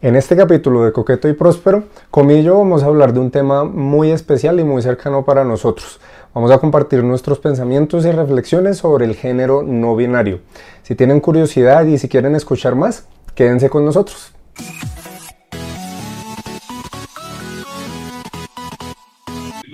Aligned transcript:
En 0.00 0.14
este 0.14 0.36
capítulo 0.36 0.84
de 0.84 0.92
Coqueto 0.92 1.28
y 1.28 1.32
Próspero, 1.32 1.82
conmigo 2.12 2.38
y 2.38 2.44
yo 2.44 2.56
vamos 2.56 2.84
a 2.84 2.86
hablar 2.86 3.12
de 3.12 3.18
un 3.18 3.32
tema 3.32 3.64
muy 3.64 4.12
especial 4.12 4.60
y 4.60 4.62
muy 4.62 4.80
cercano 4.80 5.24
para 5.24 5.42
nosotros. 5.42 5.98
Vamos 6.32 6.52
a 6.52 6.58
compartir 6.58 7.02
nuestros 7.02 7.40
pensamientos 7.40 8.04
y 8.04 8.12
reflexiones 8.12 8.78
sobre 8.78 9.06
el 9.06 9.16
género 9.16 9.64
no 9.64 9.96
binario. 9.96 10.38
Si 10.84 10.94
tienen 10.94 11.18
curiosidad 11.18 11.84
y 11.84 11.98
si 11.98 12.08
quieren 12.08 12.36
escuchar 12.36 12.76
más, 12.76 13.08
quédense 13.34 13.68
con 13.70 13.84
nosotros. 13.84 14.32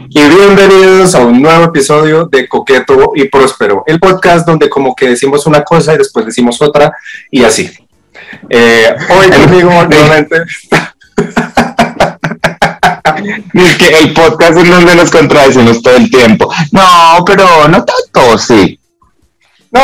Y 0.08 0.20
bienvenidos 0.20 1.14
a 1.14 1.26
un 1.26 1.42
nuevo 1.42 1.64
episodio 1.64 2.24
de 2.24 2.48
Coqueto 2.48 3.12
y 3.14 3.28
Próspero, 3.28 3.84
el 3.86 4.00
podcast 4.00 4.46
donde 4.46 4.70
como 4.70 4.96
que 4.96 5.06
decimos 5.06 5.44
una 5.46 5.62
cosa 5.62 5.92
y 5.92 5.98
después 5.98 6.24
decimos 6.24 6.62
otra 6.62 6.96
y 7.30 7.44
así. 7.44 7.70
Eh, 8.50 8.94
hoy 9.10 9.30
conmigo 9.30 9.70
nuevamente... 9.70 10.42
Es 13.54 13.76
que 13.76 13.98
el 13.98 14.12
podcast 14.12 14.58
es 14.58 14.68
donde 14.68 14.94
nos 14.94 15.10
contradecimos 15.10 15.82
todo 15.82 15.96
el 15.96 16.10
tiempo. 16.10 16.52
No, 16.72 17.24
pero 17.24 17.68
no 17.68 17.84
tanto, 17.84 18.38
sí. 18.38 18.78
No, 19.70 19.80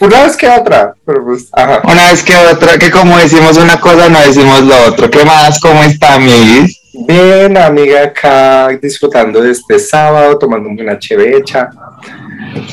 una 0.00 0.24
vez 0.24 0.36
que 0.36 0.48
otra, 0.48 0.94
pero 1.06 1.24
pues, 1.24 1.48
ajá. 1.52 1.80
Una 1.84 2.10
vez 2.10 2.22
que 2.22 2.36
otra, 2.36 2.78
que 2.78 2.90
como 2.90 3.18
decimos 3.18 3.56
una 3.56 3.78
cosa, 3.78 4.08
no 4.08 4.20
decimos 4.20 4.62
lo 4.62 4.76
otro. 4.86 5.10
¿Qué 5.10 5.24
más? 5.24 5.60
¿Cómo 5.60 5.82
está, 5.84 6.18
Miss? 6.18 6.80
Bien, 6.92 7.56
amiga, 7.56 8.02
acá 8.02 8.68
disfrutando 8.82 9.40
de 9.40 9.52
este 9.52 9.78
sábado, 9.78 10.38
tomando 10.38 10.68
una 10.68 10.98
chevecha. 10.98 11.68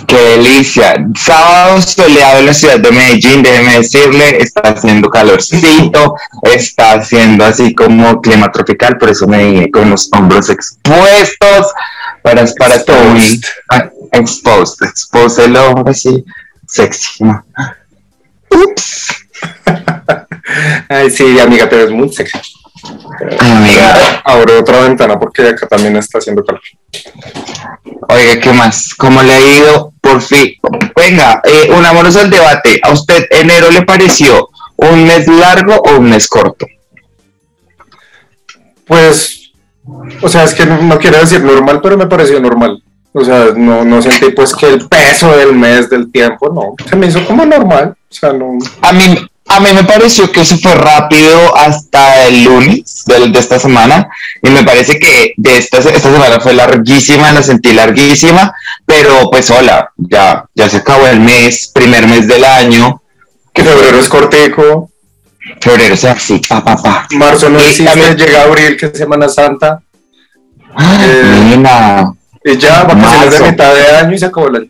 Qué 0.07 0.17
delicia. 0.17 0.95
Sábado 1.15 1.81
soleado 1.81 2.39
en 2.39 2.45
la 2.47 2.53
ciudad 2.53 2.79
de 2.79 2.91
Medellín, 2.91 3.43
déjeme 3.43 3.77
decirle, 3.77 4.41
está 4.41 4.61
haciendo 4.61 5.09
calorcito, 5.09 6.15
está 6.43 6.93
haciendo 6.93 7.45
así 7.45 7.73
como 7.73 8.21
clima 8.21 8.51
tropical, 8.51 8.97
por 8.97 9.09
eso 9.09 9.27
me 9.27 9.45
vine 9.45 9.71
con 9.71 9.89
los 9.89 10.09
hombros 10.11 10.49
expuestos 10.49 11.67
para, 12.21 12.45
para 12.57 12.83
todo 12.83 13.13
mi 13.13 13.39
ah, 13.69 13.89
exposed, 14.11 14.87
exposed 14.87 15.43
el 15.43 15.55
hombro 15.57 15.91
así, 15.91 16.23
sexy. 16.67 17.23
Ups. 18.49 19.13
Ay, 20.89 21.09
sí, 21.09 21.39
amiga, 21.39 21.67
pero 21.69 21.83
es 21.83 21.91
muy 21.91 22.11
sexy. 22.11 22.54
Amiga. 23.39 24.21
Abro 24.23 24.59
otra 24.59 24.81
ventana 24.81 25.19
porque 25.19 25.47
acá 25.47 25.67
también 25.67 25.95
está 25.97 26.19
haciendo 26.19 26.43
calor. 26.43 26.61
Oiga, 28.09 28.39
¿qué 28.41 28.53
más? 28.53 28.93
¿Cómo 28.95 29.21
le 29.21 29.33
ha 29.33 29.39
ido? 29.39 29.93
Por 30.01 30.21
fin. 30.21 30.53
Venga, 30.95 31.41
eh, 31.43 31.69
unámonos 31.75 32.15
al 32.15 32.29
debate. 32.29 32.79
¿A 32.83 32.91
usted 32.91 33.25
enero 33.29 33.71
le 33.71 33.83
pareció 33.83 34.49
un 34.77 35.05
mes 35.05 35.27
largo 35.27 35.75
o 35.75 35.97
un 35.97 36.09
mes 36.09 36.27
corto? 36.27 36.65
Pues, 38.85 39.51
o 40.21 40.29
sea, 40.29 40.43
es 40.43 40.53
que 40.53 40.65
no, 40.65 40.97
quiero 40.99 41.19
decir 41.19 41.43
normal, 41.43 41.79
pero 41.81 41.97
me 41.97 42.07
pareció 42.07 42.39
normal. 42.39 42.81
O 43.13 43.23
sea, 43.23 43.53
no, 43.55 43.85
no 43.85 44.01
sentí 44.01 44.31
pues 44.31 44.53
que 44.53 44.67
el 44.67 44.87
peso 44.87 45.35
del 45.35 45.53
mes, 45.53 45.89
del 45.89 46.11
tiempo, 46.11 46.49
no. 46.49 46.75
Se 46.87 46.95
me 46.95 47.07
hizo 47.07 47.25
como 47.25 47.45
normal. 47.45 47.95
O 48.09 48.13
sea, 48.13 48.33
no. 48.33 48.57
A 48.81 48.91
mí, 48.91 49.27
a 49.55 49.59
mí 49.59 49.69
me 49.73 49.83
pareció 49.83 50.31
que 50.31 50.41
eso 50.41 50.57
fue 50.57 50.73
rápido 50.75 51.55
hasta 51.55 52.25
el 52.25 52.43
lunes 52.43 53.03
de, 53.05 53.27
de 53.29 53.39
esta 53.39 53.59
semana 53.59 54.09
y 54.41 54.49
me 54.49 54.63
parece 54.63 54.99
que 54.99 55.33
de 55.37 55.57
esta, 55.57 55.77
esta 55.79 55.99
semana 56.11 56.39
fue 56.39 56.53
larguísima, 56.53 57.31
la 57.31 57.41
sentí 57.43 57.73
larguísima, 57.73 58.53
pero 58.85 59.29
pues 59.31 59.49
hola, 59.51 59.91
ya, 59.97 60.45
ya 60.53 60.69
se 60.69 60.77
acabó 60.77 61.07
el 61.07 61.19
mes, 61.19 61.67
primer 61.73 62.07
mes 62.07 62.27
del 62.27 62.43
año. 62.43 63.01
Que 63.53 63.63
febrero 63.63 63.97
es 63.99 64.09
cortejo. 64.09 64.89
Febrero 65.61 65.93
es 65.93 66.03
así, 66.05 66.39
pa, 66.47 66.63
pa, 66.63 66.75
pa. 66.75 67.07
Marzo 67.11 67.49
no 67.49 67.57
existe, 67.59 67.85
también- 67.85 68.17
llega 68.17 68.43
abril, 68.43 68.75
que 68.77 68.87
es 68.87 68.97
Semana 68.97 69.29
Santa. 69.29 69.79
Ah, 70.75 70.97
Eh, 71.01 71.57
Y 72.43 72.57
ya, 72.57 72.83
vacaciones 72.83 73.39
de 73.39 73.51
mitad 73.51 73.73
de 73.73 73.87
año 73.97 74.13
y 74.13 74.19
se 74.19 74.25
acabó 74.25 74.47
el 74.49 74.55
año. 74.57 74.67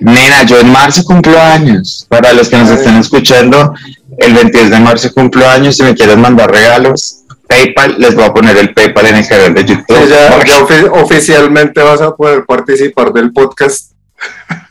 Nena, 0.00 0.42
yo 0.44 0.58
en 0.60 0.70
marzo 0.70 1.04
cumplo 1.04 1.40
años. 1.40 2.06
Para 2.08 2.32
los 2.32 2.48
que 2.48 2.56
nos 2.58 2.70
estén 2.70 2.96
escuchando, 2.96 3.74
el 4.18 4.34
22 4.34 4.70
de 4.70 4.78
marzo 4.80 5.12
cumplo 5.12 5.48
años. 5.48 5.76
Si 5.76 5.82
me 5.82 5.94
quieren 5.94 6.20
mandar 6.20 6.50
regalos, 6.50 7.20
PayPal, 7.48 7.96
les 7.98 8.14
voy 8.14 8.24
a 8.24 8.32
poner 8.32 8.56
el 8.56 8.72
PayPal 8.74 9.06
en 9.06 9.16
el 9.16 9.28
canal 9.28 9.54
de 9.54 9.64
YouTube. 9.64 9.98
Sí, 10.04 10.08
ya, 10.10 10.30
Porque- 10.34 10.50
ya 10.50 10.60
ofi- 10.60 11.02
oficialmente 11.02 11.82
vas 11.82 12.00
a 12.00 12.14
poder 12.14 12.44
participar 12.46 13.12
del 13.12 13.32
podcast. 13.32 13.92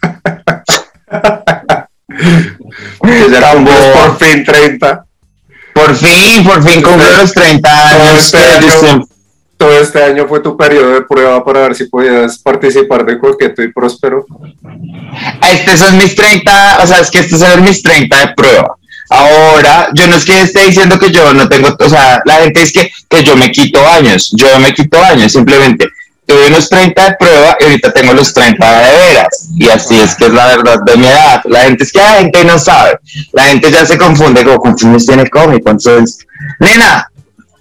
Que 3.02 3.30
ya 3.32 3.54
por 3.54 4.18
fin 4.20 4.44
30. 4.44 5.06
Por 5.74 5.96
fin, 5.96 6.44
por 6.44 6.62
fin 6.64 6.82
cumplo 6.82 7.06
los 7.18 7.34
30 7.34 7.90
años. 7.90 8.26
este 8.34 8.38
año- 8.38 9.06
Todo 9.58 9.80
este 9.80 10.04
año 10.04 10.28
fue 10.28 10.42
tu 10.42 10.58
periodo 10.58 10.94
de 10.94 11.02
prueba 11.04 11.44
para 11.44 11.62
ver 11.62 11.76
si 11.76 11.86
podías 11.86 12.38
participar 12.40 13.06
de 13.06 13.18
Coqueto 13.18 13.64
y 13.64 13.72
Próspero. 13.72 14.26
Estos 15.52 15.80
son 15.80 15.98
mis 15.98 16.16
30, 16.16 16.80
o 16.84 16.88
sea, 16.88 17.00
es 17.00 17.10
que 17.10 17.20
estos 17.20 17.40
son 17.40 17.64
mis 17.64 17.82
30 17.82 18.20
de 18.20 18.34
prueba. 18.34 18.76
Ahora, 19.10 19.90
yo 19.94 20.08
no 20.08 20.16
es 20.16 20.26
que 20.26 20.42
esté 20.42 20.66
diciendo 20.66 20.98
que 20.98 21.12
yo 21.12 21.34
no 21.34 21.48
tengo, 21.48 21.76
o 21.80 21.90
sea, 21.90 22.22
la 22.26 22.36
gente 22.36 22.62
es 22.62 22.74
que, 22.74 22.92
que 23.08 23.24
yo 23.24 23.36
me 23.36 23.52
quito 23.52 23.86
años, 23.88 24.32
yo 24.36 24.60
me 24.60 24.74
quito 24.74 25.02
años, 25.04 25.32
simplemente 25.32 25.88
tuve 26.26 26.48
unos 26.48 26.70
30 26.70 27.10
de 27.10 27.16
prueba 27.18 27.58
y 27.60 27.64
ahorita 27.64 27.92
tengo 27.92 28.14
los 28.14 28.34
30 28.34 28.82
de 28.82 28.92
veras. 28.92 29.50
Y 29.58 29.70
así 29.70 30.00
es 30.00 30.16
que 30.16 30.26
es 30.26 30.34
la 30.34 30.48
verdad 30.48 30.80
de 30.86 30.98
mi 30.98 31.06
edad. 31.06 31.42
La 31.46 31.62
gente 31.62 31.84
es 31.84 31.92
que 31.92 32.00
la 32.00 32.14
gente 32.14 32.44
no 32.46 32.58
sabe, 32.58 32.98
la 33.32 33.44
gente 33.46 33.72
ya 33.72 33.86
se 33.86 33.98
confunde 33.98 34.44
como 34.44 34.60
años 34.60 35.06
tiene 35.06 35.30
cómico. 35.30 35.70
Entonces, 35.70 36.20
nena, 36.60 37.10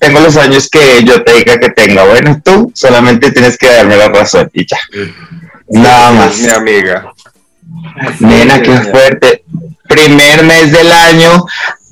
tengo 0.03 0.19
los 0.19 0.37
años 0.37 0.69
que 0.69 1.05
yo 1.05 1.23
te 1.23 1.33
diga 1.33 1.61
que 1.61 1.71
tenga. 1.71 2.03
Bueno, 2.03 2.41
tú 2.45 2.73
solamente 2.75 3.31
tienes 3.31 3.57
que 3.57 3.69
darme 3.69 3.97
la 3.97 4.09
razón 4.09 4.51
y 4.53 4.67
ya. 4.67 4.79
Nada 5.69 6.11
más. 6.11 6.39
Mi 6.41 6.49
amiga. 6.49 7.13
Nena, 8.19 8.61
qué 8.61 8.79
fuerte. 8.79 9.45
Primer 9.87 10.43
mes 10.43 10.73
del 10.73 10.91
año, 10.91 11.45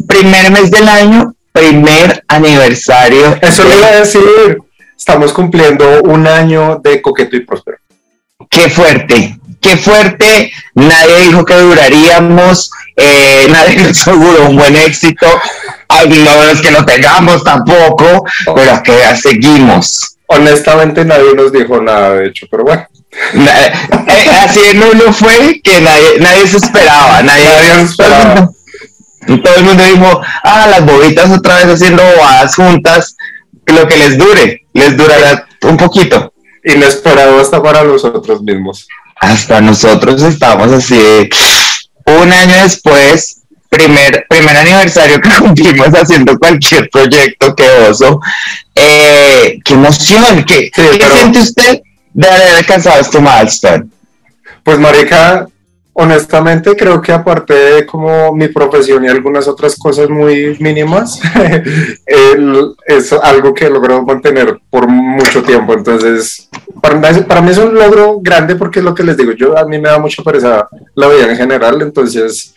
primer 0.08 0.50
mes 0.50 0.72
del 0.72 0.88
año, 0.88 1.36
primer 1.52 2.24
aniversario. 2.26 3.38
Eso 3.40 3.62
le 3.62 3.76
iba 3.76 3.86
a 3.86 4.00
decir. 4.00 4.58
Estamos 4.98 5.32
cumpliendo 5.32 6.02
un 6.02 6.26
año 6.26 6.80
de 6.82 7.00
Coqueto 7.00 7.36
y 7.36 7.40
Próspero. 7.40 7.78
Qué 8.50 8.68
fuerte, 8.68 9.38
qué 9.60 9.76
fuerte. 9.76 10.52
Nadie 10.74 11.26
dijo 11.28 11.44
que 11.44 11.54
duraríamos, 11.54 12.72
eh, 12.96 13.46
nadie 13.50 13.76
nos 13.76 14.00
aseguró 14.00 14.48
un 14.48 14.56
buen 14.56 14.76
éxito. 14.76 15.26
No 16.08 16.44
es 16.44 16.60
que 16.60 16.70
lo 16.70 16.84
tengamos 16.84 17.44
tampoco, 17.44 18.24
pero 18.54 18.82
que 18.82 19.16
seguimos. 19.20 20.16
Honestamente 20.26 21.04
nadie 21.04 21.34
nos 21.34 21.52
dijo 21.52 21.80
nada, 21.82 22.14
de 22.14 22.28
hecho, 22.28 22.46
pero 22.50 22.62
bueno. 22.64 22.86
Na- 23.34 23.66
eh, 23.66 24.30
así 24.44 24.60
de 24.60 24.74
nulo 24.74 25.12
fue 25.12 25.60
que 25.62 25.80
nadie, 25.80 26.20
nadie 26.20 26.46
se 26.46 26.58
esperaba, 26.58 27.22
nadie, 27.22 27.44
Nadie 27.44 27.74
se 27.74 27.82
esperaba. 27.90 28.50
Todo 29.26 29.54
el 29.56 29.64
mundo 29.64 29.84
dijo, 29.84 30.20
ah, 30.44 30.66
las 30.70 30.86
bobitas 30.86 31.30
otra 31.30 31.56
vez 31.56 31.66
haciendo 31.66 32.02
bobadas 32.02 32.54
juntas, 32.54 33.16
lo 33.66 33.86
que 33.86 33.96
les 33.96 34.16
dure, 34.16 34.62
les 34.72 34.96
durará 34.96 35.46
un 35.62 35.76
poquito. 35.76 36.32
Inesperado 36.64 37.40
hasta 37.40 37.62
para 37.62 37.82
nosotros 37.84 38.42
mismos. 38.42 38.86
Hasta 39.20 39.60
nosotros 39.60 40.22
estamos 40.22 40.72
así 40.72 40.96
de, 40.96 41.28
un 42.10 42.32
año 42.32 42.62
después, 42.62 43.42
primer, 43.68 44.26
primer 44.28 44.56
aniversario 44.56 45.20
que 45.20 45.30
cumplimos 45.38 45.88
haciendo 45.88 46.38
cualquier 46.38 46.88
proyecto, 46.90 47.54
qué 47.54 47.68
oso. 47.88 48.20
Eh, 48.74 49.58
qué 49.64 49.74
emoción, 49.74 50.44
qué, 50.44 50.70
Sí, 50.74 50.82
¿qué 50.98 51.06
siente 51.14 51.38
usted 51.38 51.80
de 52.12 52.28
haber 52.28 52.56
alcanzado 52.56 53.00
este 53.00 53.20
milestone? 53.20 53.84
Pues 54.62 54.78
marica, 54.78 55.46
honestamente 56.00 56.74
creo 56.76 57.00
que 57.00 57.12
aparte 57.12 57.54
de 57.54 57.86
como 57.86 58.32
mi 58.32 58.48
profesión 58.48 59.04
y 59.04 59.08
algunas 59.08 59.46
otras 59.48 59.76
cosas 59.76 60.08
muy 60.08 60.56
mínimas, 60.60 61.20
el- 62.06 62.74
es 62.86 63.12
algo 63.12 63.52
que 63.54 63.68
logrado 63.70 64.02
mantener 64.04 64.58
por 64.70 64.88
mucho 64.88 65.42
tiempo. 65.42 65.74
Entonces, 65.74 66.48
para 66.82 66.96
mí, 66.96 67.20
para 67.26 67.40
mí 67.42 67.50
es 67.50 67.58
un 67.58 67.74
logro 67.74 68.18
grande 68.20 68.56
porque 68.56 68.78
es 68.80 68.84
lo 68.84 68.94
que 68.94 69.02
les 69.04 69.16
digo, 69.16 69.32
yo 69.32 69.56
a 69.56 69.64
mí 69.66 69.78
me 69.78 69.88
da 69.88 69.98
mucha 69.98 70.22
pereza 70.22 70.66
la 70.94 71.08
vida 71.08 71.30
en 71.30 71.36
general, 71.36 71.80
entonces 71.82 72.54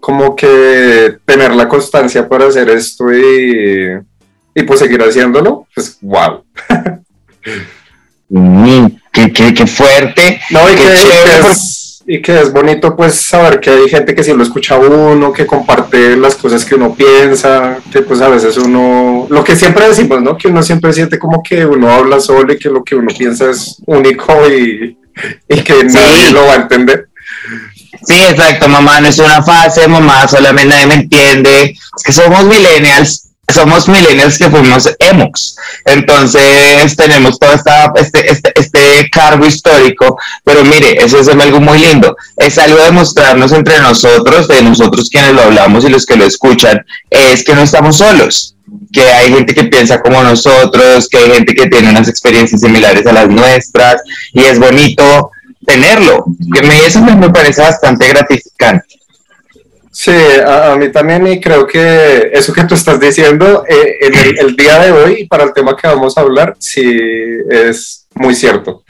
como 0.00 0.34
que 0.34 1.16
tener 1.24 1.54
la 1.54 1.68
constancia 1.68 2.28
para 2.28 2.46
hacer 2.46 2.68
esto 2.70 3.12
y, 3.12 3.98
y 4.54 4.62
pues 4.64 4.80
seguir 4.80 5.00
haciéndolo, 5.02 5.66
pues 5.74 5.96
wow. 6.00 6.44
Mm, 8.34 8.86
qué, 9.12 9.32
qué- 9.32 9.52
qué 9.52 9.66
fuerte. 9.66 10.40
No, 10.50 10.60
y 10.70 10.74
Qué 10.74 10.82
que, 10.82 10.94
chévere, 10.94 11.22
que 11.42 11.50
es, 11.50 11.50
y 12.06 12.20
que 12.20 12.40
es 12.40 12.52
bonito 12.52 12.96
pues 12.96 13.14
saber 13.14 13.60
que 13.60 13.70
hay 13.70 13.88
gente 13.88 14.14
que 14.14 14.24
sí 14.24 14.32
lo 14.32 14.42
escucha 14.42 14.74
a 14.74 14.78
uno, 14.78 15.32
que 15.32 15.46
comparte 15.46 16.16
las 16.16 16.34
cosas 16.34 16.64
que 16.64 16.74
uno 16.74 16.94
piensa, 16.94 17.78
que 17.90 18.02
pues 18.02 18.20
a 18.20 18.28
veces 18.28 18.56
uno, 18.56 19.26
lo 19.30 19.44
que 19.44 19.56
siempre 19.56 19.88
decimos, 19.88 20.20
¿no? 20.22 20.36
Que 20.36 20.48
uno 20.48 20.62
siempre 20.62 20.92
siente 20.92 21.18
como 21.18 21.42
que 21.42 21.64
uno 21.64 21.90
habla 21.90 22.20
solo 22.20 22.52
y 22.52 22.58
que 22.58 22.68
lo 22.68 22.82
que 22.82 22.96
uno 22.96 23.08
piensa 23.16 23.50
es 23.50 23.76
único 23.86 24.34
y, 24.48 24.98
y 25.48 25.60
que 25.62 25.84
nadie 25.84 26.30
lo 26.32 26.46
va 26.46 26.54
a 26.54 26.62
entender. 26.62 27.08
Sí, 28.04 28.20
exacto, 28.28 28.68
mamá, 28.68 29.00
no 29.00 29.08
es 29.08 29.18
una 29.18 29.42
fase, 29.42 29.86
mamá, 29.86 30.26
solamente 30.26 30.74
nadie 30.74 30.86
me 30.86 30.94
entiende. 30.94 31.76
Es 31.96 32.02
que 32.04 32.12
somos 32.12 32.44
millennials 32.44 33.31
somos 33.48 33.88
millennials 33.88 34.38
que 34.38 34.50
fuimos 34.50 34.88
emos. 34.98 35.56
Entonces 35.84 36.96
tenemos 36.96 37.38
todo 37.38 37.52
esta, 37.52 37.92
este, 37.96 38.30
este, 38.30 38.52
este 38.54 39.10
cargo 39.10 39.46
histórico, 39.46 40.18
pero 40.44 40.64
mire, 40.64 41.02
eso 41.02 41.18
es 41.18 41.28
algo 41.28 41.60
muy 41.60 41.78
lindo. 41.78 42.16
Es 42.36 42.58
algo 42.58 42.82
de 42.82 42.92
mostrarnos 42.92 43.52
entre 43.52 43.78
nosotros, 43.80 44.48
de 44.48 44.62
nosotros 44.62 45.10
quienes 45.10 45.34
lo 45.34 45.42
hablamos 45.42 45.84
y 45.84 45.88
los 45.88 46.06
que 46.06 46.16
lo 46.16 46.24
escuchan, 46.24 46.84
es 47.10 47.44
que 47.44 47.54
no 47.54 47.62
estamos 47.62 47.98
solos 47.98 48.52
que 48.92 49.02
hay 49.02 49.32
gente 49.32 49.54
que 49.54 49.64
piensa 49.64 50.00
como 50.00 50.22
nosotros, 50.22 51.08
que 51.08 51.18
hay 51.18 51.30
gente 51.30 51.54
que 51.54 51.66
tiene 51.66 51.90
unas 51.90 52.08
experiencias 52.08 52.60
similares 52.60 53.06
a 53.06 53.12
las 53.12 53.28
nuestras 53.28 54.02
y 54.32 54.40
es 54.40 54.58
bonito 54.58 55.30
tenerlo. 55.66 56.24
Que 56.52 56.62
me, 56.62 56.86
eso 56.86 57.00
me, 57.00 57.30
parece 57.30 57.62
bastante 57.62 58.08
gratificante. 58.08 58.86
Sí, 59.94 60.10
a, 60.10 60.74
mí 60.76 60.90
también 60.90 61.26
y 61.26 61.38
creo 61.38 61.66
que 61.66 62.30
eso 62.32 62.54
que 62.54 62.64
tú 62.64 62.74
estás 62.74 62.98
diciendo 62.98 63.62
eh, 63.68 63.98
en 64.00 64.38
el, 64.38 64.56
día 64.56 64.78
de 64.78 64.90
hoy 64.90 65.26
para 65.26 65.44
el 65.44 65.52
tema 65.52 65.76
que 65.76 65.86
vamos 65.86 66.16
a 66.16 66.22
hablar, 66.22 66.56
sí 66.58 66.82
es 67.50 68.06
muy 68.14 68.34
cierto. 68.34 68.82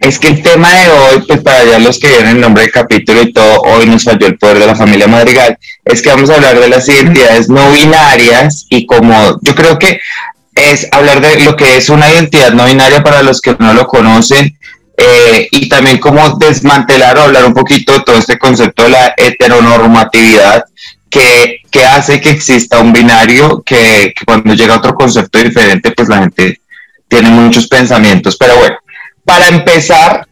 Es 0.00 0.18
que 0.18 0.28
el 0.28 0.42
tema 0.42 0.72
de 0.72 0.90
hoy, 0.90 1.24
pues 1.28 1.42
para 1.42 1.62
ya 1.62 1.78
los 1.78 1.98
que 1.98 2.08
vienen 2.08 2.36
el 2.36 2.40
nombre 2.40 2.62
del 2.62 2.72
capítulo 2.72 3.20
y 3.20 3.34
todo, 3.34 3.60
hoy 3.60 3.84
nos 3.84 4.04
falló 4.04 4.26
el 4.26 4.38
poder 4.38 4.60
de 4.60 4.66
la 4.66 4.74
familia 4.74 5.08
Madrigal, 5.08 5.58
es 5.84 6.00
que 6.00 6.08
vamos 6.08 6.30
a 6.30 6.36
hablar 6.36 6.58
de 6.58 6.68
las 6.68 6.88
identidades 6.88 7.50
no 7.50 7.70
binarias 7.72 8.66
y 8.70 8.86
como 8.86 9.38
yo 9.42 9.54
creo 9.54 9.78
que 9.78 10.00
es 10.54 10.88
hablar 10.90 11.20
de 11.20 11.44
lo 11.44 11.54
que 11.54 11.76
es 11.76 11.90
una 11.90 12.10
identidad 12.10 12.52
no 12.52 12.64
binaria 12.64 13.02
para 13.02 13.22
los 13.22 13.42
que 13.42 13.54
no 13.58 13.74
lo 13.74 13.86
conocen 13.86 14.56
eh, 14.98 15.48
y 15.50 15.68
también 15.68 15.98
cómo 15.98 16.36
desmantelar 16.38 17.16
o 17.16 17.22
hablar 17.22 17.46
un 17.46 17.54
poquito 17.54 17.92
de 17.94 18.00
todo 18.00 18.18
este 18.18 18.38
concepto 18.38 18.82
de 18.82 18.90
la 18.90 19.14
heteronormatividad 19.16 20.64
que, 21.08 21.62
que 21.70 21.84
hace 21.86 22.20
que 22.20 22.30
exista 22.30 22.80
un 22.80 22.92
binario 22.92 23.62
que, 23.62 24.12
que 24.14 24.26
cuando 24.26 24.52
llega 24.52 24.76
otro 24.76 24.94
concepto 24.94 25.38
diferente 25.38 25.92
pues 25.92 26.08
la 26.08 26.18
gente 26.18 26.60
tiene 27.08 27.30
muchos 27.30 27.66
pensamientos, 27.68 28.36
pero 28.36 28.56
bueno 28.58 28.76
para 29.28 29.46
empezar, 29.48 30.26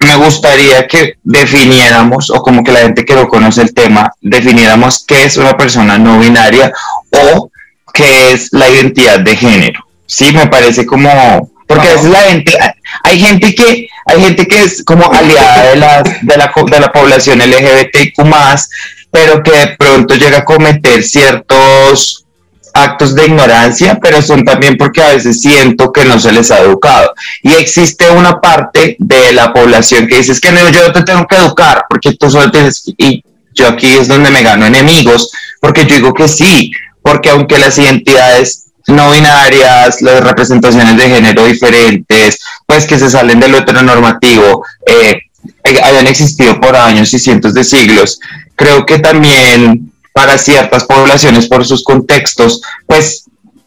me 0.00 0.16
gustaría 0.16 0.86
que 0.86 1.14
definiéramos, 1.24 2.28
o 2.28 2.42
como 2.42 2.62
que 2.62 2.72
la 2.72 2.80
gente 2.80 3.06
que 3.06 3.14
no 3.14 3.26
conoce 3.26 3.62
el 3.62 3.72
tema, 3.72 4.12
definiéramos 4.20 5.02
qué 5.02 5.24
es 5.24 5.38
una 5.38 5.56
persona 5.56 5.96
no 5.96 6.18
binaria 6.18 6.70
o 7.10 7.50
qué 7.94 8.32
es 8.32 8.52
la 8.52 8.68
identidad 8.68 9.20
de 9.20 9.34
género. 9.34 9.86
Sí, 10.04 10.30
me 10.34 10.46
parece 10.46 10.84
como, 10.84 11.50
porque 11.66 11.88
a 11.88 11.92
veces 11.94 12.10
la 12.10 12.20
gente, 12.20 12.58
hay 13.02 13.18
gente 13.18 13.54
que, 13.54 13.88
hay 14.06 14.20
gente 14.20 14.46
que 14.46 14.62
es 14.62 14.84
como 14.84 15.10
aliada 15.12 15.70
de, 15.70 15.76
las, 15.76 16.04
de, 16.04 16.36
la, 16.36 16.52
de 16.70 16.80
la 16.80 16.92
población 16.92 17.38
LGBTQ 17.38 18.24
pero 19.10 19.42
que 19.42 19.52
de 19.52 19.68
pronto 19.76 20.14
llega 20.16 20.38
a 20.38 20.44
cometer 20.44 21.04
ciertos 21.04 22.24
actos 22.74 23.14
de 23.14 23.26
ignorancia, 23.26 24.00
pero 24.02 24.20
son 24.20 24.44
también 24.44 24.76
porque 24.76 25.00
a 25.00 25.10
veces 25.10 25.40
siento 25.40 25.92
que 25.92 26.04
no 26.04 26.18
se 26.18 26.32
les 26.32 26.50
ha 26.50 26.58
educado. 26.58 27.14
Y 27.40 27.52
existe 27.52 28.10
una 28.10 28.40
parte 28.40 28.96
de 28.98 29.32
la 29.32 29.52
población 29.52 30.08
que 30.08 30.16
dice, 30.16 30.32
es 30.32 30.40
que 30.40 30.50
no, 30.50 30.68
yo 30.70 30.92
te 30.92 31.02
tengo 31.04 31.24
que 31.26 31.36
educar, 31.36 31.84
porque 31.88 32.14
tú 32.14 32.28
solo 32.28 32.50
tienes... 32.50 32.82
Y 32.98 33.22
yo 33.54 33.68
aquí 33.68 33.86
es 33.86 34.08
donde 34.08 34.32
me 34.32 34.42
gano 34.42 34.66
enemigos, 34.66 35.30
porque 35.60 35.86
yo 35.86 35.94
digo 35.94 36.12
que 36.12 36.26
sí, 36.26 36.72
porque 37.00 37.30
aunque 37.30 37.60
las 37.60 37.78
identidades 37.78 38.63
no 38.88 39.10
binarias, 39.10 40.02
las 40.02 40.22
representaciones 40.22 40.96
de 40.96 41.08
género 41.08 41.44
diferentes, 41.44 42.38
pues 42.66 42.86
que 42.86 42.98
se 42.98 43.10
salen 43.10 43.40
de 43.40 43.48
lo 43.48 43.58
heteronormativo, 43.58 44.64
eh, 44.86 45.18
hayan 45.82 46.06
existido 46.06 46.60
por 46.60 46.76
años 46.76 47.12
y 47.14 47.18
cientos 47.18 47.54
de 47.54 47.64
siglos, 47.64 48.20
creo 48.56 48.84
que 48.86 48.98
también 48.98 49.92
para 50.12 50.38
ciertas 50.38 50.84
poblaciones 50.84 51.48
por 51.48 51.64
sus 51.66 51.82
contextos, 51.82 52.62
pues 52.86 53.24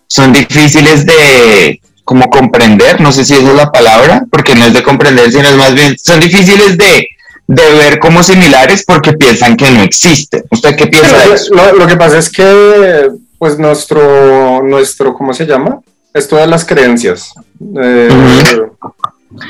son 0.08 0.32
difíciles 0.34 1.06
de 1.06 1.82
como 2.04 2.30
comprender, 2.30 3.02
no 3.02 3.12
sé 3.12 3.26
si 3.26 3.34
esa 3.34 3.50
es 3.50 3.56
la 3.56 3.70
palabra, 3.70 4.24
porque 4.32 4.56
no 4.56 4.66
es 4.66 4.74
de 4.74 4.82
comprender, 4.82 5.30
sino 5.30 5.50
es 5.50 5.58
más 5.58 5.74
bien, 5.74 5.98
son 6.02 6.22
difíciles 6.22 6.78
de, 6.78 7.06
de 7.48 7.74
ver 7.74 8.00
como 8.00 8.24
similares 8.24 8.86
porque 8.86 9.12
piensan 9.12 9.58
que 9.58 9.70
no 9.72 9.82
existen. 9.82 10.46
¿Usted 10.50 10.78
qué 10.78 10.88
piensa 10.88 11.18
de 11.18 11.34
eso? 11.34 11.54
Lo, 11.54 11.86
que 11.86 11.98
pasa 11.98 12.20
es 12.20 12.30
que, 12.30 13.10
pues 13.38 13.58
nuestro, 13.60 14.64
nuestro, 14.64 15.14
¿cómo 15.14 15.34
se 15.34 15.46
llama? 15.46 15.80
Esto 16.14 16.38
de 16.38 16.48
las 16.48 16.66
creencias. 16.66 17.34
Eh, 17.80 18.10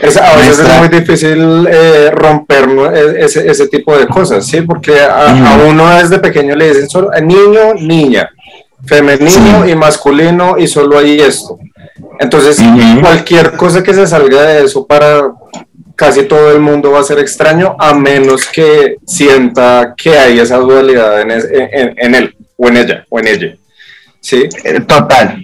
es, 0.02 0.18
a 0.18 0.36
veces 0.36 0.60
es 0.60 0.80
muy 0.80 0.88
difícil 0.90 1.68
eh, 1.70 2.12
romper 2.12 2.68
e, 2.94 3.26
ese, 3.26 3.50
ese, 3.50 3.68
tipo 3.68 3.98
de 3.98 4.08
cosas, 4.08 4.46
¿sí? 4.46 4.62
Porque 4.62 5.00
a, 5.00 5.60
uno 5.68 5.88
desde 5.96 6.20
pequeño 6.20 6.56
le 6.56 6.70
dicen 6.70 6.90
solo 6.90 7.12
niño, 7.22 7.74
niña, 7.76 8.30
femenino 8.86 9.68
y 9.68 9.76
masculino 9.76 10.58
y 10.58 10.68
solo 10.68 10.98
hay 10.98 11.20
esto. 11.20 11.58
Entonces, 12.20 12.60
cualquier 13.02 13.54
cosa 13.54 13.84
que 13.84 13.94
se 13.94 14.08
salga 14.08 14.42
de 14.44 14.66
eso 14.66 14.86
para 14.86 15.32
casi 15.96 16.24
todo 16.24 16.52
el 16.52 16.60
mundo 16.60 16.92
va 16.92 17.00
a 17.00 17.04
ser 17.04 17.20
extraño, 17.20 17.76
a 17.80 17.94
menos 17.94 18.46
que 18.48 18.98
sienta 19.06 19.94
que 19.98 20.18
hay 20.18 20.40
esa 20.40 20.58
dualidad 20.58 21.22
en, 21.22 21.32
en, 21.32 21.96
en 21.98 22.16
él, 22.16 22.36
o 22.56 22.68
en 22.68 22.78
ella, 22.78 23.06
o 23.10 23.20
en 23.20 23.28
ella. 23.28 23.58
¿Sí? 24.28 24.44
Eh, 24.66 24.82
total. 24.82 25.42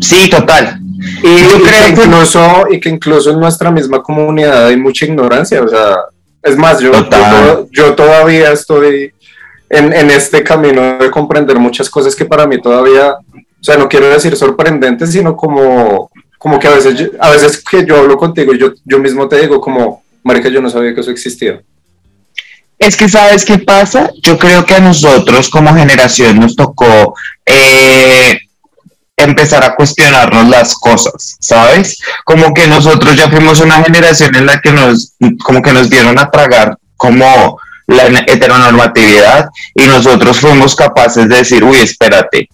Sí, 0.00 0.28
total. 0.28 0.80
Y 1.22 1.42
yo 1.42 1.62
creo 1.62 1.94
que 1.94 2.02
incluso, 2.02 2.64
y 2.68 2.80
que 2.80 2.88
incluso 2.88 3.30
en 3.30 3.38
nuestra 3.38 3.70
misma 3.70 4.02
comunidad 4.02 4.66
hay 4.66 4.76
mucha 4.76 5.04
ignorancia, 5.04 5.62
o 5.62 5.68
sea, 5.68 5.98
es 6.42 6.56
más, 6.56 6.80
yo, 6.80 6.90
yo, 7.70 7.94
todavía 7.94 8.50
estoy 8.50 9.12
en, 9.70 9.92
en, 9.92 10.10
este 10.10 10.42
camino 10.42 10.98
de 10.98 11.08
comprender 11.08 11.56
muchas 11.60 11.88
cosas 11.88 12.16
que 12.16 12.24
para 12.24 12.48
mí 12.48 12.60
todavía, 12.60 13.12
o 13.12 13.62
sea, 13.64 13.76
no 13.76 13.88
quiero 13.88 14.08
decir 14.08 14.34
sorprendentes, 14.34 15.12
sino 15.12 15.36
como, 15.36 16.10
como 16.36 16.58
que 16.58 16.66
a 16.66 16.74
veces, 16.74 17.12
a 17.20 17.30
veces 17.30 17.62
que 17.62 17.86
yo 17.86 17.98
hablo 17.98 18.16
contigo, 18.16 18.54
yo, 18.54 18.72
yo 18.84 18.98
mismo 18.98 19.28
te 19.28 19.40
digo 19.40 19.60
como, 19.60 20.02
marica, 20.24 20.48
yo 20.48 20.60
no 20.60 20.68
sabía 20.68 20.92
que 20.92 21.00
eso 21.00 21.12
existía. 21.12 21.62
Es 22.78 22.96
que, 22.96 23.08
¿sabes 23.08 23.44
qué 23.44 23.58
pasa? 23.58 24.10
Yo 24.22 24.38
creo 24.38 24.66
que 24.66 24.74
a 24.74 24.80
nosotros 24.80 25.48
como 25.48 25.74
generación 25.74 26.40
nos 26.40 26.56
tocó 26.56 27.14
eh, 27.46 28.38
empezar 29.16 29.64
a 29.64 29.74
cuestionarnos 29.74 30.48
las 30.48 30.74
cosas, 30.74 31.36
¿sabes? 31.40 31.98
Como 32.24 32.52
que 32.52 32.66
nosotros 32.66 33.16
ya 33.16 33.30
fuimos 33.30 33.60
una 33.60 33.82
generación 33.82 34.34
en 34.34 34.46
la 34.46 34.60
que 34.60 34.72
nos, 34.72 35.14
como 35.42 35.62
que 35.62 35.72
nos 35.72 35.88
dieron 35.88 36.18
a 36.18 36.30
tragar 36.30 36.76
como 36.96 37.58
la 37.86 38.06
heteronormatividad 38.26 39.48
y 39.74 39.84
nosotros 39.84 40.40
fuimos 40.40 40.74
capaces 40.74 41.28
de 41.28 41.36
decir, 41.36 41.62
uy, 41.62 41.76
espérate, 41.76 42.48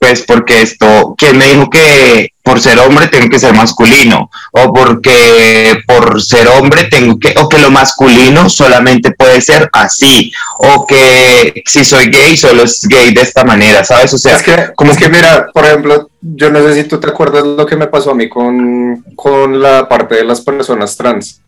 pues 0.00 0.22
porque 0.22 0.62
esto, 0.62 1.14
¿quién 1.16 1.36
me 1.36 1.44
dijo 1.44 1.68
que 1.68 2.32
por 2.42 2.58
ser 2.58 2.78
hombre 2.78 3.08
tengo 3.08 3.28
que 3.28 3.38
ser 3.38 3.52
masculino? 3.52 4.30
O 4.50 4.72
porque 4.72 5.78
por 5.86 6.22
ser 6.22 6.48
hombre 6.48 6.84
tengo 6.84 7.18
que, 7.18 7.34
o 7.36 7.46
que 7.50 7.58
lo 7.58 7.70
masculino 7.70 8.48
solamente 8.48 9.10
puede 9.10 9.42
ser 9.42 9.68
así, 9.74 10.32
o 10.58 10.86
que 10.86 11.62
si 11.66 11.84
soy 11.84 12.06
gay 12.06 12.34
solo 12.34 12.62
es 12.62 12.88
gay 12.88 13.12
de 13.12 13.20
esta 13.20 13.44
manera, 13.44 13.84
¿sabes? 13.84 14.14
O 14.14 14.18
sea, 14.18 14.36
es 14.36 14.42
que, 14.42 14.72
como 14.74 14.90
es 14.90 14.96
que 14.96 15.10
mira, 15.10 15.48
por 15.52 15.66
ejemplo, 15.66 16.08
yo 16.22 16.50
no 16.50 16.62
sé 16.62 16.76
si 16.76 16.88
tú 16.88 16.98
te 16.98 17.10
acuerdas 17.10 17.44
lo 17.44 17.66
que 17.66 17.76
me 17.76 17.86
pasó 17.86 18.12
a 18.12 18.14
mí 18.14 18.26
con, 18.26 19.04
con 19.14 19.60
la 19.60 19.86
parte 19.86 20.14
de 20.14 20.24
las 20.24 20.40
personas 20.40 20.96
trans. 20.96 21.42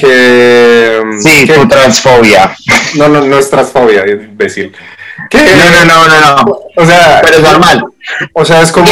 Que. 0.00 1.02
Sí, 1.20 1.46
tu 1.54 1.68
transfobia. 1.68 2.56
No, 2.96 3.08
no, 3.08 3.24
no 3.24 3.38
es 3.38 3.48
transfobia, 3.48 4.04
imbécil 4.08 4.72
no, 5.32 5.84
no, 5.84 6.08
no, 6.08 6.36
no, 6.36 6.58
O 6.76 6.86
sea, 6.86 7.20
pero 7.22 7.36
es 7.36 7.42
normal. 7.42 7.84
O 8.32 8.44
sea, 8.44 8.62
es 8.62 8.72
como. 8.72 8.90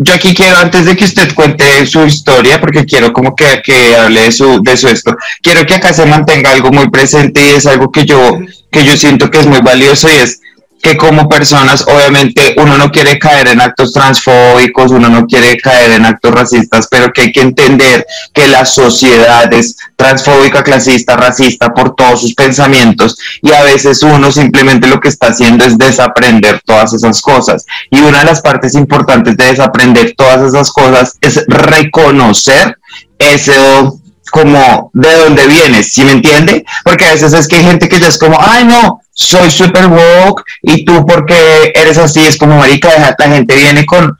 Yo 0.00 0.14
aquí 0.14 0.32
quiero, 0.32 0.56
antes 0.58 0.86
de 0.86 0.96
que 0.96 1.04
usted 1.04 1.34
cuente 1.34 1.84
su 1.84 2.06
historia, 2.06 2.60
porque 2.60 2.84
quiero 2.84 3.12
como 3.12 3.34
que, 3.34 3.60
que 3.64 3.96
hable 3.96 4.22
de 4.22 4.32
su, 4.32 4.62
de 4.62 4.76
su 4.76 4.86
esto, 4.86 5.16
quiero 5.42 5.66
que 5.66 5.74
acá 5.74 5.92
se 5.92 6.06
mantenga 6.06 6.52
algo 6.52 6.70
muy 6.70 6.88
presente 6.88 7.40
y 7.44 7.56
es 7.56 7.66
algo 7.66 7.90
que 7.90 8.04
yo, 8.04 8.38
que 8.70 8.84
yo 8.84 8.96
siento 8.96 9.28
que 9.28 9.40
es 9.40 9.46
muy 9.46 9.60
valioso 9.60 10.08
y 10.08 10.18
es 10.18 10.40
que 10.82 10.96
como 10.96 11.28
personas, 11.28 11.84
obviamente, 11.86 12.54
uno 12.56 12.78
no 12.78 12.90
quiere 12.90 13.18
caer 13.18 13.48
en 13.48 13.60
actos 13.60 13.92
transfóbicos, 13.92 14.92
uno 14.92 15.08
no 15.08 15.26
quiere 15.26 15.56
caer 15.56 15.92
en 15.92 16.06
actos 16.06 16.32
racistas, 16.32 16.86
pero 16.90 17.12
que 17.12 17.22
hay 17.22 17.32
que 17.32 17.40
entender 17.40 18.06
que 18.32 18.48
la 18.48 18.64
sociedad 18.64 19.52
es 19.52 19.76
transfóbica, 19.96 20.62
clasista, 20.62 21.16
racista 21.16 21.74
por 21.74 21.96
todos 21.96 22.20
sus 22.20 22.34
pensamientos 22.34 23.18
y 23.42 23.52
a 23.52 23.62
veces 23.64 24.02
uno 24.02 24.30
simplemente 24.30 24.86
lo 24.86 25.00
que 25.00 25.08
está 25.08 25.28
haciendo 25.28 25.64
es 25.64 25.76
desaprender 25.76 26.60
todas 26.64 26.92
esas 26.92 27.20
cosas. 27.20 27.66
Y 27.90 28.00
una 28.00 28.20
de 28.20 28.26
las 28.26 28.40
partes 28.40 28.74
importantes 28.74 29.36
de 29.36 29.46
desaprender 29.46 30.14
todas 30.16 30.42
esas 30.48 30.70
cosas 30.70 31.14
es 31.20 31.44
reconocer 31.48 32.78
eso 33.18 34.00
como 34.30 34.90
de 34.92 35.14
dónde 35.14 35.46
vienes, 35.46 35.92
¿sí 35.92 36.04
me 36.04 36.12
entiende? 36.12 36.64
Porque 36.84 37.06
a 37.06 37.12
veces 37.12 37.32
es 37.32 37.48
que 37.48 37.56
hay 37.56 37.64
gente 37.64 37.88
que 37.88 37.98
ya 37.98 38.08
es 38.08 38.18
como, 38.18 38.38
ay 38.40 38.64
no, 38.64 39.00
soy 39.18 39.50
super 39.50 39.86
woke 39.88 40.44
y 40.62 40.84
tú 40.84 41.04
porque 41.04 41.72
eres 41.74 41.98
así, 41.98 42.24
es 42.24 42.36
como 42.36 42.56
marica, 42.56 42.88
la 43.18 43.28
gente 43.28 43.56
viene 43.56 43.84
con 43.84 44.16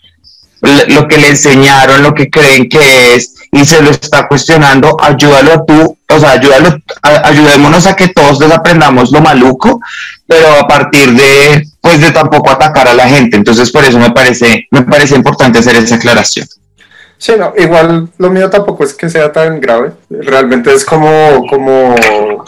lo 0.61 1.07
que 1.07 1.19
le 1.19 1.28
enseñaron, 1.28 2.02
lo 2.02 2.12
que 2.14 2.28
creen 2.28 2.69
que 2.69 3.14
es 3.14 3.35
y 3.52 3.64
se 3.64 3.81
lo 3.81 3.90
está 3.90 4.26
cuestionando, 4.26 4.97
ayúdalo 5.00 5.52
a 5.52 5.64
tú, 5.64 5.97
o 6.09 6.19
sea, 6.19 6.33
ayúdalo, 6.33 6.76
ayudémonos 7.02 7.87
a 7.87 7.95
que 7.95 8.09
todos 8.09 8.40
desaprendamos 8.40 9.12
lo 9.12 9.21
maluco, 9.21 9.81
pero 10.26 10.52
a 10.61 10.67
partir 10.67 11.12
de 11.12 11.64
pues 11.81 12.00
de 12.00 12.11
tampoco 12.11 12.50
atacar 12.50 12.88
a 12.88 12.95
la 12.95 13.09
gente. 13.09 13.37
Entonces 13.37 13.71
por 13.71 13.85
eso 13.85 14.00
me 14.00 14.11
parece, 14.11 14.67
me 14.73 14.83
parece 14.83 15.14
importante 15.14 15.61
hacer 15.61 15.76
esa 15.76 15.95
aclaración. 15.95 16.49
Sí, 17.19 17.33
no, 17.38 17.52
igual 17.57 18.09
lo 18.19 18.31
mío 18.31 18.50
tampoco 18.50 18.83
es 18.83 18.95
que 18.95 19.09
sea 19.09 19.33
tan 19.33 19.61
grave. 19.61 19.93
Realmente 20.11 20.75
es 20.75 20.85
como, 20.85 21.47
como. 21.49 21.95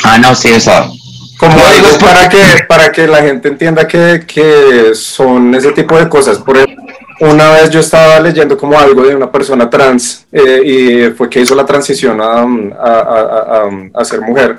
Ah, 0.03 0.19
no, 0.19 0.35
sí, 0.35 0.49
eso. 0.49 0.93
Como 1.41 1.55
digo, 1.55 1.87
es 1.89 1.99
para 1.99 2.29
que, 2.29 2.65
para 2.69 2.93
que 2.93 3.07
la 3.07 3.23
gente 3.23 3.49
entienda 3.49 3.89
que, 3.89 4.25
que 4.27 4.95
son 4.95 5.55
ese 5.55 5.73
tipo 5.73 5.99
de 5.99 6.09
cosas. 6.09 6.39
Por 6.39 6.59
ejemplo, 6.59 6.85
una 7.21 7.51
vez 7.53 7.71
yo 7.71 7.81
estaba 7.81 8.21
leyendo 8.21 8.59
como 8.59 8.79
algo 8.79 9.03
de 9.03 9.17
una 9.17 9.33
persona 9.33 9.71
trans 9.71 10.27
eh, 10.31 10.61
y 10.65 11.11
fue 11.17 11.31
que 11.31 11.41
hizo 11.41 11.55
la 11.55 11.65
transición 11.65 12.21
a, 12.21 12.43
a, 12.43 13.65
a, 13.65 13.71
a 13.95 14.05
ser 14.05 14.21
mujer. 14.21 14.59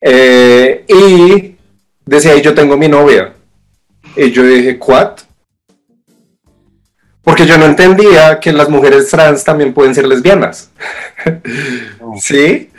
Eh, 0.00 0.84
y 0.86 1.56
decía, 2.04 2.36
yo 2.36 2.54
tengo 2.54 2.76
mi 2.76 2.88
novia. 2.88 3.32
Y 4.14 4.30
yo 4.30 4.42
dije, 4.42 4.78
¿what? 4.86 5.20
porque 7.28 7.44
yo 7.44 7.58
no 7.58 7.66
entendía 7.66 8.40
que 8.40 8.54
las 8.54 8.70
mujeres 8.70 9.10
trans 9.10 9.44
también 9.44 9.74
pueden 9.74 9.94
ser 9.94 10.06
lesbianas. 10.06 10.70
¿Sí? 12.22 12.70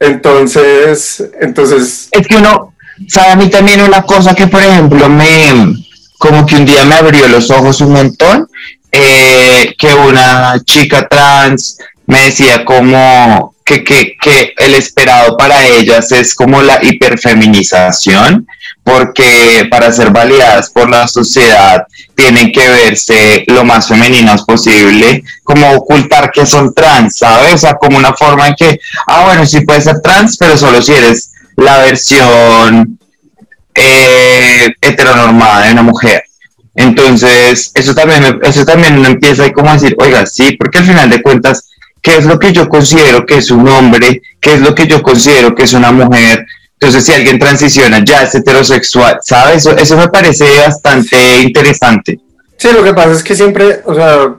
Entonces, 0.00 1.30
entonces... 1.38 2.08
Es 2.10 2.26
que 2.26 2.36
uno, 2.36 2.72
sabe 3.06 3.32
a 3.32 3.36
mí 3.36 3.48
también 3.48 3.82
una 3.82 4.02
cosa 4.02 4.34
que, 4.34 4.46
por 4.46 4.62
ejemplo, 4.62 5.08
me, 5.08 5.76
como 6.18 6.44
que 6.46 6.56
un 6.56 6.64
día 6.66 6.84
me 6.84 6.96
abrió 6.96 7.28
los 7.28 7.50
ojos 7.50 7.80
un 7.80 7.92
montón, 7.92 8.48
eh, 8.90 9.74
que 9.78 9.94
una 9.94 10.60
chica 10.64 11.06
trans 11.08 11.78
me 12.06 12.24
decía 12.24 12.64
como 12.64 13.54
que, 13.64 13.84
que, 13.84 14.16
que 14.20 14.54
el 14.56 14.74
esperado 14.74 15.36
para 15.36 15.66
ellas 15.66 16.10
es 16.12 16.34
como 16.34 16.62
la 16.62 16.82
hiperfeminización, 16.82 18.46
porque 18.82 19.68
para 19.70 19.92
ser 19.92 20.10
validadas 20.10 20.70
por 20.70 20.88
la 20.88 21.06
sociedad 21.06 21.86
tienen 22.14 22.50
que 22.50 22.66
verse 22.66 23.44
lo 23.48 23.62
más 23.64 23.86
femeninas 23.86 24.42
posible, 24.42 25.22
como 25.44 25.70
ocultar 25.72 26.30
que 26.32 26.46
son 26.46 26.72
trans, 26.72 27.18
¿sabes? 27.18 27.54
O 27.54 27.58
sea, 27.58 27.74
como 27.74 27.98
una 27.98 28.14
forma 28.14 28.48
en 28.48 28.54
que, 28.54 28.80
ah, 29.06 29.24
bueno, 29.26 29.44
sí 29.44 29.60
puedes 29.60 29.84
ser 29.84 30.00
trans, 30.00 30.38
pero 30.38 30.56
solo 30.56 30.80
si 30.80 30.92
eres 30.92 31.32
la 31.58 31.78
versión 31.78 32.98
eh, 33.74 34.74
heteronormada 34.80 35.66
de 35.66 35.72
una 35.72 35.82
mujer. 35.82 36.22
Entonces, 36.74 37.72
eso 37.74 37.94
también, 37.94 38.38
eso 38.42 38.64
también 38.64 39.04
empieza 39.04 39.42
ahí 39.42 39.52
como 39.52 39.70
a 39.70 39.72
decir, 39.74 39.96
oiga, 39.98 40.24
sí, 40.24 40.52
porque 40.52 40.78
al 40.78 40.84
final 40.84 41.10
de 41.10 41.20
cuentas, 41.20 41.68
¿qué 42.00 42.16
es 42.16 42.26
lo 42.26 42.38
que 42.38 42.52
yo 42.52 42.68
considero 42.68 43.26
que 43.26 43.38
es 43.38 43.50
un 43.50 43.66
hombre? 43.68 44.22
¿Qué 44.40 44.54
es 44.54 44.60
lo 44.60 44.72
que 44.74 44.86
yo 44.86 45.02
considero 45.02 45.54
que 45.54 45.64
es 45.64 45.72
una 45.72 45.90
mujer? 45.90 46.46
Entonces, 46.74 47.04
si 47.04 47.12
alguien 47.12 47.40
transiciona, 47.40 48.04
ya 48.04 48.22
es 48.22 48.36
heterosexual, 48.36 49.18
¿sabes? 49.20 49.56
Eso, 49.56 49.76
eso 49.76 49.96
me 49.96 50.06
parece 50.06 50.44
bastante 50.60 51.40
interesante. 51.40 52.20
Sí, 52.56 52.68
lo 52.72 52.84
que 52.84 52.94
pasa 52.94 53.12
es 53.12 53.24
que 53.24 53.34
siempre, 53.34 53.80
o 53.84 53.94
sea, 53.96 54.32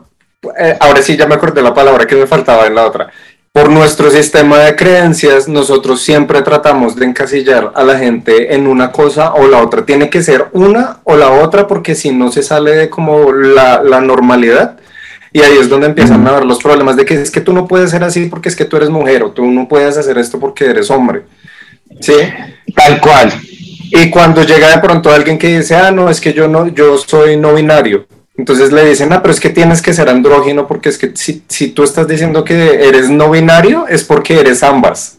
eh, 0.57 0.77
ahora 0.79 1.01
sí 1.01 1.17
ya 1.17 1.27
me 1.27 1.35
acordé 1.35 1.61
la 1.61 1.73
palabra 1.73 2.07
que 2.07 2.15
me 2.15 2.27
faltaba 2.27 2.65
en 2.65 2.75
la 2.75 2.85
otra. 2.85 3.11
Por 3.51 3.71
nuestro 3.71 4.11
sistema 4.11 4.59
de 4.59 4.75
creencias, 4.75 5.47
nosotros 5.47 6.01
siempre 6.01 6.43
tratamos 6.43 6.95
de 6.95 7.05
encasillar 7.05 7.71
a 7.75 7.83
la 7.83 7.97
gente 7.97 8.53
en 8.53 8.67
una 8.67 8.91
cosa 8.91 9.33
o 9.33 9.47
la 9.47 9.63
otra. 9.63 9.85
Tiene 9.85 10.09
que 10.09 10.21
ser 10.21 10.49
una 10.53 10.99
o 11.03 11.17
la 11.17 11.31
otra 11.31 11.65
porque 11.65 11.95
si 11.95 12.11
no 12.11 12.31
se 12.31 12.43
sale 12.43 12.71
de 12.75 12.89
como 12.89 13.31
la, 13.31 13.81
la 13.81 14.01
normalidad. 14.01 14.77
Y 15.33 15.41
ahí 15.41 15.57
es 15.59 15.67
donde 15.67 15.87
empiezan 15.87 16.27
a 16.27 16.31
ver 16.31 16.45
los 16.45 16.59
problemas 16.59 16.95
de 16.95 17.05
que 17.05 17.15
es 17.15 17.31
que 17.31 17.41
tú 17.41 17.53
no 17.53 17.67
puedes 17.67 17.91
ser 17.91 18.03
así 18.03 18.25
porque 18.27 18.49
es 18.49 18.55
que 18.55 18.65
tú 18.65 18.77
eres 18.77 18.89
mujer 18.89 19.23
o 19.23 19.31
tú 19.31 19.45
no 19.45 19.67
puedes 19.67 19.97
hacer 19.97 20.17
esto 20.17 20.39
porque 20.39 20.65
eres 20.65 20.89
hombre. 20.91 21.23
Sí. 21.99 22.15
Tal 22.75 23.01
cual. 23.01 23.33
Y 23.91 24.09
cuando 24.11 24.43
llega 24.43 24.69
de 24.69 24.79
pronto 24.79 25.11
alguien 25.11 25.39
que 25.39 25.57
dice, 25.57 25.75
ah, 25.75 25.91
no, 25.91 26.09
es 26.09 26.21
que 26.21 26.33
yo 26.33 26.47
no, 26.47 26.67
yo 26.67 26.97
soy 26.97 27.35
no 27.35 27.53
binario. 27.55 28.05
Entonces 28.39 28.71
le 28.71 28.85
dicen, 28.85 29.11
ah, 29.11 29.21
pero 29.21 29.33
es 29.33 29.39
que 29.41 29.49
tienes 29.49 29.81
que 29.81 29.93
ser 29.93 30.07
andrógino 30.07 30.65
porque 30.65 30.87
es 30.87 30.97
que 30.97 31.11
si, 31.13 31.43
si 31.49 31.71
tú 31.71 31.83
estás 31.83 32.07
diciendo 32.07 32.45
que 32.45 32.87
eres 32.87 33.09
no 33.09 33.29
binario 33.29 33.85
es 33.89 34.05
porque 34.05 34.39
eres 34.39 34.63
ambas. 34.63 35.17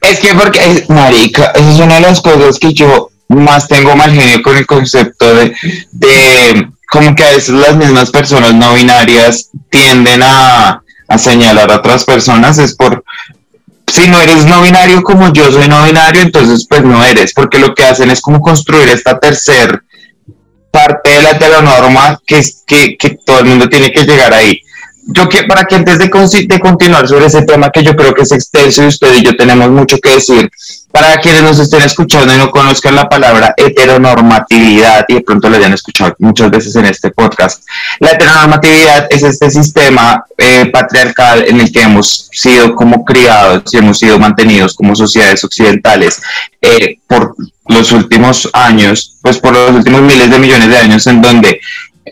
es 0.00 0.20
que 0.20 0.34
porque, 0.34 0.84
marica, 0.88 1.46
esa 1.46 1.68
es 1.68 1.80
una 1.80 1.96
de 1.96 2.02
las 2.02 2.20
cosas 2.20 2.60
que 2.60 2.72
yo 2.72 3.10
más 3.26 3.66
tengo 3.66 3.96
mal 3.96 4.12
genio 4.12 4.40
con 4.40 4.56
el 4.56 4.68
concepto 4.68 5.34
de, 5.34 5.52
de 5.90 6.68
como 6.88 7.12
que 7.16 7.24
a 7.24 7.30
veces 7.32 7.56
las 7.56 7.74
mismas 7.74 8.12
personas 8.12 8.54
no 8.54 8.74
binarias 8.74 9.50
tienden 9.68 10.22
a, 10.22 10.80
a 11.08 11.18
señalar 11.18 11.72
a 11.72 11.78
otras 11.78 12.04
personas, 12.04 12.58
es 12.58 12.76
por 12.76 13.02
si 13.88 14.06
no 14.06 14.20
eres 14.20 14.44
no 14.44 14.62
binario 14.62 15.02
como 15.02 15.32
yo 15.32 15.50
soy 15.50 15.66
no 15.66 15.82
binario, 15.82 16.22
entonces 16.22 16.68
pues 16.68 16.84
no 16.84 17.02
eres, 17.02 17.34
porque 17.34 17.58
lo 17.58 17.74
que 17.74 17.82
hacen 17.82 18.12
es 18.12 18.20
como 18.20 18.40
construir 18.40 18.88
esta 18.88 19.18
tercer 19.18 19.82
parte 20.72 21.10
de 21.10 21.22
la 21.22 21.30
heteronorma 21.30 22.20
que, 22.26 22.42
que, 22.66 22.96
que 22.96 23.10
todo 23.24 23.40
el 23.40 23.44
mundo 23.44 23.68
tiene 23.68 23.92
que 23.92 24.04
llegar 24.04 24.32
ahí. 24.34 24.60
Yo 25.04 25.28
que 25.28 25.42
para 25.44 25.64
que 25.64 25.74
antes 25.74 25.98
de, 25.98 26.08
de 26.46 26.60
continuar 26.60 27.08
sobre 27.08 27.26
ese 27.26 27.42
tema 27.42 27.70
que 27.70 27.82
yo 27.82 27.96
creo 27.96 28.14
que 28.14 28.22
es 28.22 28.30
extenso 28.30 28.84
y 28.84 28.86
usted 28.86 29.14
y 29.16 29.24
yo 29.24 29.36
tenemos 29.36 29.68
mucho 29.68 29.98
que 29.98 30.10
decir, 30.10 30.48
para 30.92 31.16
quienes 31.16 31.42
nos 31.42 31.58
estén 31.58 31.82
escuchando 31.82 32.32
y 32.32 32.38
no 32.38 32.50
conozcan 32.50 32.94
la 32.94 33.08
palabra 33.08 33.52
heteronormatividad 33.56 35.04
y 35.08 35.14
de 35.14 35.20
pronto 35.22 35.48
lo 35.48 35.56
hayan 35.56 35.72
escuchado 35.72 36.14
muchas 36.20 36.50
veces 36.50 36.76
en 36.76 36.84
este 36.84 37.10
podcast, 37.10 37.64
la 37.98 38.10
heteronormatividad 38.10 39.08
es 39.10 39.24
este 39.24 39.50
sistema 39.50 40.24
eh, 40.38 40.66
patriarcal 40.66 41.46
en 41.48 41.60
el 41.60 41.72
que 41.72 41.82
hemos 41.82 42.28
sido 42.30 42.76
como 42.76 43.04
criados 43.04 43.64
y 43.72 43.78
hemos 43.78 43.98
sido 43.98 44.20
mantenidos 44.20 44.74
como 44.74 44.94
sociedades 44.94 45.42
occidentales 45.42 46.22
eh, 46.60 46.98
por 47.08 47.34
los 47.66 47.90
últimos 47.90 48.48
años, 48.52 49.16
pues 49.20 49.38
por 49.38 49.52
los 49.52 49.70
últimos 49.70 50.02
miles 50.02 50.30
de 50.30 50.38
millones 50.38 50.68
de 50.68 50.78
años 50.78 51.06
en 51.08 51.22
donde 51.22 51.60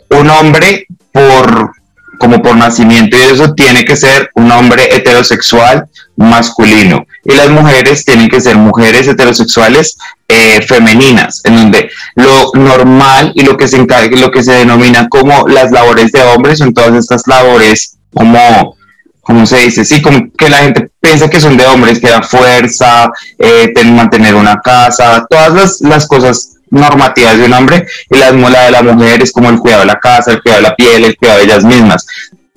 un 0.09 0.29
hombre 0.29 0.87
por 1.11 1.80
como 2.21 2.39
por 2.43 2.55
nacimiento 2.55 3.17
y 3.17 3.33
eso 3.33 3.55
tiene 3.55 3.83
que 3.83 3.95
ser 3.95 4.29
un 4.35 4.51
hombre 4.51 4.95
heterosexual 4.95 5.87
masculino 6.15 7.07
y 7.25 7.33
las 7.33 7.49
mujeres 7.49 8.05
tienen 8.05 8.29
que 8.29 8.39
ser 8.39 8.57
mujeres 8.57 9.07
heterosexuales 9.07 9.97
eh, 10.27 10.61
femeninas, 10.61 11.41
en 11.45 11.55
donde 11.55 11.89
lo 12.13 12.51
normal 12.53 13.31
y 13.33 13.41
lo 13.41 13.57
que 13.57 13.67
se 13.67 13.79
lo 13.79 14.29
que 14.29 14.43
se 14.43 14.53
denomina 14.53 15.09
como 15.09 15.47
las 15.47 15.71
labores 15.71 16.11
de 16.11 16.21
hombres 16.21 16.59
son 16.59 16.75
todas 16.75 16.93
estas 16.93 17.23
labores 17.25 17.97
como, 18.13 18.77
como 19.21 19.47
se 19.47 19.57
dice? 19.57 19.83
Sí, 19.83 19.99
como 19.99 20.31
que 20.37 20.49
la 20.49 20.57
gente 20.57 20.91
piensa 21.01 21.27
que 21.27 21.41
son 21.41 21.57
de 21.57 21.65
hombres, 21.65 21.99
que 21.99 22.09
da 22.09 22.21
fuerza, 22.21 23.09
eh, 23.39 23.73
mantener 23.85 24.35
una 24.35 24.61
casa, 24.61 25.25
todas 25.27 25.53
las, 25.53 25.81
las 25.81 26.07
cosas 26.07 26.51
normativas 26.71 27.37
de 27.37 27.45
un 27.45 27.53
hombre 27.53 27.85
y 28.09 28.17
la, 28.17 28.31
la 28.31 28.65
de 28.65 28.71
la 28.71 28.81
mujer 28.81 29.21
es 29.21 29.31
como 29.31 29.49
el 29.49 29.59
cuidado 29.59 29.81
de 29.81 29.87
la 29.87 29.99
casa, 29.99 30.31
el 30.31 30.41
cuidado 30.41 30.63
de 30.63 30.69
la 30.69 30.75
piel, 30.75 31.03
el 31.03 31.15
cuidado 31.15 31.39
de 31.39 31.45
ellas 31.45 31.63
mismas 31.63 32.05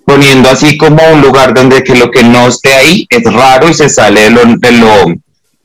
poniendo 0.04 0.50
así 0.50 0.76
como 0.76 1.02
un 1.12 1.22
lugar 1.22 1.54
donde 1.54 1.82
que 1.82 1.94
lo 1.94 2.10
que 2.10 2.22
no 2.22 2.48
esté 2.48 2.74
ahí 2.74 3.06
es 3.08 3.32
raro 3.32 3.68
y 3.68 3.74
se 3.74 3.88
sale 3.88 4.22
de 4.24 4.30
lo, 4.30 4.42
de 4.44 4.72
lo, 4.72 5.14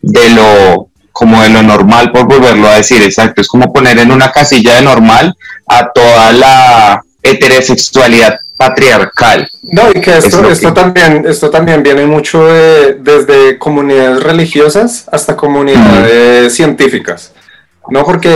de 0.02 0.30
lo, 0.30 0.90
como 1.12 1.42
de 1.42 1.50
lo 1.50 1.62
normal, 1.62 2.12
por 2.12 2.26
volverlo 2.26 2.68
a 2.68 2.76
decir, 2.76 3.02
exacto, 3.04 3.42
es 3.42 3.48
como 3.48 3.74
poner 3.74 4.00
en 4.00 4.12
una 4.12 4.32
casilla 4.32 4.76
de 4.76 4.82
normal 4.82 5.36
a 5.68 5.92
toda 5.92 6.32
la 6.32 7.02
heterosexualidad 7.22 8.40
patriarcal. 8.56 9.50
No, 9.64 9.90
y 9.94 10.02
que 10.02 10.18
esto, 10.18 10.50
esto, 10.50 10.74
también, 10.74 11.26
esto 11.28 11.50
también 11.50 11.84
viene 11.84 12.06
mucho 12.06 12.46
desde 12.46 13.58
comunidades 13.58 14.24
religiosas 14.24 15.06
hasta 15.12 15.36
comunidades 15.36 16.56
científicas. 16.56 17.32
No, 17.92 18.06
porque 18.06 18.30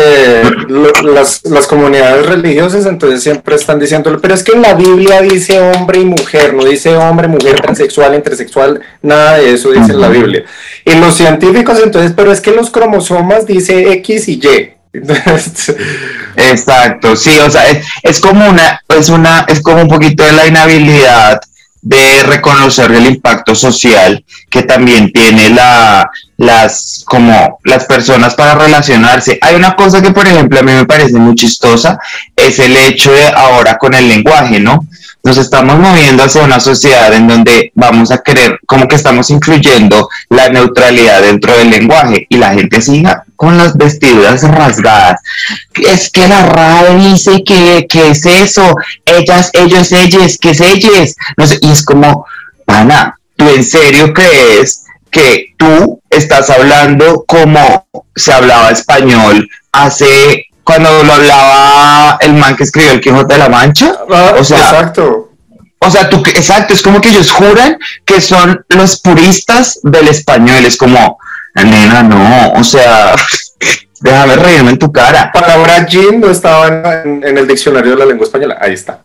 las, 1.04 1.44
las, 1.44 1.68
comunidades 1.68 2.26
religiosas 2.26 2.86
entonces 2.86 3.24
siempre 3.24 3.56
están 3.56 3.80
diciéndolo, 3.80 4.20
pero 4.20 4.34
es 4.34 4.44
que 4.44 4.54
en 4.54 4.62
la 4.62 4.74
Biblia 4.74 5.22
dice 5.22 5.60
hombre 5.60 6.00
y 6.00 6.06
mujer, 6.06 6.54
no 6.54 6.66
dice 6.66 6.96
hombre, 6.96 7.28
mujer, 7.28 7.62
transexual, 7.62 8.16
intersexual, 8.16 8.82
nada 9.02 9.38
de 9.38 9.54
eso 9.54 9.72
dice 9.72 9.94
la 9.94 10.10
Biblia. 10.10 10.44
Y 10.86 10.96
los 10.96 11.16
científicos 11.16 11.80
entonces, 11.84 12.14
pero 12.16 12.32
es 12.32 12.42
que 12.42 12.52
los 12.52 12.70
cromosomas 12.70 13.46
dice 13.46 13.92
X 13.94 14.28
y 14.28 14.34
Y. 14.34 14.74
Exacto, 16.38 17.16
sí, 17.16 17.32
o 17.40 17.50
sea, 17.50 17.68
es, 17.70 17.86
es, 18.04 18.20
como 18.20 18.48
una, 18.48 18.82
es 18.90 19.10
una, 19.10 19.46
es 19.48 19.62
como 19.62 19.82
un 19.82 19.88
poquito 19.88 20.24
de 20.24 20.34
la 20.34 20.48
inhabilidad 20.48 21.42
de 21.84 22.24
reconocer 22.24 22.92
el 22.94 23.06
impacto 23.08 23.54
social 23.56 24.24
que 24.50 24.64
también 24.64 25.12
tiene 25.12 25.50
la, 25.50 26.10
las, 26.38 27.04
como 27.06 27.60
las 27.64 27.86
personas 27.86 28.36
para 28.36 28.56
relacionarse. 28.56 29.38
Hay 29.42 29.56
una 29.56 29.76
cosa 29.76 30.02
que, 30.02 30.12
por 30.12 30.28
ejemplo, 30.28 30.60
a 30.60 30.64
mí 30.64 30.72
me 30.72 30.86
parece 30.86 31.18
muy 31.18 31.36
chistosa, 31.36 32.00
es 32.36 32.60
el 32.60 32.76
hecho 32.76 33.12
de 33.12 33.28
ahora 33.28 33.78
con 33.78 33.94
el 33.94 34.08
lenguaje, 34.08 34.60
¿no? 34.60 34.88
Nos 35.26 35.38
estamos 35.38 35.80
moviendo 35.80 36.24
hacia 36.24 36.44
una 36.44 36.60
sociedad 36.60 37.14
en 37.14 37.30
donde 37.30 37.72
vamos 37.76 38.12
a 38.12 38.22
querer, 38.22 38.60
como 38.66 38.90
que 38.90 38.96
estamos 38.96 39.30
incluyendo 39.30 40.10
la 40.30 40.50
neutralidad 40.50 41.22
dentro 41.22 41.58
del 41.58 41.70
lenguaje 41.70 42.26
y 42.28 42.36
la 42.36 42.54
gente 42.54 42.82
siga 42.82 43.24
con 43.38 43.58
las 43.58 43.78
vestiduras 43.78 44.44
rasgadas. 44.44 45.22
Es 45.76 46.10
que 46.10 46.28
la 46.28 46.46
RAE 46.46 46.98
dice 46.98 47.42
que, 47.46 47.88
que 47.88 48.10
es 48.10 48.26
eso, 48.26 48.76
ellas, 49.06 49.50
ellos, 49.54 49.94
ellas, 49.94 50.38
que 50.38 50.50
es 50.50 50.60
ellas. 50.60 51.16
No 51.38 51.48
sé, 51.48 51.58
y 51.62 51.72
es 51.72 51.86
como, 51.86 52.26
Ana, 52.68 53.18
¿tú 53.38 53.48
en 53.48 53.64
serio 53.64 54.14
crees 54.14 54.83
que 55.14 55.54
tú 55.58 56.02
estás 56.10 56.50
hablando 56.50 57.24
como 57.26 57.88
se 58.16 58.34
hablaba 58.34 58.72
español 58.72 59.48
hace 59.72 60.48
cuando 60.64 61.04
lo 61.04 61.14
hablaba 61.14 62.18
el 62.20 62.34
man 62.34 62.56
que 62.56 62.64
escribió 62.64 62.92
el 62.92 63.02
Quijote 63.02 63.34
de 63.34 63.40
la 63.40 63.50
Mancha. 63.50 63.94
Ah, 64.10 64.34
o 64.38 64.44
sea, 64.44 64.58
exacto. 64.58 65.30
O 65.80 65.92
sea, 65.92 66.10
tú, 66.10 66.24
exacto, 66.26 66.74
es 66.74 66.82
como 66.82 67.02
que 67.02 67.10
ellos 67.10 67.30
juran 67.30 67.78
que 68.06 68.22
son 68.22 68.66
los 68.70 69.02
puristas 69.02 69.80
del 69.84 70.08
español. 70.08 70.66
Es 70.66 70.78
como, 70.78 71.20
nena, 71.56 72.04
no, 72.04 72.54
o 72.54 72.64
sea, 72.64 73.14
déjame 74.00 74.36
reírme 74.38 74.72
en 74.72 74.80
tu 74.80 74.92
cara. 74.92 75.32
Palabra 75.34 75.86
jean 75.86 76.22
no 76.22 76.30
estaba 76.30 76.68
en, 77.04 77.38
el 77.38 77.48
diccionario 77.48 77.92
de 77.92 77.98
la 77.98 78.06
lengua 78.06 78.26
española. 78.26 78.58
Ahí 78.62 78.74
está. 78.74 79.02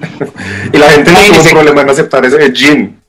y 0.72 0.76
la 0.76 0.90
gente 0.90 1.12
no 1.12 1.18
tiene 1.18 1.50
problema 1.50 1.80
en 1.80 1.90
aceptar 1.90 2.24
ese 2.26 2.52
jean. 2.52 3.01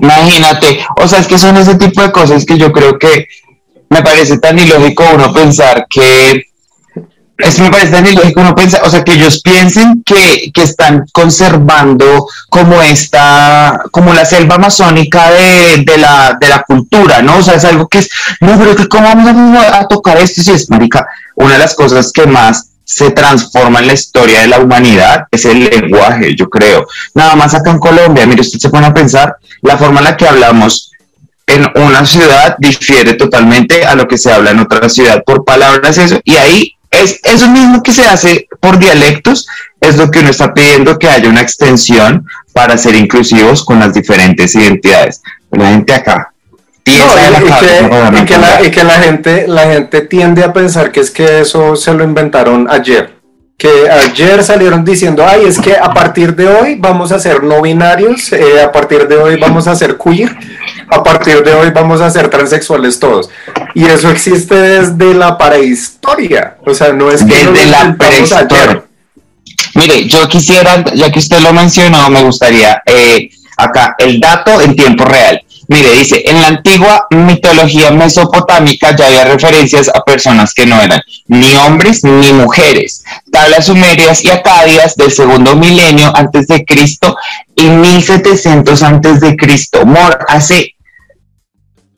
Imagínate, 0.00 0.84
o 0.96 1.08
sea, 1.08 1.20
es 1.20 1.26
que 1.26 1.38
son 1.38 1.56
ese 1.56 1.74
tipo 1.76 2.02
de 2.02 2.12
cosas 2.12 2.44
que 2.44 2.58
yo 2.58 2.72
creo 2.72 2.98
que 2.98 3.28
me 3.90 4.02
parece 4.02 4.38
tan 4.38 4.58
ilógico 4.58 5.04
uno 5.14 5.32
pensar 5.32 5.86
que 5.88 6.46
es 7.38 7.58
me 7.58 7.70
parece 7.70 7.90
tan 7.90 8.06
ilógico 8.06 8.40
uno 8.40 8.54
pensar, 8.54 8.82
o 8.84 8.90
sea, 8.90 9.02
que 9.02 9.14
ellos 9.14 9.42
piensen 9.42 10.02
que, 10.04 10.50
que, 10.52 10.62
están 10.62 11.04
conservando 11.12 12.26
como 12.48 12.80
esta, 12.80 13.82
como 13.90 14.14
la 14.14 14.24
selva 14.24 14.56
amazónica 14.56 15.30
de, 15.30 15.82
de, 15.84 15.98
la, 15.98 16.36
de 16.40 16.48
la 16.48 16.62
cultura, 16.62 17.20
¿no? 17.20 17.38
O 17.38 17.42
sea, 17.42 17.54
es 17.54 17.64
algo 17.64 17.88
que 17.88 17.98
es, 17.98 18.10
no, 18.40 18.58
pero 18.58 18.76
que 18.76 18.86
cómo 18.86 19.08
vamos 19.08 19.64
a, 19.72 19.86
tocar 19.88 20.18
esto 20.18 20.42
si 20.42 20.52
es, 20.52 20.70
marica, 20.70 21.06
una 21.34 21.54
de 21.54 21.58
las 21.58 21.74
cosas 21.74 22.12
que 22.12 22.26
más 22.26 22.71
se 22.94 23.10
transforma 23.10 23.80
en 23.80 23.86
la 23.86 23.94
historia 23.94 24.42
de 24.42 24.48
la 24.48 24.58
humanidad 24.58 25.24
es 25.30 25.46
el 25.46 25.64
lenguaje, 25.64 26.34
yo 26.36 26.50
creo. 26.50 26.86
Nada 27.14 27.34
más 27.36 27.54
acá 27.54 27.70
en 27.70 27.78
Colombia, 27.78 28.26
mire, 28.26 28.42
usted 28.42 28.58
se 28.58 28.68
pone 28.68 28.86
a 28.86 28.92
pensar, 28.92 29.36
la 29.62 29.78
forma 29.78 30.00
en 30.00 30.04
la 30.04 30.16
que 30.16 30.28
hablamos 30.28 30.92
en 31.46 31.66
una 31.74 32.04
ciudad 32.04 32.56
difiere 32.58 33.14
totalmente 33.14 33.86
a 33.86 33.94
lo 33.94 34.06
que 34.06 34.18
se 34.18 34.30
habla 34.30 34.50
en 34.50 34.60
otra 34.60 34.90
ciudad 34.90 35.22
por 35.24 35.44
palabras 35.44 35.96
eso 35.98 36.20
y 36.24 36.36
ahí 36.36 36.76
es 36.90 37.18
eso 37.24 37.48
mismo 37.48 37.82
que 37.82 37.92
se 37.92 38.06
hace 38.06 38.46
por 38.60 38.78
dialectos 38.78 39.46
es 39.80 39.96
lo 39.96 40.10
que 40.10 40.20
uno 40.20 40.30
está 40.30 40.54
pidiendo 40.54 40.98
que 40.98 41.08
haya 41.08 41.28
una 41.28 41.40
extensión 41.40 42.26
para 42.52 42.78
ser 42.78 42.94
inclusivos 42.94 43.64
con 43.64 43.80
las 43.80 43.92
diferentes 43.92 44.54
identidades 44.54 45.20
la 45.50 45.70
gente 45.70 45.94
acá 45.94 46.31
y, 46.84 48.24
que, 48.24 48.38
la, 48.38 48.62
y 48.64 48.70
que 48.70 48.84
la 48.84 48.94
gente 48.94 49.46
la 49.46 49.62
gente 49.62 50.00
tiende 50.02 50.42
a 50.42 50.52
pensar 50.52 50.90
que 50.90 51.00
es 51.00 51.10
que 51.10 51.40
eso 51.40 51.76
se 51.76 51.92
lo 51.94 52.02
inventaron 52.04 52.68
ayer 52.70 53.22
que 53.62 53.88
ayer 53.88 54.42
salieron 54.42 54.84
diciendo, 54.84 55.24
ay, 55.24 55.44
es 55.46 55.56
que 55.60 55.76
a 55.76 55.94
partir 55.94 56.34
de 56.34 56.48
hoy 56.48 56.74
vamos 56.74 57.12
a 57.12 57.20
ser 57.20 57.44
no 57.44 57.62
binarios, 57.62 58.32
eh, 58.32 58.60
a 58.60 58.72
partir 58.72 59.06
de 59.06 59.16
hoy 59.16 59.36
vamos 59.36 59.68
a 59.68 59.76
ser 59.76 59.96
queer, 59.96 60.36
a 60.90 61.00
partir 61.00 61.44
de 61.44 61.54
hoy 61.54 61.70
vamos 61.70 62.00
a 62.00 62.10
ser 62.10 62.28
transexuales 62.28 62.98
todos. 62.98 63.30
Y 63.74 63.84
eso 63.84 64.10
existe 64.10 64.56
desde 64.56 65.14
la 65.14 65.38
prehistoria, 65.38 66.56
o 66.66 66.74
sea, 66.74 66.92
no 66.92 67.08
es 67.08 67.22
que 67.22 67.34
desde 67.34 67.66
la 67.66 67.94
prehistoria. 67.96 68.82
Mire, 69.76 70.08
yo 70.08 70.26
quisiera, 70.28 70.84
ya 70.92 71.12
que 71.12 71.20
usted 71.20 71.38
lo 71.38 71.52
mencionó, 71.52 72.10
me 72.10 72.24
gustaría 72.24 72.82
eh, 72.84 73.30
acá 73.56 73.94
el 73.96 74.18
dato 74.18 74.60
en 74.60 74.74
tiempo 74.74 75.04
real. 75.04 75.40
Mire, 75.72 75.90
dice, 75.92 76.22
en 76.26 76.38
la 76.38 76.48
antigua 76.48 77.06
mitología 77.08 77.90
mesopotámica 77.90 78.94
ya 78.94 79.06
había 79.06 79.24
referencias 79.24 79.88
a 79.88 80.02
personas 80.02 80.52
que 80.52 80.66
no 80.66 80.78
eran 80.78 81.00
ni 81.28 81.56
hombres 81.56 82.04
ni 82.04 82.30
mujeres. 82.34 83.02
Tablas 83.32 83.64
sumerias 83.64 84.22
y 84.22 84.28
acadias 84.28 84.96
del 84.96 85.10
segundo 85.10 85.56
milenio 85.56 86.14
antes 86.14 86.46
de 86.48 86.66
Cristo 86.66 87.16
y 87.56 87.70
1700 87.70 88.82
antes 88.82 89.20
de 89.20 89.34
Cristo. 89.34 89.86
Mor, 89.86 90.18
hace 90.28 90.74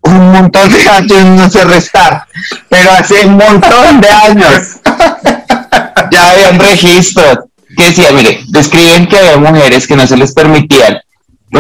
un 0.03 0.31
montón 0.31 0.71
de 0.71 0.89
años, 0.89 1.25
no 1.25 1.51
sé 1.51 1.65
restar, 1.65 2.29
pero 2.69 2.93
hace 2.93 3.27
un 3.27 3.37
montón 3.37 4.01
de 4.01 4.09
años 4.09 4.69
ya 6.13 6.31
habían 6.31 6.61
registros 6.61 7.39
que 7.77 7.87
decía, 7.87 8.13
mire, 8.13 8.39
describen 8.51 9.09
que 9.09 9.19
había 9.19 9.37
mujeres 9.37 9.89
que 9.89 9.97
no 9.97 10.07
se 10.07 10.17
les 10.17 10.33
permitían 10.33 11.01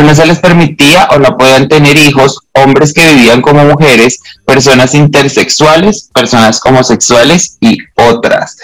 no 0.02 0.14
se 0.14 0.26
les 0.26 0.38
permitía 0.38 1.08
o 1.10 1.18
no 1.18 1.36
podían 1.36 1.68
tener 1.68 1.96
hijos, 1.96 2.40
hombres 2.52 2.92
que 2.92 3.14
vivían 3.14 3.40
como 3.40 3.64
mujeres, 3.64 4.20
personas 4.44 4.94
intersexuales, 4.94 6.10
personas 6.12 6.60
homosexuales 6.64 7.56
y 7.60 7.78
otras. 7.94 8.56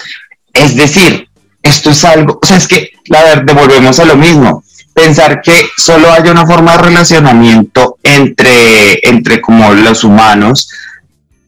Es 0.53 0.75
decir, 0.75 1.29
esto 1.63 1.91
es 1.91 2.03
algo, 2.03 2.39
o 2.41 2.45
sea, 2.45 2.57
es 2.57 2.67
que, 2.67 2.91
la 3.05 3.23
verdad, 3.23 3.55
volvemos 3.55 3.99
a 3.99 4.05
lo 4.05 4.15
mismo. 4.15 4.63
Pensar 4.93 5.41
que 5.41 5.69
solo 5.77 6.11
haya 6.11 6.31
una 6.31 6.45
forma 6.45 6.73
de 6.73 6.83
relacionamiento 6.83 7.97
entre, 8.03 9.07
entre 9.07 9.39
como 9.39 9.71
los 9.73 10.03
humanos 10.03 10.69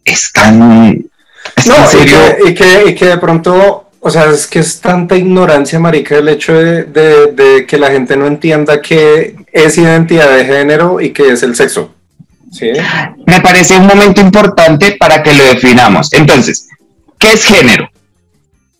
es 0.05 0.31
tan... 0.31 0.93
no, 1.65 1.87
serio. 1.89 2.17
y 2.47 2.53
que 2.53 3.05
de 3.05 3.17
pronto 3.17 3.82
o 4.05 4.09
sea, 4.09 4.25
es 4.25 4.47
que 4.47 4.59
es 4.59 4.81
tanta 4.81 5.15
ignorancia, 5.15 5.79
marica, 5.79 6.17
el 6.17 6.27
hecho 6.27 6.53
de, 6.53 7.65
que 7.65 7.77
la 7.77 7.89
gente 7.89 8.17
no 8.17 8.27
entienda 8.27 8.81
qué 8.81 9.33
es 9.49 9.77
identidad 9.77 10.29
de 10.35 10.43
género 10.43 10.99
y 10.99 11.11
qué 11.11 11.31
es 11.31 11.41
el 11.41 11.55
sexo. 11.55 11.95
¿Sí? 12.51 12.69
Me 13.25 13.39
parece 13.39 13.77
un 13.77 13.87
momento 13.87 14.19
importante 14.19 14.97
para 14.99 15.23
que 15.23 15.33
lo 15.33 15.45
definamos. 15.45 16.11
Entonces, 16.11 16.67
¿qué 17.17 17.31
es 17.31 17.45
género? 17.45 17.89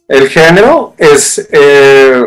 El 0.10 0.28
género 0.28 0.94
es 0.98 1.48
eh, 1.54 2.26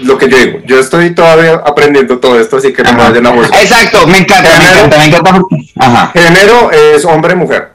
lo 0.00 0.16
que 0.16 0.28
yo 0.30 0.38
digo. 0.38 0.60
Yo 0.64 0.80
estoy 0.80 1.14
todavía 1.14 1.60
aprendiendo 1.66 2.18
todo 2.18 2.40
esto, 2.40 2.56
así 2.56 2.72
que 2.72 2.82
no 2.82 2.94
me 2.94 2.98
vayan 2.98 3.26
a 3.26 3.34
Exacto, 3.60 4.06
me 4.06 4.18
encanta, 4.20 4.48
me 4.58 4.70
encanta, 4.70 4.98
me 4.98 5.04
encanta. 5.04 6.12
Género 6.14 6.70
es 6.72 7.04
hombre-mujer, 7.04 7.72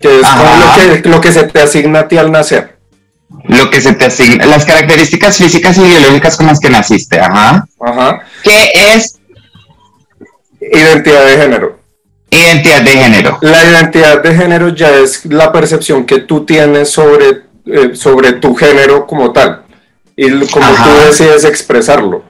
que 0.00 0.20
es 0.20 0.22
lo 0.22 1.02
que, 1.02 1.08
lo 1.08 1.20
que 1.20 1.32
se 1.32 1.42
te 1.42 1.60
asigna 1.60 2.00
a 2.00 2.08
ti 2.08 2.18
al 2.18 2.30
nacer 2.30 2.81
lo 3.44 3.70
que 3.70 3.80
se 3.80 3.92
te 3.94 4.06
asigna, 4.06 4.46
las 4.46 4.64
características 4.64 5.36
físicas 5.36 5.76
y 5.78 5.82
biológicas 5.82 6.36
con 6.36 6.46
las 6.46 6.60
que 6.60 6.70
naciste, 6.70 7.20
ajá. 7.20 7.66
Ajá. 7.80 8.22
¿Qué 8.42 8.70
es? 8.94 9.18
Identidad 10.60 11.26
de 11.26 11.36
género. 11.36 11.78
Identidad 12.30 12.82
de 12.82 12.90
género. 12.90 13.38
La 13.42 13.64
identidad 13.64 14.22
de 14.22 14.34
género 14.34 14.68
ya 14.70 14.90
es 14.90 15.26
la 15.26 15.52
percepción 15.52 16.06
que 16.06 16.20
tú 16.20 16.44
tienes 16.44 16.90
sobre, 16.90 17.42
eh, 17.66 17.90
sobre 17.94 18.32
tu 18.34 18.54
género 18.54 19.06
como 19.06 19.32
tal 19.32 19.64
y 20.16 20.30
como 20.46 20.66
tú 20.66 20.90
decides 21.06 21.44
expresarlo. 21.44 22.22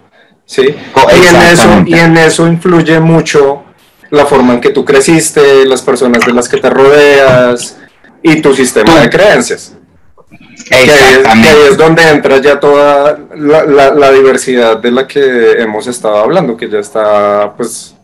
¿sí? 0.44 0.62
y, 0.62 1.26
en 1.26 1.36
eso, 1.42 1.82
y 1.86 1.94
en 1.94 2.16
eso 2.16 2.46
influye 2.46 3.00
mucho 3.00 3.64
la 4.10 4.26
forma 4.26 4.54
en 4.54 4.60
que 4.60 4.70
tú 4.70 4.84
creciste, 4.84 5.64
las 5.64 5.82
personas 5.82 6.24
de 6.26 6.32
las 6.32 6.48
que 6.48 6.58
te 6.58 6.68
rodeas 6.68 7.78
y 8.22 8.42
tu 8.42 8.54
sistema 8.54 9.00
de 9.00 9.08
creencias. 9.08 9.74
Que 10.68 10.74
ahí, 10.74 10.90
es, 11.70 11.76
donde 11.76 12.08
entra 12.08 12.40
ya 12.40 12.60
toda 12.60 13.18
la, 13.34 14.10
diversidad 14.12 14.78
de 14.78 14.90
la 14.90 15.06
que 15.06 15.52
hemos 15.52 15.86
estado 15.86 16.18
hablando, 16.18 16.56
que 16.56 16.68
ya 16.68 16.78
está, 16.78 17.52
pues, 17.56 17.94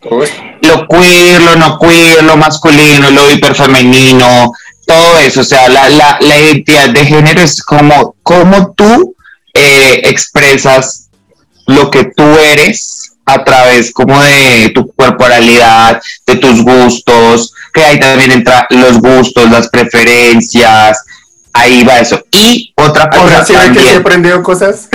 todo 0.00 0.22
esto. 0.22 0.40
Lo 0.62 0.86
queer, 0.88 1.42
lo 1.42 1.56
no 1.56 1.78
queer, 1.78 2.24
lo 2.24 2.36
masculino, 2.36 3.10
lo 3.10 3.30
hiperfemenino, 3.30 4.52
todo 4.86 5.18
eso, 5.18 5.40
o 5.40 5.44
sea, 5.44 5.68
la, 5.68 5.88
la, 5.90 6.18
la 6.20 6.38
identidad 6.38 6.90
de 6.90 7.04
género 7.04 7.40
es 7.42 7.62
como, 7.62 8.16
como 8.22 8.72
tú 8.72 9.14
eh, 9.54 10.00
expresas 10.04 11.08
lo 11.66 11.90
que 11.90 12.04
tú 12.04 12.24
eres 12.24 13.12
a 13.24 13.44
través 13.44 13.92
como 13.92 14.20
de 14.20 14.72
tu 14.74 14.92
corporalidad, 14.94 16.00
de 16.26 16.36
tus 16.36 16.62
gustos, 16.62 17.54
que 17.72 17.84
ahí 17.84 18.00
también 18.00 18.32
entra 18.32 18.66
los 18.70 18.98
gustos, 18.98 19.50
las 19.50 19.68
preferencias, 19.68 21.04
Ahí 21.52 21.82
va 21.82 21.98
eso. 21.98 22.22
Y 22.30 22.72
otra 22.76 23.10
cosa. 23.10 23.44
¿Sí 23.44 23.54
que 23.72 23.92
he 23.92 23.96
aprendido 23.96 24.42
cosas? 24.42 24.88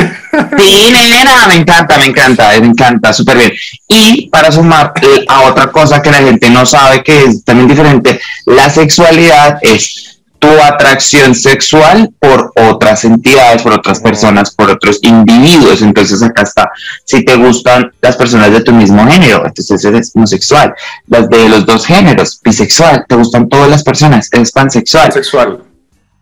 Sí, 0.57 0.91
nena, 0.91 1.47
me 1.47 1.55
encanta, 1.55 1.97
me 1.97 2.05
encanta, 2.05 2.49
me 2.59 2.67
encanta, 2.67 3.13
súper 3.13 3.37
bien. 3.37 3.53
Y 3.87 4.27
para 4.29 4.51
sumar 4.51 4.93
eh, 5.01 5.25
a 5.27 5.43
otra 5.43 5.71
cosa 5.71 6.01
que 6.01 6.11
la 6.11 6.17
gente 6.17 6.49
no 6.49 6.65
sabe 6.65 7.03
que 7.03 7.23
es 7.23 7.43
también 7.43 7.69
diferente, 7.69 8.19
la 8.45 8.69
sexualidad 8.69 9.59
es 9.61 10.21
tu 10.39 10.49
atracción 10.61 11.33
sexual 11.33 12.11
por 12.19 12.51
otras 12.55 13.05
entidades, 13.05 13.61
por 13.61 13.73
otras 13.73 13.99
personas, 13.99 14.51
por 14.51 14.69
otros 14.69 14.99
individuos. 15.01 15.81
Entonces 15.81 16.21
acá 16.21 16.43
está, 16.43 16.69
si 17.05 17.23
te 17.23 17.35
gustan 17.35 17.91
las 18.01 18.15
personas 18.17 18.51
de 18.51 18.61
tu 18.61 18.73
mismo 18.73 19.05
género, 19.07 19.45
entonces 19.45 19.83
eres 19.85 20.11
homosexual. 20.13 20.73
Las 21.07 21.29
de 21.29 21.49
los 21.49 21.65
dos 21.65 21.85
géneros, 21.85 22.39
bisexual, 22.43 23.05
te 23.07 23.15
gustan 23.15 23.47
todas 23.47 23.69
las 23.69 23.83
personas, 23.83 24.29
eres 24.31 24.51
pansexual. 24.51 25.11
Sexual 25.13 25.59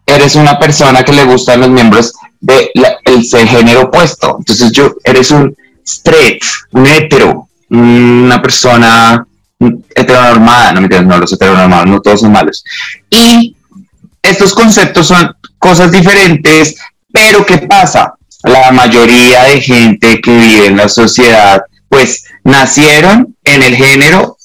eres 0.05 0.35
una 0.35 0.59
persona 0.59 1.03
que 1.03 1.13
le 1.13 1.23
gustan 1.23 1.61
los 1.61 1.69
miembros 1.69 2.13
del 2.39 2.69
de 2.73 3.47
género 3.47 3.83
opuesto. 3.83 4.35
Entonces 4.39 4.71
yo, 4.71 4.93
eres 5.03 5.31
un 5.31 5.55
straight, 5.85 6.43
un 6.71 6.85
hetero, 6.85 7.47
una 7.69 8.41
persona 8.41 9.25
heteronormada, 9.95 10.73
no 10.73 10.81
me 10.81 11.01
no 11.01 11.17
los 11.17 11.33
heteronormados, 11.33 11.87
no 11.87 12.01
todos 12.01 12.21
son 12.21 12.31
malos. 12.31 12.63
Y 13.09 13.55
estos 14.21 14.53
conceptos 14.53 15.07
son 15.07 15.35
cosas 15.57 15.91
diferentes, 15.91 16.75
pero 17.11 17.45
¿qué 17.45 17.59
pasa? 17.59 18.13
La 18.43 18.71
mayoría 18.71 19.43
de 19.43 19.61
gente 19.61 20.19
que 20.19 20.35
vive 20.35 20.67
en 20.67 20.77
la 20.77 20.89
sociedad, 20.89 21.61
pues 21.87 22.25
nacieron 22.43 23.35
en 23.43 23.63
el 23.63 23.75
género 23.75 24.37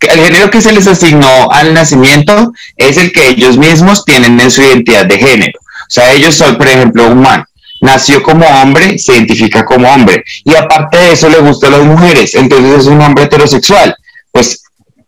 el 0.00 0.20
género 0.20 0.50
que 0.50 0.60
se 0.60 0.72
les 0.72 0.86
asignó 0.86 1.50
al 1.50 1.74
nacimiento 1.74 2.52
es 2.76 2.96
el 2.96 3.12
que 3.12 3.28
ellos 3.28 3.56
mismos 3.56 4.04
tienen 4.04 4.38
en 4.40 4.50
su 4.50 4.62
identidad 4.62 5.06
de 5.06 5.18
género. 5.18 5.58
O 5.60 5.90
sea, 5.90 6.12
ellos 6.12 6.34
son, 6.34 6.56
por 6.56 6.68
ejemplo, 6.68 7.06
un 7.08 7.20
man. 7.20 7.44
Nació 7.80 8.22
como 8.22 8.46
hombre, 8.46 8.98
se 8.98 9.12
identifica 9.12 9.64
como 9.64 9.88
hombre. 9.88 10.24
Y 10.44 10.54
aparte 10.54 10.98
de 10.98 11.12
eso, 11.12 11.28
le 11.28 11.38
gustan 11.38 11.72
las 11.72 11.84
mujeres. 11.84 12.34
Entonces 12.34 12.80
es 12.80 12.86
un 12.86 13.00
hombre 13.00 13.24
heterosexual. 13.24 13.94
Pues 14.32 14.62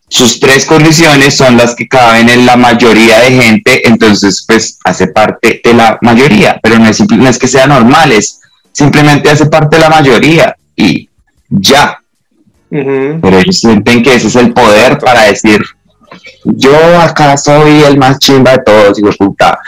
sus 0.09 0.40
tres 0.40 0.64
condiciones 0.64 1.37
son 1.37 1.57
las 1.57 1.74
que 1.74 1.88
caben 1.88 2.29
en 2.29 2.46
la 2.46 2.57
mayoría 2.57 3.20
de 3.20 3.31
gente. 3.31 3.88
Entonces, 3.88 4.44
pues 4.46 4.79
hace 4.85 5.09
parte 5.09 5.61
de 5.62 5.74
la 5.74 5.98
mayoría. 6.03 6.59
Pero 6.62 6.79
no 6.79 6.88
es, 6.88 7.01
no 7.01 7.29
es 7.29 7.38
que 7.38 7.48
sea 7.48 7.66
normal, 7.66 8.12
es 8.12 8.40
simplemente 8.72 9.31
hace 9.31 9.46
parte 9.46 9.77
de 9.77 9.83
la 9.83 9.90
mayoría. 9.90 10.55
Y 10.77 11.09
ya, 11.48 11.98
pero 12.71 13.39
ellos 13.39 13.59
sienten 13.59 14.03
que 14.03 14.15
ese 14.15 14.29
es 14.29 14.37
el 14.37 14.53
poder 14.53 14.99
para 14.99 15.23
decir, 15.23 15.61
yo 16.45 16.77
acá 17.01 17.37
soy 17.37 17.83
el 17.83 17.99
más 17.99 18.19
chimba 18.19 18.53
de 18.53 18.63
todos, 18.65 18.99
hijo 18.99 19.11
puta. 19.19 19.59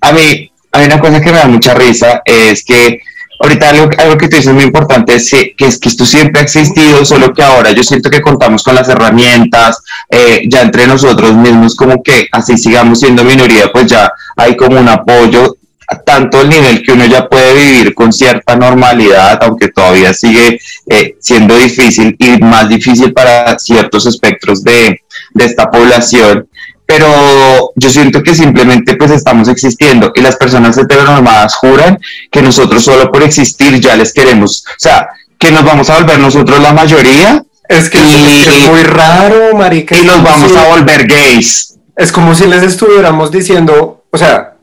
A 0.00 0.12
mí, 0.12 0.50
hay 0.72 0.86
una 0.86 1.00
cosa 1.00 1.20
que 1.20 1.32
me 1.32 1.38
da 1.38 1.46
mucha 1.46 1.74
risa, 1.74 2.22
es 2.24 2.64
que 2.64 3.00
ahorita 3.40 3.70
algo, 3.70 4.18
que 4.18 4.28
tú 4.28 4.36
dices 4.36 4.52
muy 4.52 4.64
importante 4.64 5.14
es 5.14 5.30
que, 5.30 5.54
es 5.58 5.78
que 5.78 5.88
esto 5.88 6.04
siempre 6.04 6.40
ha 6.40 6.44
existido, 6.44 7.04
solo 7.04 7.32
que 7.32 7.42
ahora 7.42 7.70
yo 7.70 7.82
siento 7.82 8.10
que 8.10 8.20
contamos 8.20 8.62
con 8.62 8.74
las 8.74 8.88
herramientas, 8.88 9.82
eh, 10.10 10.42
ya 10.48 10.62
entre 10.62 10.86
nosotros 10.86 11.34
mismos, 11.34 11.76
como 11.76 12.02
que 12.02 12.28
así 12.32 12.56
sigamos 12.56 13.00
siendo 13.00 13.24
minoría, 13.24 13.70
pues 13.72 13.86
ya 13.86 14.12
hay 14.36 14.56
como 14.56 14.80
un 14.80 14.88
apoyo 14.88 15.56
tanto 16.04 16.42
el 16.42 16.50
nivel 16.50 16.82
que 16.82 16.92
uno 16.92 17.06
ya 17.06 17.28
puede 17.28 17.54
vivir 17.54 17.94
con 17.94 18.12
cierta 18.12 18.56
normalidad, 18.56 19.38
aunque 19.42 19.68
todavía 19.68 20.12
sigue 20.12 20.60
eh, 20.88 21.16
siendo 21.20 21.56
difícil 21.56 22.14
y 22.18 22.38
más 22.38 22.68
difícil 22.68 23.12
para 23.12 23.58
ciertos 23.58 24.06
espectros 24.06 24.62
de, 24.62 25.00
de, 25.32 25.44
esta 25.44 25.70
población, 25.70 26.46
pero 26.84 27.72
yo 27.76 27.90
siento 27.90 28.22
que 28.22 28.34
simplemente 28.34 28.96
pues 28.96 29.10
estamos 29.10 29.48
existiendo 29.48 30.12
y 30.14 30.20
las 30.20 30.36
personas 30.36 30.76
heteronormadas 30.76 31.54
juran 31.54 31.98
que 32.30 32.42
nosotros 32.42 32.84
solo 32.84 33.10
por 33.10 33.22
existir 33.22 33.80
ya 33.80 33.96
les 33.96 34.12
queremos, 34.12 34.64
o 34.66 34.78
sea, 34.78 35.08
que 35.38 35.50
nos 35.50 35.64
vamos 35.64 35.88
a 35.88 35.98
volver 35.98 36.18
nosotros 36.18 36.60
la 36.60 36.72
mayoría. 36.72 37.44
Es 37.68 37.90
que, 37.90 37.98
es, 37.98 38.68
muy 38.68 38.82
raro, 38.82 39.54
marica. 39.54 39.96
Y 39.96 40.02
nos 40.02 40.22
vamos 40.22 40.56
a 40.56 40.68
volver 40.68 41.06
gays. 41.06 41.76
Es 41.96 42.10
como 42.10 42.34
si 42.34 42.46
les 42.46 42.62
estuviéramos 42.62 43.30
diciendo, 43.30 44.04
o 44.10 44.18
sea, 44.18 44.54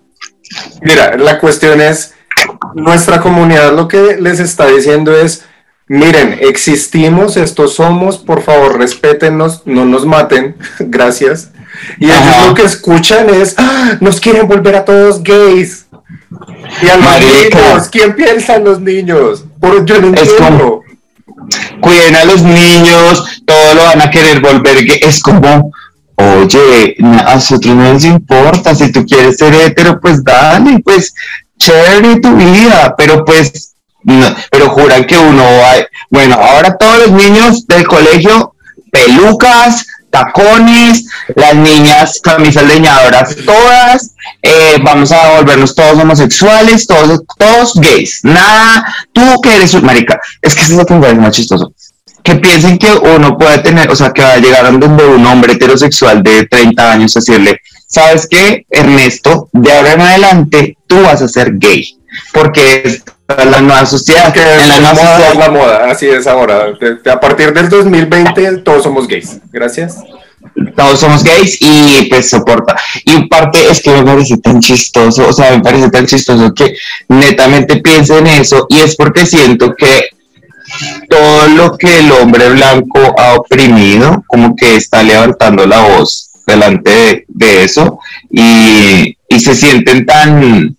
Mira, 0.81 1.17
la 1.17 1.39
cuestión 1.39 1.81
es, 1.81 2.13
nuestra 2.75 3.21
comunidad 3.21 3.73
lo 3.73 3.87
que 3.87 4.17
les 4.19 4.39
está 4.39 4.67
diciendo 4.67 5.15
es, 5.15 5.43
miren, 5.87 6.37
existimos, 6.41 7.37
estos 7.37 7.75
somos, 7.75 8.17
por 8.17 8.41
favor, 8.41 8.77
respétenos, 8.77 9.63
no 9.65 9.85
nos 9.85 10.05
maten, 10.05 10.55
gracias. 10.79 11.51
Y 11.99 12.05
ellos 12.05 12.47
lo 12.47 12.53
que 12.53 12.63
escuchan 12.63 13.29
es, 13.29 13.55
ah, 13.57 13.97
nos 13.99 14.19
quieren 14.19 14.47
volver 14.47 14.75
a 14.75 14.85
todos 14.85 15.21
gays. 15.23 15.85
Y 16.81 16.89
a 16.89 16.97
los 16.97 17.19
niños, 17.19 17.89
¿quién 17.91 18.15
piensa 18.15 18.55
en 18.55 18.65
los 18.65 18.79
niños? 18.79 19.45
Por, 19.59 19.85
yo 19.85 19.99
no 19.99 20.07
entiendo. 20.07 20.83
cuiden 21.81 22.15
a 22.15 22.25
los 22.25 22.41
niños, 22.41 23.41
todo 23.45 23.75
lo 23.75 23.83
van 23.83 24.01
a 24.01 24.09
querer 24.09 24.41
volver 24.41 24.85
gay. 24.85 24.99
Es 25.01 25.21
como, 25.21 25.71
oye, 26.15 26.95
a 27.25 27.35
nosotros 27.35 27.75
no 27.75 27.93
nos 27.93 28.03
importa, 28.05 28.75
si 28.75 28.91
tú 28.91 29.05
quieres 29.05 29.37
ser 29.37 29.53
hetero, 29.53 29.99
pues 29.99 30.23
dale, 30.23 30.79
pues 30.79 31.13
chévere 31.57 32.19
tu 32.19 32.35
vida, 32.35 32.95
pero 32.97 33.23
pues, 33.25 33.75
pero 34.51 34.69
juran 34.69 35.05
que 35.05 35.17
uno 35.17 35.43
va, 35.43 35.75
bueno, 36.09 36.35
ahora 36.35 36.77
todos 36.77 37.07
los 37.07 37.11
niños 37.11 37.67
del 37.67 37.87
colegio, 37.87 38.53
pelucas, 38.91 39.87
tacones, 40.09 41.05
las 41.35 41.55
niñas 41.55 42.19
camisas 42.23 42.63
leñadoras 42.63 43.35
todas, 43.45 44.15
eh, 44.41 44.77
vamos 44.81 45.11
a 45.11 45.37
volvernos 45.37 45.75
todos 45.75 45.99
homosexuales, 45.99 46.87
todos, 46.87 47.21
todos 47.37 47.73
gays, 47.75 48.21
nada, 48.23 48.85
tú 49.11 49.41
que 49.41 49.55
eres 49.55 49.73
un 49.73 49.85
marica, 49.85 50.19
es 50.41 50.55
que 50.55 50.61
eso 50.61 50.71
es 50.73 50.77
lo 50.77 50.85
que 50.85 50.93
me 50.93 51.13
más 51.15 51.35
chistoso 51.35 51.73
que 52.25 52.35
piensen 52.37 52.79
que 52.79 52.91
uno 52.91 53.37
puede 53.37 53.59
tener, 53.59 53.89
o 53.91 53.95
sea, 53.95 54.11
que 54.11 54.23
va 54.23 54.33
a 54.33 54.37
llegar 54.37 54.65
a 54.65 54.71
donde 54.71 55.05
un 55.05 55.25
hombre 55.27 55.53
heterosexual 55.53 56.23
de 56.23 56.47
30 56.47 56.91
años 56.91 57.15
a 57.15 57.19
decirle, 57.19 57.61
¿sabes 57.85 58.27
qué, 58.27 58.65
Ernesto? 58.67 59.47
De 59.53 59.71
ahora 59.71 59.93
en 59.93 60.01
adelante 60.01 60.75
tú 60.87 61.03
vas 61.03 61.21
a 61.21 61.27
ser 61.27 61.51
gay, 61.59 61.99
porque 62.33 62.81
es 62.83 63.03
la 63.27 63.61
nueva 63.61 63.85
sociedad. 63.85 64.33
Que 64.33 64.41
en 64.41 64.67
la, 64.67 64.79
nueva 64.79 64.93
moda 64.93 65.29
es 65.29 65.37
la 65.37 65.49
moda, 65.51 65.91
así 65.91 66.07
es 66.07 66.25
ahora. 66.25 66.65
a 67.11 67.19
partir 67.19 67.53
del 67.53 67.69
2020 67.69 68.57
todos 68.57 68.81
somos 68.81 69.07
gays. 69.07 69.37
Gracias. 69.51 69.99
Todos 70.75 70.99
somos 70.99 71.23
gays 71.23 71.57
y 71.59 72.07
pues 72.09 72.27
soporta. 72.27 72.75
Y 73.05 73.27
parte 73.27 73.69
es 73.69 73.83
que 73.83 73.91
me 73.91 74.01
parece 74.01 74.37
tan 74.37 74.59
chistoso, 74.61 75.27
o 75.27 75.33
sea, 75.33 75.51
me 75.51 75.61
parece 75.61 75.91
tan 75.91 76.07
chistoso 76.07 76.51
que 76.55 76.75
netamente 77.07 77.77
piense 77.77 78.17
en 78.17 78.25
eso 78.25 78.65
y 78.67 78.79
es 78.79 78.95
porque 78.95 79.27
siento 79.27 79.75
que 79.75 80.14
todo 81.09 81.47
lo 81.49 81.77
que 81.77 81.99
el 81.99 82.11
hombre 82.11 82.49
blanco 82.49 82.99
ha 83.17 83.35
oprimido, 83.35 84.23
como 84.27 84.55
que 84.55 84.75
está 84.75 85.03
levantando 85.03 85.65
la 85.65 85.79
voz 85.79 86.31
delante 86.45 87.25
de, 87.27 87.63
eso 87.63 87.99
y, 88.29 89.17
se 89.39 89.53
sienten 89.53 90.05
tan, 90.05 90.75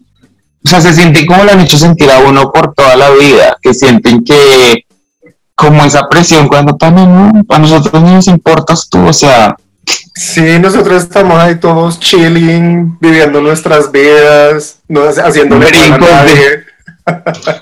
o 0.65 0.69
sea, 0.69 0.81
se 0.81 0.95
sienten 0.95 1.27
como 1.27 1.45
lo 1.45 1.53
han 1.53 1.61
hecho 1.61 1.77
sentir 1.77 2.11
a 2.11 2.21
uno 2.21 2.51
por 2.51 2.73
toda 2.75 2.97
la 2.97 3.11
vida, 3.11 3.57
que 3.61 3.75
sienten 3.75 4.25
que 4.25 4.87
como 5.55 5.85
esa 5.85 6.09
presión 6.09 6.49
cuando 6.49 6.77
también, 6.77 7.45
a 7.49 7.59
nosotros 7.59 8.03
no 8.03 8.15
nos 8.15 8.27
importas 8.29 8.89
tú, 8.89 9.07
o 9.07 9.13
sea... 9.13 9.57
Sí, 10.15 10.59
nosotros 10.59 11.03
estamos 11.03 11.39
ahí 11.39 11.57
todos 11.57 12.01
chilling, 12.01 12.99
viviendo 13.01 13.41
nuestras 13.41 13.93
vidas, 13.93 14.79
no 14.89 15.03
haciendo 15.03 15.59
brincos 15.59 16.09
de 16.25 16.66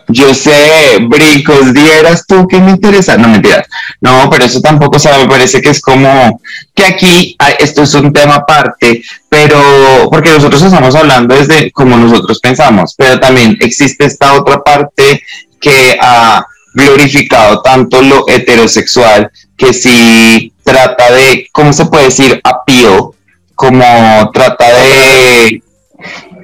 yo 0.09 0.33
sé, 0.33 0.99
brincos, 1.01 1.73
dieras 1.75 2.27
tú 2.27 2.47
que 2.49 2.61
me 2.61 2.73
interesa. 2.73 3.17
No, 3.17 3.29
mentiras. 3.29 3.67
No, 4.01 4.29
pero 4.31 4.45
eso 4.45 4.61
tampoco, 4.61 4.97
o 4.97 5.01
sea, 5.01 5.19
me 5.19 5.29
parece 5.29 5.61
que 5.61 5.71
es 5.71 5.81
como 5.81 6.41
que 6.75 6.85
aquí 6.85 7.37
esto 7.59 7.83
es 7.83 7.95
un 7.95 8.13
tema 8.13 8.37
aparte, 8.37 9.03
pero 9.29 10.09
porque 10.11 10.31
nosotros 10.31 10.63
estamos 10.63 10.95
hablando 10.95 11.35
desde 11.35 11.71
como 11.73 11.97
nosotros 11.97 12.41
pensamos, 12.41 12.95
pero 12.97 13.21
también 13.21 13.57
existe 13.61 14.07
esta 14.07 14.35
otra 14.35 14.63
parte 14.63 15.23
que 15.61 15.97
ha 16.01 16.47
glorificado 16.75 17.63
tanto 17.63 18.03
lo 18.03 18.29
heterosexual 18.29 19.31
que 19.57 19.73
si 19.73 20.53
trata 20.65 21.13
de, 21.13 21.49
¿cómo 21.53 21.73
se 21.73 21.87
puede 21.87 22.07
decir? 22.07 22.41
Appeal, 22.43 23.11
como 23.55 24.31
trata 24.33 24.67
de 24.75 25.63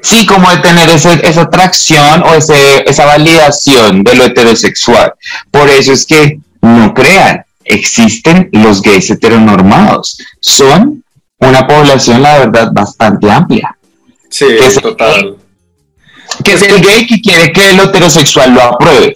Sí, 0.02 0.26
como 0.26 0.50
de 0.50 0.58
tener 0.58 0.88
esa 0.88 1.40
atracción 1.42 2.22
o 2.22 2.34
ese, 2.34 2.88
esa 2.88 3.04
validación 3.04 4.02
de 4.02 4.14
lo 4.14 4.24
heterosexual. 4.24 5.14
Por 5.50 5.68
eso 5.68 5.92
es 5.92 6.06
que 6.06 6.38
no 6.62 6.94
crean, 6.94 7.44
existen 7.64 8.48
los 8.52 8.80
gays 8.82 9.10
heteronormados. 9.10 10.18
Son 10.40 11.04
una 11.38 11.66
población, 11.66 12.22
la 12.22 12.38
verdad, 12.38 12.70
bastante 12.72 13.30
amplia. 13.30 13.76
Sí, 14.28 14.46
es 14.48 14.80
total. 14.80 15.36
que 16.44 16.52
es 16.52 16.62
el 16.62 16.80
gay 16.80 17.06
que 17.06 17.20
quiere 17.20 17.52
que 17.52 17.70
el 17.70 17.80
heterosexual 17.80 18.54
lo 18.54 18.62
apruebe. 18.62 19.14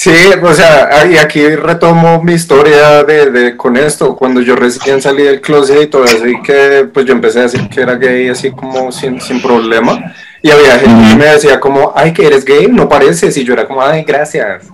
Sí, 0.00 0.12
o 0.40 0.54
sea, 0.54 1.08
y 1.10 1.16
aquí 1.16 1.56
retomo 1.56 2.22
mi 2.22 2.34
historia 2.34 3.02
de, 3.02 3.32
de, 3.32 3.56
con 3.56 3.76
esto, 3.76 4.14
cuando 4.14 4.40
yo 4.40 4.54
recién 4.54 5.02
salí 5.02 5.24
del 5.24 5.40
closet 5.40 5.82
y 5.82 5.86
todo 5.88 6.04
eso, 6.04 6.24
y 6.24 6.40
que 6.40 6.88
pues 6.94 7.04
yo 7.04 7.14
empecé 7.14 7.40
a 7.40 7.42
decir 7.42 7.68
que 7.68 7.80
era 7.80 7.96
gay 7.96 8.28
así 8.28 8.52
como 8.52 8.92
sin, 8.92 9.20
sin 9.20 9.42
problema, 9.42 10.14
y 10.40 10.52
había 10.52 10.78
gente 10.78 11.08
que 11.08 11.16
me 11.16 11.24
decía 11.24 11.58
como, 11.58 11.92
ay, 11.96 12.12
que 12.12 12.28
eres 12.28 12.44
gay, 12.44 12.68
no 12.68 12.88
pareces, 12.88 13.36
y 13.38 13.42
yo 13.42 13.54
era 13.54 13.66
como, 13.66 13.82
ay, 13.82 14.04
gracias. 14.04 14.66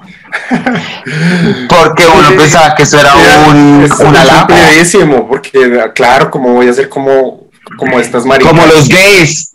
Porque 1.71 2.05
uno 2.07 2.37
pensaba 2.37 2.75
que 2.75 2.83
eso 2.83 3.01
era 3.01 3.15
un, 3.49 3.89
una 4.01 4.47
porque 5.27 5.91
claro, 5.95 6.31
como 6.31 6.53
voy 6.53 6.69
a 6.69 6.73
ser 6.75 6.91
como, 6.91 7.49
como 7.79 7.99
estas 7.99 8.27
maricas. 8.27 8.53
Como 8.53 8.67
los 8.67 8.87
gays. 8.91 9.55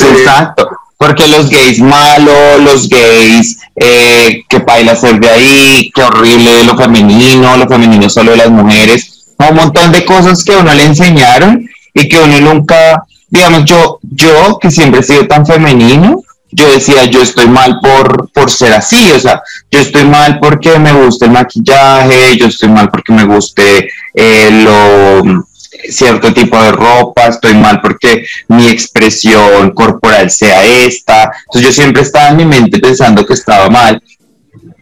Exacto 0.00 0.68
porque 0.98 1.26
los 1.28 1.50
gays 1.50 1.80
malos, 1.80 2.60
los 2.62 2.88
gays 2.88 3.58
eh, 3.76 4.42
que 4.48 4.58
baila 4.58 4.96
ser 4.96 5.20
de 5.20 5.28
ahí, 5.28 5.90
que 5.94 6.02
horrible 6.02 6.64
lo 6.64 6.76
femenino, 6.76 7.56
lo 7.56 7.68
femenino 7.68 8.08
solo 8.08 8.32
de 8.32 8.38
las 8.38 8.50
mujeres, 8.50 9.34
un 9.38 9.56
montón 9.56 9.92
de 9.92 10.04
cosas 10.04 10.42
que 10.42 10.56
uno 10.56 10.72
le 10.72 10.84
enseñaron 10.84 11.68
y 11.92 12.08
que 12.08 12.18
uno 12.18 12.40
nunca, 12.40 13.04
digamos, 13.28 13.64
yo, 13.64 13.98
yo 14.02 14.58
que 14.58 14.70
siempre 14.70 15.00
he 15.00 15.02
sido 15.02 15.26
tan 15.26 15.44
femenino, 15.44 16.22
yo 16.50 16.70
decía, 16.72 17.04
yo 17.04 17.20
estoy 17.20 17.48
mal 17.48 17.80
por, 17.82 18.30
por 18.30 18.50
ser 18.50 18.72
así, 18.72 19.10
o 19.12 19.20
sea, 19.20 19.42
yo 19.70 19.80
estoy 19.80 20.04
mal 20.04 20.38
porque 20.40 20.78
me 20.78 20.92
gusta 20.92 21.26
el 21.26 21.32
maquillaje, 21.32 22.36
yo 22.38 22.46
estoy 22.46 22.70
mal 22.70 22.88
porque 22.88 23.12
me 23.12 23.24
guste 23.24 23.90
eh, 24.14 24.62
lo 24.64 25.44
cierto 25.90 26.32
tipo 26.32 26.60
de 26.62 26.72
ropa, 26.72 27.26
estoy 27.26 27.54
mal 27.54 27.80
porque 27.80 28.26
mi 28.48 28.68
expresión 28.68 29.70
corporal 29.72 30.30
sea 30.30 30.64
esta. 30.64 31.32
Entonces 31.46 31.62
yo 31.62 31.72
siempre 31.72 32.02
estaba 32.02 32.28
en 32.28 32.36
mi 32.36 32.44
mente 32.44 32.78
pensando 32.78 33.24
que 33.26 33.34
estaba 33.34 33.68
mal. 33.68 34.02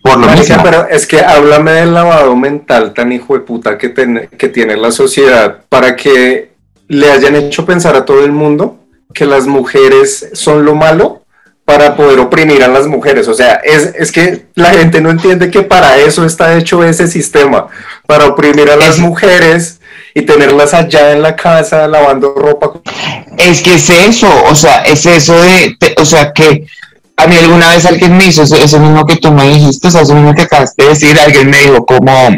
por 0.02 0.18
lo 0.18 0.28
mismo. 0.28 0.62
Pero 0.62 0.88
es 0.88 1.06
que 1.06 1.20
háblame 1.20 1.72
del 1.72 1.94
lavado 1.94 2.34
mental 2.36 2.92
tan 2.92 3.12
hijo 3.12 3.34
de 3.34 3.40
puta 3.40 3.78
que, 3.78 3.92
que 4.36 4.48
tiene 4.48 4.76
la 4.76 4.90
sociedad 4.90 5.58
para 5.68 5.96
que 5.96 6.52
le 6.88 7.10
hayan 7.10 7.36
hecho 7.36 7.64
pensar 7.64 7.96
a 7.96 8.04
todo 8.04 8.24
el 8.24 8.32
mundo 8.32 8.78
que 9.12 9.24
las 9.24 9.46
mujeres 9.46 10.30
son 10.32 10.64
lo 10.64 10.74
malo 10.74 11.24
para 11.64 11.96
poder 11.96 12.18
oprimir 12.18 12.62
a 12.62 12.68
las 12.68 12.86
mujeres. 12.86 13.28
O 13.28 13.34
sea, 13.34 13.54
es, 13.64 13.94
es, 13.96 14.12
que 14.12 14.46
la 14.54 14.70
gente 14.70 15.00
no 15.00 15.10
entiende 15.10 15.50
que 15.50 15.62
para 15.62 15.96
eso 15.98 16.24
está 16.26 16.56
hecho 16.58 16.84
ese 16.84 17.06
sistema, 17.06 17.68
para 18.06 18.26
oprimir 18.26 18.70
a 18.70 18.76
las 18.76 18.98
mujeres 18.98 19.80
y 20.14 20.22
tenerlas 20.22 20.72
allá 20.72 21.12
en 21.12 21.22
la 21.22 21.34
casa 21.34 21.88
lavando 21.88 22.34
ropa. 22.34 22.80
Es 23.36 23.60
que 23.60 23.74
es 23.74 23.90
eso, 23.90 24.28
o 24.48 24.54
sea, 24.54 24.82
es 24.82 25.04
eso 25.06 25.34
de, 25.42 25.76
o 25.98 26.04
sea, 26.04 26.32
que 26.32 26.66
a 27.16 27.26
mí 27.26 27.36
alguna 27.36 27.70
vez 27.70 27.84
alguien 27.84 28.16
me 28.16 28.26
hizo 28.26 28.42
eso, 28.42 28.78
mismo 28.78 29.04
que 29.04 29.16
tú 29.16 29.32
me 29.32 29.48
dijiste, 29.48 29.88
o 29.88 29.90
sea, 29.90 30.02
eso 30.02 30.14
mismo 30.14 30.34
que 30.34 30.42
acabaste 30.42 30.84
de 30.84 30.88
decir, 30.90 31.18
alguien 31.18 31.50
me 31.50 31.58
dijo 31.58 31.84
como, 31.84 32.30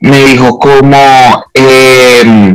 me 0.00 0.24
dijo 0.24 0.58
como, 0.58 1.44
eh, 1.52 2.54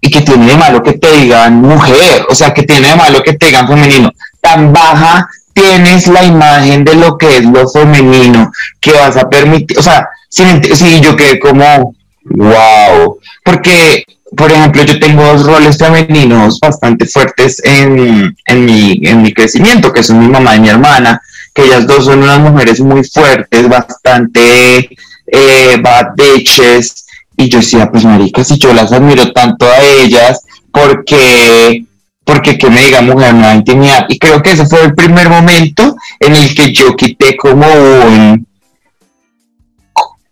y 0.00 0.10
que 0.10 0.20
tiene 0.22 0.46
de 0.46 0.56
malo 0.56 0.82
que 0.82 0.94
te 0.94 1.12
digan 1.12 1.60
mujer, 1.60 2.26
o 2.28 2.34
sea, 2.34 2.52
que 2.54 2.62
tiene 2.62 2.88
de 2.88 2.96
malo 2.96 3.22
que 3.22 3.34
te 3.34 3.46
digan 3.46 3.68
femenino. 3.68 4.10
Tan 4.40 4.72
baja 4.72 5.28
tienes 5.54 6.08
la 6.08 6.24
imagen 6.24 6.84
de 6.84 6.94
lo 6.94 7.16
que 7.16 7.38
es 7.38 7.44
lo 7.44 7.68
femenino, 7.68 8.50
que 8.80 8.92
vas 8.92 9.16
a 9.16 9.28
permitir, 9.28 9.78
o 9.78 9.82
sea, 9.82 10.08
si, 10.28 11.00
yo 11.00 11.16
quedé 11.16 11.38
como, 11.38 11.94
wow, 12.24 13.18
porque, 13.44 14.04
por 14.36 14.50
ejemplo, 14.50 14.82
yo 14.84 14.98
tengo 14.98 15.24
dos 15.24 15.46
roles 15.46 15.78
femeninos 15.78 16.58
bastante 16.60 17.06
fuertes 17.06 17.62
en, 17.64 18.36
en, 18.46 18.64
mi, 18.64 19.00
en 19.02 19.22
mi 19.22 19.32
crecimiento, 19.32 19.92
que 19.92 20.02
son 20.02 20.20
mi 20.20 20.28
mamá 20.28 20.56
y 20.56 20.60
mi 20.60 20.68
hermana, 20.68 21.20
que 21.54 21.64
ellas 21.64 21.86
dos 21.86 22.06
son 22.06 22.22
unas 22.22 22.40
mujeres 22.40 22.80
muy 22.80 23.04
fuertes, 23.04 23.68
bastante 23.68 24.90
eh, 25.26 25.76
bad 25.82 26.14
bitches, 26.16 27.06
y 27.36 27.48
yo 27.48 27.58
decía, 27.58 27.90
pues 27.90 28.04
marica, 28.04 28.44
si 28.44 28.58
yo 28.58 28.72
las 28.72 28.92
admiro 28.92 29.32
tanto 29.32 29.66
a 29.66 29.80
ellas, 29.80 30.42
porque 30.70 31.84
porque 32.24 32.56
que 32.56 32.70
me 32.70 32.82
diga 32.82 33.02
mujer 33.02 33.34
no 33.34 33.52
intimidad. 33.52 34.06
Y 34.08 34.18
creo 34.18 34.42
que 34.42 34.52
ese 34.52 34.66
fue 34.66 34.82
el 34.82 34.94
primer 34.94 35.28
momento 35.28 35.94
en 36.20 36.34
el 36.34 36.54
que 36.54 36.72
yo 36.72 36.96
quité 36.96 37.36
como 37.36 37.66
un 37.66 38.46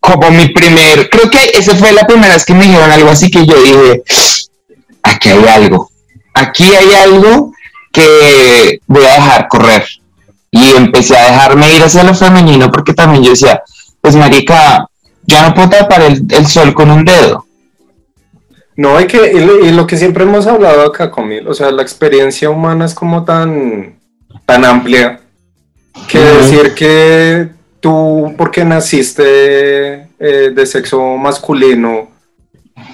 como 0.03 0.33
mi 0.33 0.49
primer, 0.49 1.09
creo 1.09 1.31
que 1.31 1.53
esa 1.55 1.77
fue 1.77 1.93
la 1.93 2.05
primera 2.05 2.35
vez 2.35 2.45
que 2.45 2.55
me 2.55 2.65
dijeron 2.65 2.91
algo 2.91 3.09
así 3.09 3.31
que 3.31 3.47
yo 3.47 3.55
dije, 3.63 4.03
aquí 5.01 5.29
hay 5.29 5.45
algo, 5.45 5.93
aquí 6.35 6.65
hay 6.65 6.93
algo 7.05 7.53
que 7.93 8.81
voy 8.89 9.05
a 9.05 9.15
dejar 9.15 9.47
correr. 9.47 9.87
Y 10.51 10.71
empecé 10.77 11.17
a 11.17 11.31
dejarme 11.31 11.73
ir 11.73 11.85
hacia 11.85 12.03
lo 12.03 12.15
femenino 12.15 12.71
porque 12.73 12.95
también 12.95 13.23
yo 13.23 13.31
decía, 13.31 13.63
pues 14.01 14.17
marica, 14.17 14.89
ya 15.23 15.49
no 15.49 15.55
puedo 15.55 15.71
tapar 15.71 16.03
el, 16.03 16.47
sol 16.49 16.75
con 16.75 16.91
un 16.91 17.05
dedo. 17.05 17.47
No, 18.75 18.97
hay 18.97 19.07
que, 19.07 19.33
y, 19.33 19.71
lo 19.71 19.87
que 19.87 19.97
siempre 19.97 20.25
hemos 20.25 20.49
hablado 20.49 20.83
acá, 20.83 21.13
Comil, 21.13 21.47
o 21.47 21.55
sea, 21.55 21.71
la 21.71 21.83
experiencia 21.83 22.51
humana 22.51 22.87
es 22.87 22.95
como 22.95 23.25
tan, 23.25 24.01
tan 24.47 24.65
amplia 24.65 25.21
que 26.09 26.19
decir 26.19 26.75
que 26.75 27.62
tú, 27.83 28.33
porque 28.39 28.65
naciste 28.65 30.09
eh, 30.19 30.53
de 30.55 30.67
sexo 30.67 31.17
masculino, 31.19 32.09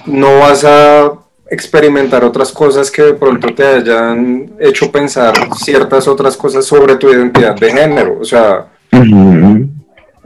no 0.07 0.39
vas 0.39 0.65
a 0.65 1.13
experimentar 1.49 2.23
otras 2.23 2.51
cosas 2.51 2.91
que 2.91 3.03
de 3.03 3.13
pronto 3.13 3.53
te 3.53 3.65
hayan 3.65 4.51
hecho 4.59 4.91
pensar 4.91 5.33
ciertas 5.55 6.07
otras 6.07 6.35
cosas 6.35 6.65
sobre 6.65 6.95
tu 6.95 7.09
identidad 7.09 7.55
de 7.55 7.71
género. 7.71 8.17
O 8.19 8.25
sea, 8.25 8.67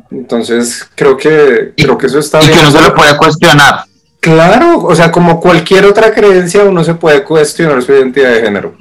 entonces, 0.10 0.90
creo 0.96 1.18
que, 1.18 1.74
creo 1.76 1.98
que 1.98 2.08
eso 2.08 2.20
está 2.20 2.42
y 2.42 2.48
bien. 2.48 2.58
que 2.58 2.64
no 2.66 2.72
se 2.72 2.82
lo 2.82 2.96
puede 2.96 3.18
cuestionar. 3.18 3.84
Claro, 4.24 4.80
o 4.80 4.96
sea, 4.96 5.12
como 5.12 5.38
cualquier 5.42 5.86
otra 5.86 6.14
creencia, 6.14 6.64
uno 6.64 6.82
se 6.82 6.94
puede 6.94 7.26
cuestionar 7.26 7.82
su 7.82 7.92
identidad 7.92 8.32
de 8.32 8.42
género. 8.42 8.74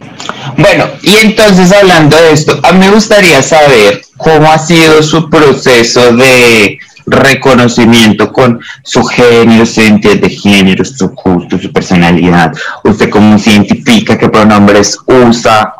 Bueno, 0.56 0.84
y 1.02 1.16
entonces 1.16 1.72
hablando 1.72 2.16
de 2.16 2.30
esto, 2.30 2.60
a 2.62 2.70
mí 2.70 2.78
me 2.78 2.90
gustaría 2.92 3.42
saber 3.42 4.02
cómo 4.18 4.52
ha 4.52 4.58
sido 4.60 5.02
su 5.02 5.28
proceso 5.28 6.12
de 6.14 6.78
reconocimiento 7.06 8.32
con 8.32 8.60
su 8.84 9.02
género, 9.02 9.66
su 9.66 9.80
identidad 9.80 10.18
de 10.18 10.30
género, 10.30 10.84
su 10.84 11.08
gusto, 11.08 11.58
su 11.58 11.72
personalidad. 11.72 12.52
Usted 12.84 13.10
cómo 13.10 13.36
se 13.36 13.50
identifica, 13.50 14.16
qué 14.16 14.28
pronombres 14.28 14.96
usa. 15.06 15.74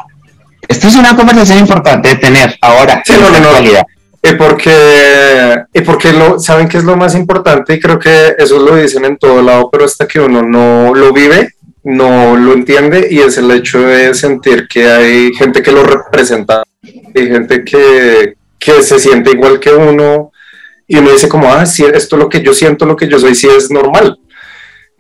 Esto 0.67 0.89
es 0.89 0.97
una 0.97 1.15
conversación 1.15 1.59
importante 1.59 2.09
de 2.09 2.17
tener 2.17 2.59
ahora, 2.61 3.01
en 3.07 3.21
la 3.21 3.39
actualidad. 3.39 3.87
Y 4.25 4.35
porque, 4.35 5.65
y 5.75 5.81
porque 5.81 6.13
lo, 6.13 6.39
saben 6.39 6.69
que 6.69 6.79
es 6.79 6.85
lo 6.85 6.97
más 6.97 7.17
importante 7.17 7.75
y 7.75 7.81
creo 7.81 7.99
que 7.99 8.37
eso 8.39 8.61
lo 8.61 8.77
dicen 8.77 9.05
en 9.05 9.17
todo 9.17 9.43
lado, 9.43 9.69
pero 9.71 9.85
hasta 9.85 10.07
que 10.07 10.21
uno 10.21 10.43
no 10.43 10.95
lo 10.95 11.13
vive, 11.13 11.55
no 11.83 12.37
lo 12.37 12.53
entiende 12.53 13.09
y 13.11 13.19
es 13.19 13.37
el 13.39 13.51
hecho 13.51 13.81
de 13.81 14.15
sentir 14.15 14.69
que 14.69 14.87
hay 14.87 15.35
gente 15.35 15.61
que 15.61 15.73
lo 15.73 15.83
representa, 15.83 16.63
hay 16.83 17.27
gente 17.27 17.65
que, 17.65 18.35
que 18.61 18.83
se 18.83 19.01
siente 19.01 19.33
igual 19.33 19.59
que 19.59 19.71
uno 19.71 20.31
y 20.87 20.99
uno 20.99 21.11
dice 21.11 21.29
como, 21.29 21.53
ah, 21.53 21.67
sí, 21.67 21.85
esto 21.93 22.17
lo 22.17 22.29
que 22.29 22.43
yo 22.43 22.53
siento, 22.53 22.87
lo 22.87 22.97
que 22.97 23.09
yo 23.09 23.19
soy, 23.19 23.35
sí 23.35 23.49
es 23.49 23.71
normal. 23.71 24.19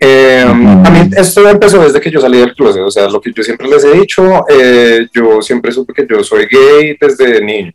Eh, 0.01 0.45
a 0.45 0.91
mí 0.91 1.11
esto 1.17 1.49
empezó 1.49 1.81
desde 1.81 2.01
que 2.01 2.11
yo 2.11 2.21
salí 2.21 2.39
del 2.39 2.55
closet, 2.55 2.83
o 2.83 2.91
sea, 2.91 3.09
lo 3.09 3.21
que 3.21 3.31
yo 3.33 3.45
siempre 3.45 3.69
les 3.69 3.85
he 3.85 3.93
dicho, 3.93 4.45
eh, 4.49 5.07
yo 5.15 5.41
siempre 5.41 5.71
supe 5.71 5.93
que 5.93 6.07
yo 6.11 6.25
soy 6.25 6.49
gay 6.51 6.97
desde 7.01 7.41
niño. 7.41 7.73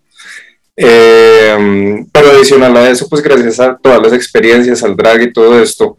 Eh, 0.80 2.06
pero 2.12 2.30
adicional 2.30 2.78
a 2.78 2.90
eso, 2.90 3.10
pues 3.10 3.24
gracias 3.24 3.60
a 3.60 3.76
todas 3.76 4.02
las 4.02 4.14
experiencias, 4.14 4.84
al 4.84 4.96
drag 4.96 5.24
y 5.24 5.34
todo 5.34 5.60
esto, 5.60 5.98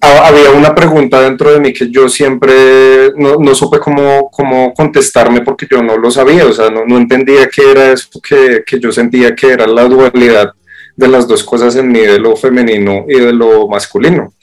había 0.00 0.50
una 0.50 0.74
pregunta 0.74 1.20
dentro 1.20 1.52
de 1.52 1.60
mí 1.60 1.72
que 1.72 1.90
yo 1.90 2.08
siempre 2.08 3.12
no, 3.16 3.36
no 3.36 3.54
supe 3.54 3.78
cómo, 3.78 4.30
cómo, 4.30 4.72
contestarme 4.74 5.40
porque 5.42 5.66
yo 5.70 5.82
no 5.82 5.96
lo 5.96 6.10
sabía, 6.10 6.46
o 6.46 6.52
sea, 6.52 6.70
no, 6.70 6.84
no 6.84 6.96
entendía 6.96 7.48
qué 7.48 7.70
era 7.70 7.92
eso 7.92 8.08
que, 8.20 8.62
que, 8.66 8.78
yo 8.78 8.92
sentía 8.92 9.34
que 9.34 9.48
era 9.48 9.66
la 9.66 9.84
dualidad 9.84 10.52
de 10.96 11.08
las 11.08 11.26
dos 11.26 11.42
cosas 11.44 11.76
en 11.76 11.88
mí, 11.88 12.00
de 12.00 12.18
lo 12.18 12.36
femenino 12.36 13.04
y 13.08 13.18
de 13.18 13.32
lo 13.32 13.68
masculino. 13.68 14.34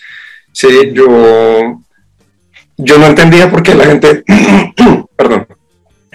Sí, 0.51 0.91
yo, 0.93 1.81
yo 2.77 2.97
no 2.97 3.07
entendía 3.07 3.49
por 3.49 3.61
qué 3.61 3.75
la 3.75 3.85
gente, 3.85 4.23
perdón, 5.15 5.47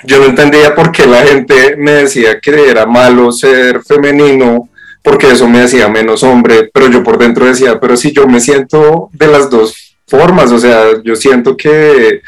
yo 0.04 0.18
no 0.18 0.26
entendía 0.26 0.74
por 0.74 0.92
qué 0.92 1.06
la 1.06 1.22
gente 1.22 1.76
me 1.76 1.92
decía 1.92 2.40
que 2.40 2.70
era 2.70 2.86
malo 2.86 3.32
ser 3.32 3.82
femenino, 3.82 4.68
porque 5.02 5.30
eso 5.30 5.48
me 5.48 5.62
hacía 5.62 5.88
menos 5.88 6.22
hombre, 6.22 6.70
pero 6.72 6.88
yo 6.88 7.02
por 7.02 7.18
dentro 7.18 7.46
decía, 7.46 7.80
pero 7.80 7.96
si 7.96 8.12
yo 8.12 8.26
me 8.26 8.40
siento 8.40 9.08
de 9.12 9.26
las 9.26 9.48
dos 9.50 9.96
formas, 10.06 10.50
o 10.52 10.58
sea, 10.58 11.02
yo 11.02 11.16
siento 11.16 11.56
que, 11.56 12.20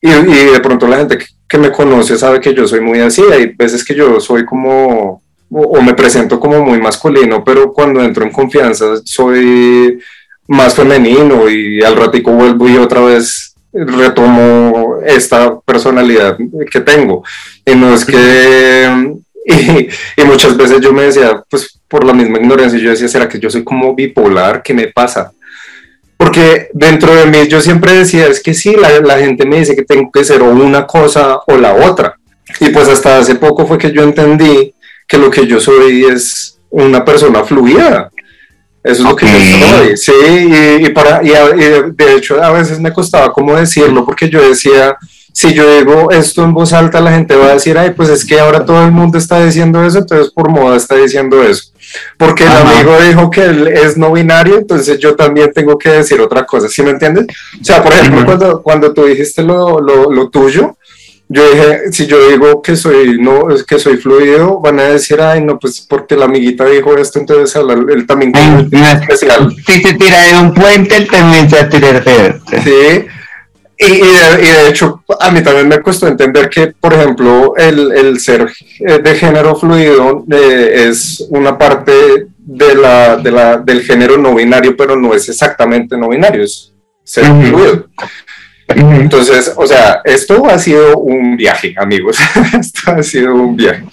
y, 0.00 0.08
de 0.10 0.60
pronto 0.60 0.86
la 0.86 0.98
gente 0.98 1.18
que, 1.18 1.58
me 1.58 1.70
conoce 1.70 2.16
sabe 2.16 2.40
que 2.40 2.54
yo 2.54 2.66
soy 2.66 2.80
muy 2.80 3.00
así, 3.00 3.22
hay 3.30 3.52
veces 3.54 3.84
que 3.84 3.94
yo 3.94 4.18
soy 4.20 4.44
como, 4.46 5.22
o, 5.50 5.82
me 5.82 5.92
presento 5.92 6.40
como 6.40 6.64
muy 6.64 6.80
masculino, 6.80 7.44
pero 7.44 7.72
cuando 7.72 8.02
entro 8.02 8.24
en 8.24 8.32
confianza 8.32 8.96
soy 9.04 9.98
más 10.48 10.74
femenino 10.74 11.48
y 11.50 11.82
al 11.82 11.96
ratico 11.96 12.32
vuelvo 12.32 12.68
y 12.68 12.78
otra 12.78 13.02
vez 13.02 13.41
retomo 13.72 14.98
esta 15.04 15.58
personalidad 15.60 16.36
que 16.70 16.80
tengo. 16.80 17.24
Y 17.64 17.74
no 17.74 17.94
es 17.94 18.04
que, 18.04 19.14
y, 20.16 20.24
muchas 20.24 20.56
veces 20.56 20.80
yo 20.80 20.92
me 20.92 21.02
decía, 21.02 21.42
pues 21.48 21.78
por 21.88 22.04
la 22.04 22.12
misma 22.12 22.38
ignorancia, 22.38 22.78
yo 22.78 22.90
decía, 22.90 23.08
¿será 23.08 23.28
que 23.28 23.38
yo 23.38 23.50
soy 23.50 23.64
como 23.64 23.94
bipolar? 23.94 24.62
¿Qué 24.62 24.72
me 24.74 24.88
pasa? 24.88 25.32
Porque 26.16 26.68
dentro 26.72 27.12
de 27.14 27.26
mí 27.26 27.48
yo 27.48 27.60
siempre 27.60 27.94
decía, 27.94 28.28
es 28.28 28.40
que 28.40 28.54
sí, 28.54 28.76
la, 28.76 29.18
gente 29.18 29.44
me 29.44 29.58
dice 29.58 29.74
que 29.74 29.82
tengo 29.82 30.08
que 30.12 30.24
ser 30.24 30.40
o 30.40 30.50
una 30.50 30.86
cosa 30.86 31.40
o 31.46 31.56
la 31.56 31.74
otra. 31.74 32.16
Y 32.60 32.68
pues 32.68 32.88
hasta 32.88 33.18
hace 33.18 33.34
poco 33.34 33.66
fue 33.66 33.76
que 33.76 33.90
yo 33.90 34.04
entendí 34.04 34.72
que 35.08 35.18
lo 35.18 35.30
que 35.30 35.46
yo 35.46 35.58
soy 35.58 36.04
es 36.04 36.58
una 36.70 37.04
persona 37.04 37.42
fluida. 37.42 38.11
Eso 38.84 39.02
es 39.02 39.08
lo 39.08 39.14
que 39.14 39.26
yo 39.26 39.68
soy, 39.68 39.96
sí, 39.96 40.12
y, 40.80 40.88
para, 40.88 41.22
y, 41.22 41.30
de 41.30 42.14
hecho 42.16 42.42
a 42.42 42.50
veces 42.50 42.80
me 42.80 42.92
costaba 42.92 43.32
como 43.32 43.54
decirlo 43.54 44.04
porque 44.04 44.28
yo 44.28 44.42
decía, 44.42 44.96
si 45.32 45.54
yo 45.54 45.78
digo 45.78 46.10
esto 46.10 46.42
en 46.42 46.52
voz 46.52 46.72
alta 46.72 47.00
la 47.00 47.12
gente 47.12 47.36
va 47.36 47.46
a 47.46 47.54
decir, 47.54 47.78
ay, 47.78 47.92
pues 47.92 48.08
es 48.08 48.24
que 48.24 48.40
ahora 48.40 48.64
todo 48.64 48.84
el 48.84 48.90
mundo 48.90 49.18
está 49.18 49.44
diciendo 49.44 49.84
eso, 49.84 49.98
entonces 49.98 50.32
por 50.32 50.50
moda 50.50 50.76
está 50.76 50.96
diciendo 50.96 51.42
eso. 51.44 51.70
Porque 52.16 52.44
el 52.44 52.50
amigo 52.50 52.96
dijo 53.00 53.30
que 53.30 53.42
él 53.42 53.68
es 53.68 53.96
no 53.96 54.12
binario, 54.12 54.58
entonces 54.58 54.98
yo 54.98 55.14
también 55.14 55.52
tengo 55.52 55.78
que 55.78 55.90
decir 55.90 56.20
otra 56.20 56.44
cosa, 56.44 56.68
¿sí 56.68 56.82
me 56.82 56.90
entiendes? 56.90 57.26
O 57.60 57.64
sea, 57.64 57.82
por 57.82 57.92
ejemplo, 57.92 58.24
cuando, 58.24 58.62
cuando 58.62 58.92
tú 58.92 59.04
dijiste 59.04 59.42
lo, 59.42 59.80
lo, 59.80 60.10
lo 60.10 60.28
tuyo, 60.28 60.76
yo 61.32 61.50
dije, 61.50 61.92
si 61.92 62.06
yo 62.06 62.28
digo 62.28 62.60
que 62.60 62.76
soy 62.76 63.18
no 63.18 63.46
que 63.66 63.78
soy 63.78 63.96
fluido, 63.96 64.60
van 64.60 64.80
a 64.80 64.84
decir, 64.84 65.20
ay, 65.20 65.42
no, 65.42 65.58
pues 65.58 65.80
porque 65.80 66.14
la 66.14 66.26
amiguita 66.26 66.66
dijo 66.66 66.96
esto, 66.98 67.18
entonces 67.18 67.56
él 67.56 68.06
también 68.06 68.32
especial. 69.00 69.54
Si 69.66 69.82
se 69.82 69.94
tira 69.94 70.20
de 70.24 70.36
un 70.38 70.52
puente, 70.52 70.96
él 70.96 71.08
también 71.08 71.48
se 71.48 71.56
va 71.56 71.62
a 71.62 71.68
tirar 71.68 72.04
de 72.04 72.40
Sí, 72.62 73.06
y, 73.78 73.98
de, 73.98 74.68
hecho, 74.68 75.02
a 75.18 75.30
mí 75.30 75.42
también 75.42 75.68
me 75.68 75.80
costó 75.80 76.06
entender 76.06 76.50
que, 76.50 76.68
por 76.68 76.92
ejemplo, 76.92 77.54
el, 77.56 77.92
el 77.92 78.20
ser 78.20 78.52
eh, 78.80 78.98
de 78.98 79.14
género 79.14 79.56
fluido 79.56 80.24
eh, 80.30 80.88
es 80.88 81.26
una 81.30 81.56
parte 81.56 82.26
de 82.36 82.74
la, 82.74 83.16
de 83.16 83.30
la, 83.30 83.56
del 83.56 83.82
género 83.82 84.18
no 84.18 84.34
binario, 84.34 84.76
pero 84.76 84.96
no 84.96 85.14
es 85.14 85.28
exactamente 85.28 85.96
no 85.96 86.10
binario, 86.10 86.44
es 86.44 86.72
ser 87.02 87.24
fluido. 87.24 87.86
Entonces, 88.76 89.52
o 89.56 89.66
sea, 89.66 90.00
esto 90.04 90.46
ha 90.46 90.58
sido 90.58 90.98
un 90.98 91.36
viaje, 91.36 91.74
amigos. 91.76 92.18
esto 92.60 92.92
ha 92.92 93.02
sido 93.02 93.34
un 93.34 93.56
viaje. 93.56 93.84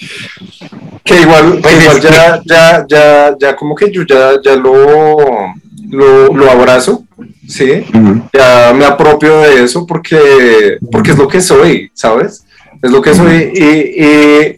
Que 1.04 1.22
igual, 1.22 1.60
pues 1.62 1.82
igual 1.82 2.02
ya, 2.02 2.42
ya, 2.46 2.86
ya, 2.88 3.36
ya 3.40 3.56
como 3.56 3.76
que 3.76 3.92
yo 3.92 4.04
ya, 4.04 4.34
ya 4.44 4.56
lo, 4.56 5.54
lo, 5.90 6.34
lo 6.34 6.52
abrazo, 6.52 7.06
¿sí? 7.48 7.86
Ya 8.34 8.74
me 8.76 8.86
apropio 8.86 9.42
de 9.42 9.64
eso 9.64 9.86
porque, 9.86 10.78
porque 10.92 11.12
es 11.12 11.18
lo 11.18 11.28
que 11.28 11.42
soy, 11.42 11.92
¿sabes? 11.94 12.46
Es 12.82 12.92
lo 12.92 13.02
que 13.02 13.14
soy 13.14 13.52
y, 13.54 14.06
y, 14.06 14.58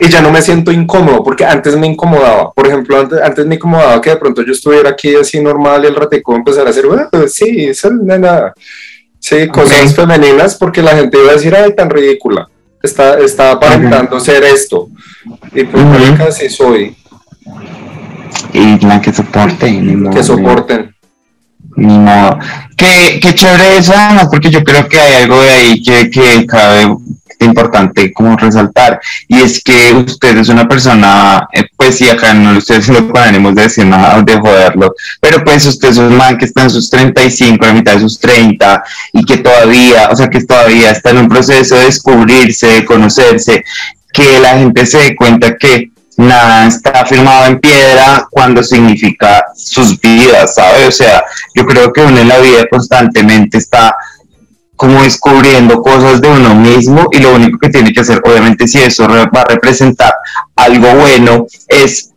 y, 0.00 0.08
ya 0.08 0.20
no 0.20 0.30
me 0.30 0.42
siento 0.42 0.70
incómodo 0.70 1.24
porque 1.24 1.44
antes 1.44 1.76
me 1.76 1.86
incomodaba. 1.86 2.52
Por 2.52 2.66
ejemplo, 2.66 3.00
antes, 3.00 3.20
antes 3.20 3.46
me 3.46 3.56
incomodaba 3.56 4.00
que 4.00 4.10
de 4.10 4.16
pronto 4.16 4.42
yo 4.42 4.52
estuviera 4.52 4.90
aquí 4.90 5.14
así 5.16 5.40
normal 5.40 5.84
y 5.84 5.86
el 5.88 5.96
ratico 5.96 6.36
empezar 6.36 6.66
a 6.66 6.70
hacer, 6.70 6.86
bueno, 6.86 7.08
pues 7.10 7.34
sí, 7.34 7.64
eso 7.64 7.88
es 7.88 7.94
nada. 7.94 8.54
Sí, 9.28 9.48
cosas 9.48 9.92
femeninas 9.92 10.54
porque 10.54 10.80
la 10.80 10.92
gente 10.92 11.18
iba 11.20 11.30
a 11.30 11.34
decir, 11.34 11.52
ay, 11.52 11.74
tan 11.74 11.90
ridícula. 11.90 12.48
Está, 12.80 13.18
está 13.18 13.50
aparentando 13.50 14.20
ser 14.20 14.44
esto. 14.44 14.88
Y 15.52 15.64
pues 15.64 15.84
casi 16.16 16.48
soy. 16.48 16.96
Y 18.52 18.86
la 18.86 19.00
que 19.00 19.12
soporten. 19.12 20.10
que 20.10 20.22
soporten. 20.22 20.94
Modo. 21.76 22.38
Qué, 22.76 23.18
qué 23.20 23.34
chévere 23.34 23.78
eso, 23.78 23.92
además, 23.94 24.28
porque 24.30 24.50
yo 24.50 24.64
creo 24.64 24.88
que 24.88 24.98
hay 24.98 25.22
algo 25.22 25.40
de 25.42 25.50
ahí 25.50 25.82
que, 25.82 26.10
que 26.10 26.46
cabe 26.46 26.86
importante 27.44 28.12
como 28.12 28.36
resaltar 28.36 29.00
y 29.28 29.40
es 29.40 29.62
que 29.62 29.92
usted 29.92 30.36
es 30.38 30.48
una 30.48 30.66
persona, 30.66 31.46
eh, 31.52 31.66
pues 31.76 31.98
sí, 31.98 32.08
acá 32.08 32.32
no 32.34 32.56
ustedes 32.58 32.88
lo 32.88 33.06
podemos 33.08 33.54
decir 33.54 33.86
nada 33.86 34.22
de 34.22 34.38
joderlo, 34.38 34.94
pero 35.20 35.44
pues 35.44 35.66
usted 35.66 35.90
es 35.90 35.98
un 35.98 36.16
man 36.16 36.38
que 36.38 36.46
está 36.46 36.62
en 36.62 36.70
sus 36.70 36.88
35, 36.88 37.64
a 37.64 37.68
la 37.68 37.74
mitad 37.74 37.94
de 37.94 38.00
sus 38.00 38.18
30 38.18 38.82
y 39.12 39.24
que 39.24 39.38
todavía, 39.38 40.08
o 40.10 40.16
sea, 40.16 40.28
que 40.28 40.44
todavía 40.44 40.90
está 40.90 41.10
en 41.10 41.18
un 41.18 41.28
proceso 41.28 41.76
de 41.76 41.84
descubrirse, 41.84 42.66
de 42.66 42.84
conocerse, 42.84 43.64
que 44.12 44.40
la 44.40 44.58
gente 44.58 44.86
se 44.86 44.98
dé 44.98 45.16
cuenta 45.16 45.56
que 45.56 45.90
nada 46.16 46.66
está 46.66 47.04
firmado 47.04 47.46
en 47.46 47.60
piedra 47.60 48.26
cuando 48.30 48.62
significa 48.62 49.44
sus 49.54 50.00
vidas, 50.00 50.54
¿sabe? 50.54 50.86
O 50.86 50.92
sea, 50.92 51.22
yo 51.54 51.64
creo 51.66 51.92
que 51.92 52.00
uno 52.00 52.18
en 52.18 52.28
la 52.28 52.38
vida 52.38 52.66
constantemente 52.70 53.58
está 53.58 53.94
como 54.76 55.02
descubriendo 55.02 55.80
cosas 55.80 56.20
de 56.20 56.28
uno 56.28 56.54
mismo 56.54 57.08
y 57.10 57.18
lo 57.18 57.34
único 57.34 57.58
que 57.58 57.70
tiene 57.70 57.92
que 57.92 58.00
hacer, 58.00 58.20
obviamente 58.24 58.68
si 58.68 58.78
eso 58.78 59.08
va 59.08 59.40
a 59.40 59.44
representar 59.44 60.12
algo 60.54 60.94
bueno, 60.94 61.46
es 61.68 62.10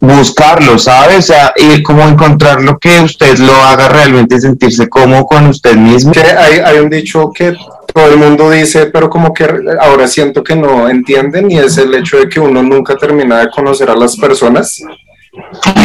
buscarlo, 0.00 0.78
¿sabes? 0.78 1.18
O 1.18 1.22
sea, 1.22 1.52
y 1.56 1.82
como 1.82 2.02
encontrar 2.02 2.62
lo 2.62 2.78
que 2.78 3.00
usted 3.00 3.38
lo 3.38 3.54
haga 3.54 3.88
realmente 3.88 4.40
sentirse 4.40 4.88
cómodo 4.88 5.26
con 5.26 5.46
usted 5.46 5.76
mismo. 5.76 6.12
hay, 6.16 6.58
hay 6.58 6.78
un 6.78 6.88
dicho 6.88 7.32
que 7.34 7.56
todo 7.92 8.06
el 8.06 8.16
mundo 8.16 8.50
dice, 8.50 8.86
pero 8.86 9.10
como 9.10 9.34
que 9.34 9.46
ahora 9.80 10.06
siento 10.06 10.44
que 10.44 10.54
no 10.54 10.88
entienden 10.88 11.50
y 11.50 11.58
es 11.58 11.78
el 11.78 11.94
hecho 11.94 12.18
de 12.18 12.28
que 12.28 12.38
uno 12.38 12.62
nunca 12.62 12.96
termina 12.96 13.40
de 13.40 13.50
conocer 13.50 13.90
a 13.90 13.96
las 13.96 14.16
personas 14.16 14.80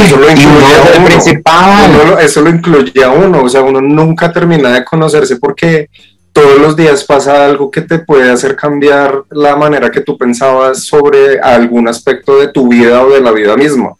eso 0.03 0.17
lo 0.17 0.29
incluye 0.29 0.75
a 0.75 0.97
uno. 0.97 1.05
Principal. 1.05 2.17
eso 2.21 2.41
lo 2.41 2.49
incluye 2.49 3.03
a 3.03 3.09
uno, 3.09 3.43
o 3.43 3.49
sea, 3.49 3.61
uno 3.61 3.81
nunca 3.81 4.31
termina 4.31 4.71
de 4.71 4.83
conocerse 4.83 5.37
porque 5.37 5.89
todos 6.31 6.59
los 6.59 6.75
días 6.75 7.03
pasa 7.03 7.45
algo 7.45 7.69
que 7.69 7.81
te 7.81 7.99
puede 7.99 8.31
hacer 8.31 8.55
cambiar 8.55 9.23
la 9.29 9.55
manera 9.55 9.91
que 9.91 10.01
tú 10.01 10.17
pensabas 10.17 10.83
sobre 10.83 11.39
algún 11.39 11.87
aspecto 11.87 12.39
de 12.39 12.47
tu 12.47 12.67
vida 12.67 13.03
o 13.03 13.11
de 13.11 13.21
la 13.21 13.31
vida 13.31 13.55
misma. 13.55 13.93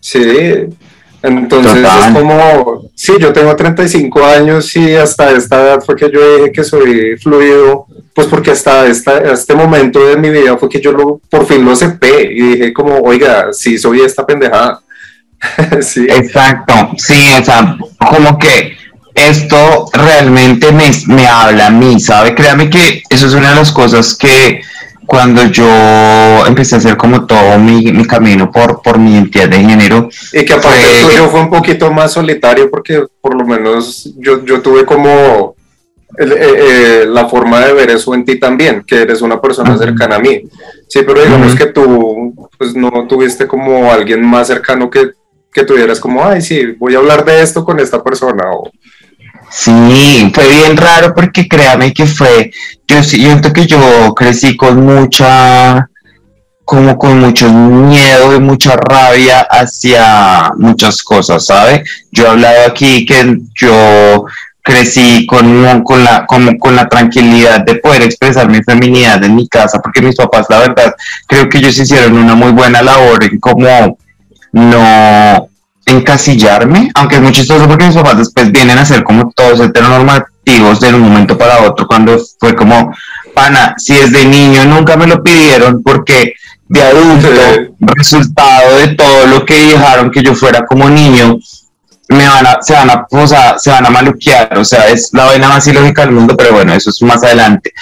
Sí, 0.00 0.68
entonces 1.22 1.84
es 1.84 2.14
como, 2.14 2.90
sí, 2.94 3.12
yo 3.20 3.32
tengo 3.32 3.54
35 3.54 4.24
años 4.24 4.74
y 4.74 4.94
hasta 4.94 5.32
esta 5.32 5.60
edad 5.60 5.82
fue 5.84 5.94
que 5.94 6.10
yo 6.10 6.36
dije 6.36 6.52
que 6.52 6.64
soy 6.64 7.16
fluido, 7.18 7.86
pues 8.14 8.26
porque 8.26 8.52
hasta 8.52 8.86
esta, 8.86 9.18
este 9.18 9.54
momento 9.54 10.00
de 10.06 10.16
mi 10.16 10.30
vida 10.30 10.56
fue 10.56 10.70
que 10.70 10.80
yo 10.80 10.92
lo, 10.92 11.20
por 11.28 11.46
fin 11.46 11.64
lo 11.64 11.72
acepté 11.72 12.32
y 12.32 12.40
dije 12.40 12.72
como, 12.72 13.00
oiga, 13.00 13.52
sí, 13.52 13.76
soy 13.76 14.00
esta 14.00 14.26
pendejada. 14.26 14.80
sí. 15.80 16.06
Exacto, 16.08 16.74
sí, 16.96 17.28
o 17.38 17.44
sea, 17.44 17.76
como 17.98 18.38
que 18.38 18.76
esto 19.14 19.90
realmente 19.92 20.72
me, 20.72 20.90
me 21.08 21.26
habla 21.26 21.66
a 21.66 21.70
mí, 21.70 22.00
¿sabe? 22.00 22.34
Créame 22.34 22.70
que 22.70 23.02
eso 23.10 23.26
es 23.26 23.34
una 23.34 23.50
de 23.50 23.56
las 23.56 23.72
cosas 23.72 24.14
que 24.14 24.62
cuando 25.10 25.44
yo 25.46 25.66
empecé 26.46 26.76
a 26.76 26.78
hacer 26.78 26.96
como 26.96 27.26
todo 27.26 27.58
mi, 27.58 27.90
mi 27.90 28.06
camino 28.06 28.48
por, 28.48 28.80
por 28.80 28.96
mi 28.96 29.14
identidad 29.14 29.48
de 29.48 29.56
género. 29.56 30.08
Y 30.32 30.44
que 30.44 30.52
aparte 30.52 30.78
fue, 30.78 31.10
tuyo 31.10 31.28
fue 31.28 31.40
un 31.40 31.50
poquito 31.50 31.90
más 31.92 32.12
solitario 32.12 32.70
porque 32.70 33.06
por 33.20 33.36
lo 33.36 33.44
menos 33.44 34.08
yo, 34.18 34.44
yo 34.44 34.62
tuve 34.62 34.84
como 34.84 35.56
eh, 36.16 36.26
eh, 36.38 37.06
la 37.08 37.28
forma 37.28 37.58
de 37.58 37.72
ver 37.72 37.90
eso 37.90 38.14
en 38.14 38.24
ti 38.24 38.38
también, 38.38 38.84
que 38.86 39.02
eres 39.02 39.20
una 39.20 39.40
persona 39.40 39.76
cercana 39.76 40.14
a 40.14 40.20
mí. 40.20 40.42
Sí, 40.86 41.00
pero 41.04 41.24
digamos 41.24 41.56
que 41.56 41.66
tú 41.66 42.32
pues 42.56 42.76
no 42.76 43.08
tuviste 43.08 43.48
como 43.48 43.90
alguien 43.90 44.24
más 44.24 44.46
cercano 44.46 44.88
que, 44.88 45.10
que 45.52 45.64
tuvieras 45.64 45.98
como, 45.98 46.24
ay, 46.24 46.40
sí, 46.40 46.76
voy 46.78 46.94
a 46.94 46.98
hablar 46.98 47.24
de 47.24 47.42
esto 47.42 47.64
con 47.64 47.80
esta 47.80 48.00
persona 48.00 48.44
o 48.52 48.70
Sí, 49.50 50.30
fue 50.32 50.48
bien 50.48 50.76
raro 50.76 51.12
porque 51.14 51.48
créame 51.48 51.92
que 51.92 52.06
fue, 52.06 52.52
yo 52.86 53.02
siento 53.02 53.52
que 53.52 53.66
yo 53.66 54.14
crecí 54.14 54.56
con 54.56 54.84
mucha, 54.84 55.88
como 56.64 56.96
con 56.96 57.18
mucho 57.18 57.52
miedo 57.52 58.34
y 58.36 58.40
mucha 58.40 58.76
rabia 58.76 59.40
hacia 59.40 60.52
muchas 60.56 61.02
cosas, 61.02 61.44
¿sabe? 61.46 61.82
Yo 62.12 62.26
he 62.26 62.28
hablado 62.28 62.66
aquí 62.68 63.04
que 63.04 63.38
yo 63.60 64.24
crecí 64.62 65.26
con, 65.26 65.82
con, 65.82 66.04
la, 66.04 66.26
con, 66.26 66.56
con 66.58 66.76
la 66.76 66.88
tranquilidad 66.88 67.64
de 67.64 67.74
poder 67.76 68.02
expresar 68.02 68.48
mi 68.48 68.62
feminidad 68.62 69.22
en 69.24 69.34
mi 69.34 69.48
casa, 69.48 69.80
porque 69.82 70.00
mis 70.02 70.14
papás, 70.14 70.46
la 70.48 70.60
verdad, 70.60 70.94
creo 71.26 71.48
que 71.48 71.58
ellos 71.58 71.76
hicieron 71.76 72.16
una 72.16 72.36
muy 72.36 72.52
buena 72.52 72.82
labor 72.82 73.24
en 73.24 73.40
como 73.40 73.98
no 74.52 75.49
encasillarme, 75.90 76.90
aunque 76.94 77.16
es 77.16 77.22
muy 77.22 77.32
chistoso 77.32 77.66
porque 77.68 77.86
mis 77.86 77.94
papás 77.94 78.18
después 78.18 78.50
vienen 78.50 78.78
a 78.78 78.84
ser 78.84 79.04
como 79.04 79.30
todos 79.30 79.60
heteronormativos 79.60 80.80
de 80.80 80.94
un 80.94 81.00
momento 81.00 81.36
para 81.36 81.62
otro, 81.62 81.86
cuando 81.86 82.18
fue 82.38 82.54
como, 82.54 82.92
pana, 83.34 83.74
si 83.76 83.92
es 83.94 84.12
de 84.12 84.24
niño 84.24 84.64
nunca 84.64 84.96
me 84.96 85.06
lo 85.06 85.22
pidieron 85.22 85.82
porque 85.82 86.34
de 86.68 86.82
adulto, 86.82 87.28
resultado 87.80 88.76
de 88.76 88.94
todo 88.94 89.26
lo 89.26 89.44
que 89.44 89.54
dejaron 89.54 90.10
que 90.10 90.22
yo 90.22 90.34
fuera 90.34 90.64
como 90.64 90.88
niño, 90.88 91.36
me 92.08 92.28
van 92.28 92.46
a, 92.46 92.58
se 92.62 92.74
van 92.74 92.90
a, 92.90 93.06
o 93.10 93.26
sea, 93.26 93.58
se 93.58 93.70
van 93.70 93.86
a 93.86 93.90
maluquear, 93.90 94.56
o 94.56 94.64
sea, 94.64 94.88
es 94.88 95.10
la 95.12 95.26
vaina 95.26 95.48
más 95.48 95.66
ilógica 95.66 96.02
del 96.02 96.12
mundo, 96.12 96.36
pero 96.36 96.52
bueno, 96.52 96.72
eso 96.72 96.90
es 96.90 97.02
más 97.02 97.22
adelante. 97.22 97.72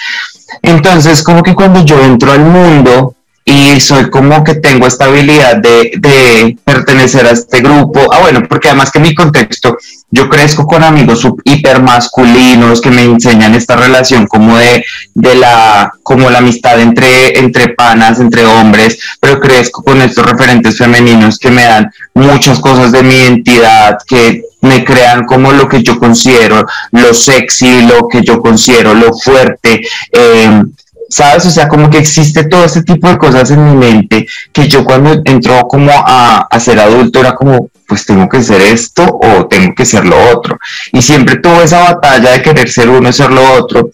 Entonces, 0.61 1.23
como 1.23 1.43
que 1.43 1.55
cuando 1.55 1.83
yo 1.85 2.03
entro 2.03 2.31
al 2.31 2.41
mundo, 2.41 3.15
y 3.45 3.79
soy 3.79 4.09
como 4.09 4.43
que 4.43 4.55
tengo 4.55 4.85
esta 4.85 5.05
habilidad 5.05 5.57
de, 5.57 5.93
de, 5.97 6.57
pertenecer 6.63 7.25
a 7.25 7.31
este 7.31 7.61
grupo. 7.61 8.07
Ah, 8.13 8.19
bueno, 8.19 8.43
porque 8.47 8.67
además 8.67 8.91
que 8.91 8.99
mi 8.99 9.15
contexto, 9.15 9.77
yo 10.11 10.29
crezco 10.29 10.67
con 10.67 10.83
amigos 10.83 11.27
hipermasculinos 11.43 12.81
que 12.81 12.91
me 12.91 13.03
enseñan 13.03 13.55
esta 13.55 13.75
relación 13.75 14.27
como 14.27 14.57
de, 14.57 14.85
de 15.15 15.35
la, 15.35 15.91
como 16.03 16.29
la 16.29 16.39
amistad 16.39 16.79
entre, 16.79 17.39
entre 17.39 17.69
panas, 17.69 18.19
entre 18.19 18.45
hombres, 18.45 18.99
pero 19.19 19.39
crezco 19.39 19.83
con 19.83 20.01
estos 20.01 20.25
referentes 20.25 20.77
femeninos 20.77 21.39
que 21.39 21.51
me 21.51 21.63
dan 21.63 21.91
muchas 22.13 22.59
cosas 22.59 22.91
de 22.91 23.03
mi 23.03 23.15
identidad, 23.15 23.97
que 24.07 24.43
me 24.61 24.83
crean 24.83 25.25
como 25.25 25.51
lo 25.53 25.67
que 25.67 25.81
yo 25.81 25.97
considero 25.97 26.65
lo 26.91 27.13
sexy, 27.13 27.83
lo 27.83 28.07
que 28.07 28.21
yo 28.21 28.41
considero 28.41 28.93
lo 28.93 29.13
fuerte. 29.13 29.81
Eh, 30.11 30.63
¿sabes? 31.09 31.45
O 31.45 31.49
sea, 31.49 31.67
como 31.67 31.89
que 31.89 31.97
existe 31.97 32.45
todo 32.45 32.63
este 32.65 32.83
tipo 32.83 33.09
de 33.09 33.17
cosas 33.17 33.51
en 33.51 33.65
mi 33.65 33.75
mente 33.75 34.27
que 34.53 34.67
yo 34.67 34.85
cuando 34.85 35.21
entró 35.25 35.67
como 35.67 35.91
a, 35.91 36.47
a, 36.49 36.59
ser 36.59 36.79
adulto 36.79 37.19
era 37.19 37.35
como, 37.35 37.69
pues 37.87 38.05
tengo 38.05 38.29
que 38.29 38.43
ser 38.43 38.61
esto 38.61 39.03
o 39.21 39.47
tengo 39.47 39.73
que 39.75 39.85
ser 39.85 40.05
lo 40.05 40.17
otro. 40.31 40.57
Y 40.93 41.01
siempre 41.01 41.37
tuve 41.37 41.63
esa 41.63 41.93
batalla 41.93 42.31
de 42.31 42.41
querer 42.41 42.69
ser 42.69 42.89
uno 42.89 43.09
y 43.09 43.13
ser 43.13 43.31
lo 43.31 43.53
otro. 43.53 43.89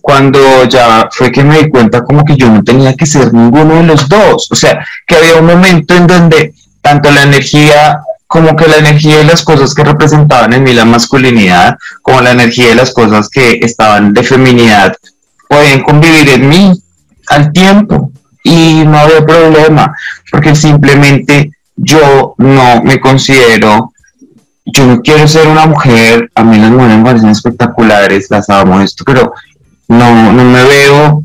Cuando 0.00 0.64
ya 0.64 1.08
fue 1.12 1.30
que 1.30 1.44
me 1.44 1.58
di 1.58 1.68
cuenta 1.68 2.04
como 2.04 2.24
que 2.24 2.36
yo 2.36 2.48
no 2.48 2.62
tenía 2.62 2.94
que 2.94 3.06
ser 3.06 3.32
ninguno 3.34 3.76
de 3.76 3.82
los 3.82 4.08
dos. 4.08 4.48
O 4.50 4.54
sea, 4.54 4.84
que 5.06 5.16
había 5.16 5.36
un 5.36 5.46
momento 5.46 5.94
en 5.94 6.06
donde 6.06 6.54
tanto 6.80 7.10
la 7.10 7.24
energía 7.24 8.00
como 8.26 8.56
que 8.56 8.66
la 8.66 8.76
energía 8.76 9.20
y 9.20 9.24
las 9.24 9.42
cosas 9.42 9.74
que 9.74 9.84
representaban 9.84 10.52
en 10.52 10.64
mí 10.64 10.72
la 10.72 10.84
masculinidad, 10.84 11.76
como 12.02 12.20
la 12.20 12.32
energía 12.32 12.72
y 12.72 12.74
las 12.74 12.92
cosas 12.92 13.28
que 13.28 13.60
estaban 13.62 14.12
de 14.14 14.22
feminidad, 14.22 14.96
pueden 15.48 15.82
convivir 15.82 16.28
en 16.28 16.48
mí 16.48 16.72
al 17.28 17.52
tiempo 17.52 18.12
y 18.44 18.84
no 18.84 18.98
había 18.98 19.24
problema, 19.24 19.94
porque 20.30 20.54
simplemente 20.54 21.50
yo 21.76 22.34
no 22.38 22.82
me 22.82 23.00
considero 23.00 23.92
yo 24.66 24.84
no 24.84 25.00
quiero 25.00 25.28
ser 25.28 25.46
una 25.46 25.66
mujer, 25.66 26.30
a 26.34 26.42
mí 26.42 26.58
las 26.58 26.70
mujeres 26.70 26.98
me 26.98 27.04
parecen 27.04 27.30
espectaculares, 27.30 28.26
las 28.30 28.50
amo 28.50 28.80
esto, 28.80 29.04
pero 29.06 29.32
no, 29.88 30.32
no 30.32 30.44
me 30.44 30.64
veo 30.64 31.24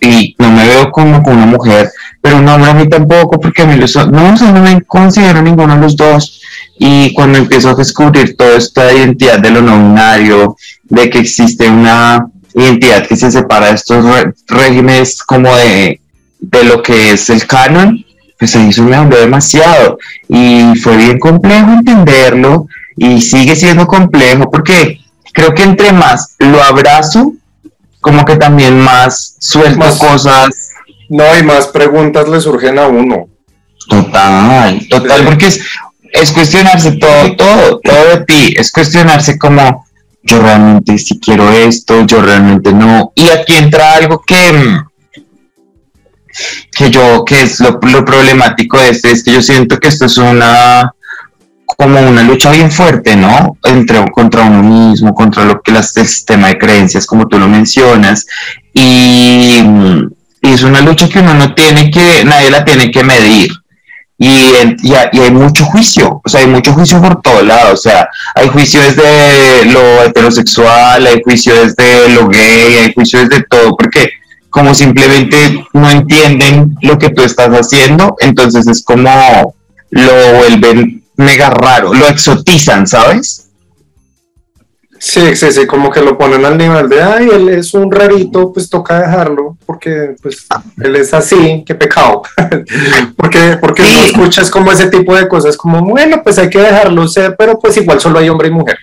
y 0.00 0.34
no 0.38 0.52
me 0.52 0.66
veo 0.66 0.92
como, 0.92 1.18
una 1.18 1.46
mujer, 1.46 1.90
pero 2.22 2.38
un 2.38 2.48
hombre 2.48 2.70
a 2.70 2.74
mí 2.74 2.88
tampoco, 2.88 3.40
porque 3.40 3.62
a 3.62 3.66
mí 3.66 3.74
los, 3.74 3.96
no, 3.96 4.32
no 4.32 4.62
me 4.62 4.80
considero 4.82 5.42
ninguno 5.42 5.74
de 5.74 5.80
los 5.80 5.96
dos. 5.96 6.40
Y 6.78 7.12
cuando 7.14 7.38
empiezo 7.38 7.70
a 7.70 7.74
descubrir 7.74 8.36
toda 8.36 8.56
esta 8.56 8.92
identidad 8.92 9.40
de 9.40 9.50
lo 9.50 9.62
no 9.62 9.76
binario, 9.76 10.56
de 10.84 11.10
que 11.10 11.18
existe 11.18 11.68
una 11.68 12.26
identidad 12.56 13.06
que 13.06 13.16
se 13.16 13.30
separa 13.30 13.66
de 13.66 13.74
estos 13.74 14.04
regímenes 14.46 15.22
como 15.22 15.54
de, 15.54 16.00
de 16.40 16.64
lo 16.64 16.82
que 16.82 17.12
es 17.12 17.28
el 17.30 17.46
canon, 17.46 18.04
pues 18.38 18.56
ahí 18.56 18.70
eso 18.70 18.82
me 18.82 18.96
habló 18.96 19.16
demasiado 19.16 19.98
y 20.28 20.74
fue 20.82 20.96
bien 20.96 21.18
complejo 21.18 21.72
entenderlo 21.72 22.66
y 22.96 23.20
sigue 23.20 23.54
siendo 23.56 23.86
complejo 23.86 24.50
porque 24.50 25.00
creo 25.32 25.54
que 25.54 25.62
entre 25.62 25.92
más 25.92 26.34
lo 26.38 26.62
abrazo, 26.62 27.34
como 28.00 28.24
que 28.24 28.36
también 28.36 28.80
más 28.80 29.36
suelto 29.38 29.86
cosas. 29.98 30.70
No, 31.08 31.24
y 31.38 31.42
más 31.42 31.68
preguntas 31.68 32.28
le 32.28 32.40
surgen 32.40 32.78
a 32.78 32.86
uno. 32.86 33.28
Total, 33.88 34.86
total, 34.88 35.24
porque 35.24 35.46
es, 35.46 35.60
es 36.12 36.32
cuestionarse 36.32 36.92
todo, 36.92 37.36
todo, 37.36 37.80
todo 37.80 38.08
de 38.16 38.24
ti, 38.24 38.54
es 38.56 38.72
cuestionarse 38.72 39.38
como 39.38 39.85
yo 40.26 40.40
realmente 40.40 40.98
si 40.98 41.18
quiero 41.18 41.50
esto, 41.50 42.04
yo 42.04 42.20
realmente 42.20 42.72
no. 42.72 43.12
Y 43.14 43.28
aquí 43.28 43.54
entra 43.54 43.94
algo 43.94 44.22
que, 44.26 44.78
que 46.72 46.90
yo, 46.90 47.24
que 47.24 47.42
es 47.42 47.60
lo, 47.60 47.78
problemático 47.80 48.78
de 48.78 48.90
este, 48.90 49.12
es 49.12 49.22
que 49.22 49.32
yo 49.32 49.40
siento 49.40 49.78
que 49.78 49.88
esto 49.88 50.06
es 50.06 50.18
una, 50.18 50.92
como 51.64 52.00
una 52.00 52.22
lucha 52.22 52.50
bien 52.50 52.70
fuerte, 52.70 53.16
¿no? 53.16 53.56
Entre, 53.64 54.04
contra 54.10 54.42
uno 54.42 54.62
mismo, 54.62 55.14
contra 55.14 55.44
lo 55.44 55.62
que 55.62 55.70
el 55.70 55.82
sistema 55.84 56.48
de 56.48 56.58
creencias, 56.58 57.06
como 57.06 57.28
tú 57.28 57.38
lo 57.38 57.48
mencionas, 57.48 58.26
y, 58.74 59.62
y, 60.42 60.48
es 60.48 60.62
una 60.64 60.80
lucha 60.80 61.08
que 61.08 61.20
uno 61.20 61.34
no 61.34 61.54
tiene 61.54 61.90
que, 61.90 62.24
nadie 62.24 62.50
la 62.50 62.64
tiene 62.64 62.90
que 62.90 63.04
medir 63.04 63.50
y, 64.18 64.28
y, 64.82 64.94
hay 64.94 65.30
mucho 65.30 65.64
juicio, 65.66 66.20
o 66.24 66.28
sea, 66.28 66.40
hay 66.40 66.46
mucho 66.46 66.72
juicio 66.72 67.00
por 67.02 67.20
todos 67.20 67.44
lados, 67.44 67.72
o 67.72 67.76
sea, 67.76 68.08
hay 68.34 68.48
juicio 68.48 68.80
desde 68.80 69.66
lo 69.66 70.04
heterosexual, 70.04 71.06
hay 71.06 71.20
juicio 71.22 71.54
desde 71.54 72.08
lo 72.14 72.28
gay, 72.28 72.76
hay 72.84 72.94
juicio 72.94 73.20
desde 73.20 73.44
todo, 73.44 73.76
porque 73.76 74.10
como 74.48 74.74
simplemente 74.74 75.66
no 75.74 75.90
entienden 75.90 76.76
lo 76.80 76.98
que 76.98 77.10
tú 77.10 77.22
estás 77.22 77.50
haciendo, 77.50 78.16
entonces 78.20 78.66
es 78.66 78.82
como 78.82 79.54
lo 79.90 80.32
vuelven 80.38 81.04
mega 81.16 81.50
raro, 81.50 81.92
lo 81.92 82.08
exotizan, 82.08 82.86
¿sabes? 82.86 83.45
Sí, 84.98 85.36
sí, 85.36 85.52
sí, 85.52 85.66
como 85.66 85.90
que 85.90 86.00
lo 86.00 86.16
ponen 86.16 86.44
al 86.44 86.56
nivel 86.56 86.88
de, 86.88 87.02
ay, 87.02 87.28
él 87.32 87.48
es 87.50 87.74
un 87.74 87.90
rarito, 87.90 88.52
pues 88.52 88.68
toca 88.70 89.00
dejarlo, 89.00 89.56
porque 89.66 90.16
pues 90.22 90.46
él 90.82 90.96
es 90.96 91.12
así, 91.12 91.64
qué 91.66 91.74
pecado. 91.74 92.22
porque 93.16 93.58
porque 93.60 93.82
no 93.82 93.88
escuchas 93.88 94.50
como 94.50 94.72
ese 94.72 94.88
tipo 94.88 95.14
de 95.14 95.28
cosas, 95.28 95.56
como, 95.56 95.82
bueno, 95.82 96.22
pues 96.22 96.38
hay 96.38 96.48
que 96.48 96.60
dejarlo 96.60 97.06
ser, 97.08 97.36
pero 97.36 97.58
pues 97.58 97.76
igual 97.76 98.00
solo 98.00 98.18
hay 98.18 98.28
hombre 98.28 98.48
y 98.48 98.52
mujer. 98.52 98.78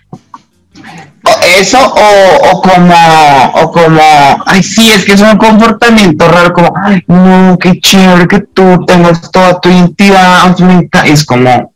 Eso 1.60 1.78
o, 1.80 2.52
o 2.52 2.62
como, 2.62 2.96
o 3.56 3.72
como, 3.72 4.02
ay, 4.46 4.62
sí, 4.62 4.90
es 4.90 5.06
que 5.06 5.14
es 5.14 5.22
un 5.22 5.38
comportamiento 5.38 6.28
raro, 6.28 6.54
como, 6.54 6.74
ay, 6.84 7.02
no, 7.08 7.58
qué 7.60 7.80
chévere 7.80 8.28
que 8.28 8.40
tú 8.40 8.86
tengas 8.86 9.32
toda 9.32 9.60
tu 9.60 9.70
identidad, 9.70 10.54
es 11.06 11.26
como, 11.26 11.73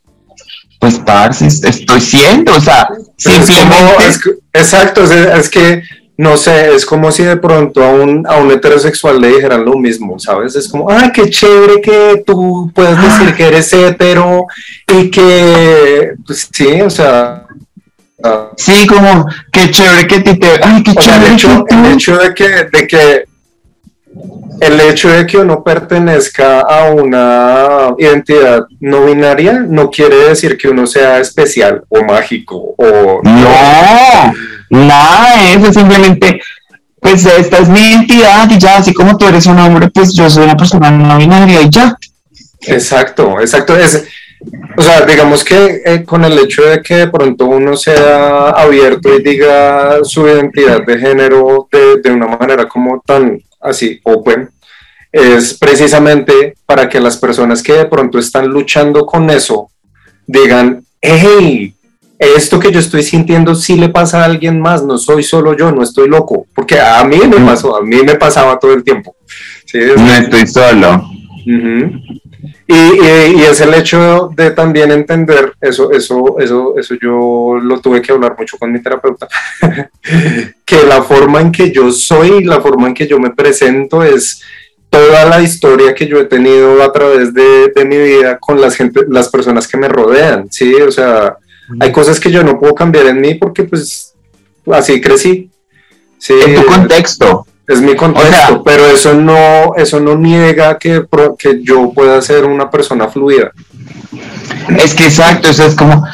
pues, 0.80 1.00
parce, 1.00 1.48
estoy 1.48 2.02
siendo, 2.02 2.54
o 2.56 2.62
sea, 2.62 2.88
exacto, 4.54 5.04
es, 5.04 5.50
que 5.50 5.84
no 6.18 6.38
sé, 6.38 6.74
es 6.74 6.86
como 6.86 7.12
si 7.12 7.24
de 7.24 7.38
pronto 7.38 7.84
a 7.84 7.90
un, 7.90 8.26
a 8.28 8.38
un 8.38 8.52
heterosexual 8.52 9.20
le 9.20 9.30
dijeran 9.30 9.66
lo 9.66 9.78
mismo, 9.78 10.20
¿sabes? 10.20 10.56
Es 10.56 10.68
como, 10.68 10.90
ah, 10.90 11.12
qué 11.14 11.30
chévere 11.30 11.82
que 11.82 12.24
tú 12.26 12.72
puedas 12.74 13.02
decir 13.02 13.36
que 13.36 13.48
eres 13.48 13.72
hetero 13.74 14.46
y 14.88 15.10
que, 15.10 16.14
pues 16.26 16.50
sí, 16.52 16.82
o 16.82 16.90
sea... 16.90 17.44
Ah. 18.24 18.50
sí, 18.58 18.88
como, 18.88 19.28
qué 19.52 19.70
chévere 19.70 20.08
que 20.08 20.20
te... 20.22 20.60
Ay, 20.64 20.82
qué 20.84 20.96
chévere. 20.96 21.28
el, 21.28 21.34
hecho, 21.34 21.66
el 21.70 21.86
hecho 21.86 22.18
de 22.18 22.34
que, 22.34 22.48
de 22.66 22.88
que 22.88 23.27
el 24.60 24.82
hecho 24.82 25.10
de 25.10 25.26
que 25.26 25.38
uno 25.38 25.64
pertenezca 25.64 26.62
a 26.62 26.92
una 26.92 27.94
identidad 27.98 28.66
no 28.80 29.06
binaria 29.06 29.54
no 29.54 29.90
quiere 29.90 30.30
decir 30.30 30.58
que 30.58 30.68
uno 30.68 30.88
sea 30.88 31.20
especial 31.20 31.84
o 31.90 32.04
mágico 32.04 32.74
o... 32.78 33.22
No, 33.24 34.34
nada 34.70 35.44
de 35.44 35.54
eso, 35.54 35.74
simplemente, 35.74 36.42
pues 37.00 37.26
esta 37.26 37.60
es 37.60 37.70
mi 37.70 37.80
identidad 37.80 38.50
y 38.50 38.58
ya, 38.58 38.78
así 38.78 38.94
como 38.94 39.18
tú 39.18 39.28
eres 39.28 39.46
un 39.46 39.60
hombre, 39.60 39.90
pues 39.90 40.14
yo 40.14 40.30
soy 40.30 40.46
una 40.46 40.58
persona 40.58 40.90
no 40.90 41.18
binaria 41.18 41.62
y 41.62 41.70
ya. 41.70 41.96
Exacto, 42.62 43.40
exacto. 43.40 43.78
Es, 43.78 44.04
o 44.76 44.82
sea, 44.82 45.02
digamos 45.02 45.44
que 45.44 45.82
eh, 45.86 46.04
con 46.04 46.26
el 46.26 46.38
hecho 46.40 46.64
de 46.64 46.82
que 46.82 46.96
de 46.96 47.08
pronto 47.08 47.46
uno 47.46 47.76
sea 47.78 48.50
abierto 48.50 49.14
y 49.14 49.22
diga 49.22 50.00
su 50.04 50.28
identidad 50.28 50.84
de 50.86 50.98
género 50.98 51.68
de, 51.72 52.02
de 52.02 52.12
una 52.12 52.28
manera 52.28 52.68
como 52.68 53.02
tan 53.06 53.40
así 53.68 54.00
open, 54.04 54.50
es 55.12 55.58
precisamente 55.58 56.56
para 56.66 56.88
que 56.90 57.00
las 57.00 57.18
personas 57.18 57.64
que 57.64 57.74
de 57.74 57.86
pronto 57.86 58.20
están 58.20 58.48
luchando 58.48 59.06
con 59.06 59.30
eso 59.30 59.70
digan, 60.26 60.84
hey, 61.02 61.74
esto 62.20 62.60
que 62.60 62.72
yo 62.72 62.80
estoy 62.80 63.04
sintiendo 63.04 63.54
sí 63.56 63.78
le 63.78 63.90
pasa 63.90 64.22
a 64.22 64.26
alguien 64.26 64.60
más, 64.60 64.84
no 64.84 64.98
soy 64.98 65.24
solo 65.24 65.56
yo, 65.56 65.72
no 65.72 65.84
estoy 65.84 66.10
loco, 66.10 66.48
porque 66.54 66.80
a 66.80 67.04
mí 67.04 67.20
me 67.28 67.40
pasó, 67.46 67.78
a 67.78 67.82
mí 67.82 67.98
me 68.04 68.16
pasaba 68.16 68.58
todo 68.60 68.74
el 68.74 68.84
tiempo. 68.84 69.16
no 69.74 70.14
estoy 70.14 70.48
solo. 70.48 71.04
y, 71.46 72.74
y, 72.74 73.42
es 73.44 73.62
el 73.62 73.74
hecho 73.74 74.32
de 74.36 74.52
también 74.52 74.92
entender, 74.92 75.54
eso, 75.62 75.92
eso, 75.92 76.38
eso, 76.40 76.78
eso 76.78 76.96
yo 77.02 77.60
lo 77.62 77.80
tuve 77.80 78.02
que 78.02 78.12
hablar 78.12 78.36
mucho 78.38 78.58
con 78.58 78.72
mi 78.72 78.82
terapeuta, 78.82 79.28
que 80.68 80.86
la 80.86 81.02
forma 81.02 81.40
en 81.40 81.54
que 81.54 81.72
yo 81.72 81.90
soy, 81.94 82.44
la 82.44 82.60
forma 82.60 82.90
en 82.90 82.94
que 82.94 83.08
yo 83.08 83.18
me 83.20 83.30
presento 83.30 84.04
es 84.04 84.42
toda 84.90 85.24
la 85.24 85.42
historia 85.42 85.96
que 85.96 86.06
yo 86.06 86.20
he 86.20 86.26
tenido 86.26 86.84
a 86.84 86.92
través 86.92 87.34
de, 87.34 87.72
mi 87.86 87.98
vida 87.98 88.38
con 88.38 88.60
las, 88.60 88.76
gente, 88.76 89.06
las 89.08 89.30
personas 89.30 89.66
que 89.66 89.78
me 89.78 89.88
rodean, 89.88 90.52
¿sí? 90.52 90.74
O 90.76 90.92
sea, 90.92 91.38
hay 91.80 91.90
cosas 91.94 92.20
que 92.20 92.30
yo 92.30 92.44
no 92.44 92.60
puedo 92.60 92.76
cambiar 92.76 93.06
en 93.06 93.22
mí 93.22 93.36
porque 93.36 93.64
pues 93.64 94.14
así 94.70 95.00
crecí. 95.00 95.50
¿sí? 96.18 96.34
En 96.46 96.56
tu 96.56 96.66
contexto. 96.66 97.48
Es 97.66 97.80
mi 97.80 97.96
contexto, 97.96 98.62
pero 98.64 98.88
eso 98.88 99.14
no, 99.14 99.74
eso 99.78 100.02
no 100.02 100.18
niega 100.18 100.78
que, 100.78 101.06
que 101.40 101.64
yo 101.64 101.94
pueda 101.94 102.22
ser 102.22 102.44
una 102.44 102.70
persona 102.70 103.08
fluida. 103.08 103.54
Es 104.78 104.94
que 104.94 105.06
exacto, 105.06 105.50
eso 105.50 105.66
es 105.66 105.76
como 105.76 106.06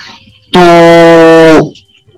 tú 0.51 1.73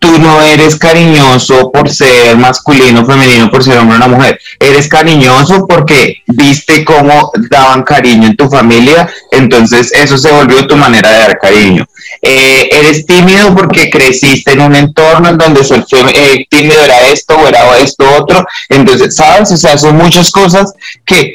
tú 0.05 0.19
no 0.19 0.39
eres 0.39 0.75
cariñoso 0.75 1.71
por 1.71 1.89
ser 1.89 2.37
masculino 2.37 3.03
femenino, 3.05 3.49
por 3.49 3.63
ser 3.63 3.79
hombre 3.79 3.95
o 3.95 3.97
una 3.97 4.07
mujer. 4.07 4.39
Eres 4.59 4.87
cariñoso 4.87 5.65
porque 5.65 6.17
viste 6.27 6.85
cómo 6.85 7.31
daban 7.49 7.81
cariño 7.81 8.27
en 8.27 8.35
tu 8.35 8.47
familia, 8.47 9.09
entonces 9.31 9.91
eso 9.93 10.15
se 10.17 10.31
volvió 10.31 10.67
tu 10.67 10.75
manera 10.75 11.09
de 11.09 11.17
dar 11.17 11.39
cariño. 11.39 11.87
Eh, 12.21 12.69
eres 12.71 13.07
tímido 13.07 13.55
porque 13.55 13.89
creciste 13.89 14.51
en 14.51 14.61
un 14.61 14.75
entorno 14.75 15.29
en 15.29 15.37
donde 15.39 15.63
ser 15.63 15.83
eh, 16.13 16.45
tímido 16.49 16.83
era 16.83 17.01
esto 17.07 17.35
o 17.35 17.47
era 17.47 17.77
esto 17.79 18.05
otro, 18.15 18.45
entonces, 18.69 19.15
¿sabes? 19.15 19.51
O 19.51 19.57
sea, 19.57 19.75
son 19.75 19.97
muchas 19.97 20.29
cosas 20.29 20.71
que, 21.03 21.33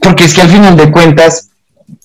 porque 0.00 0.24
es 0.24 0.34
que 0.34 0.42
al 0.42 0.50
final 0.50 0.76
de 0.76 0.92
cuentas, 0.92 1.48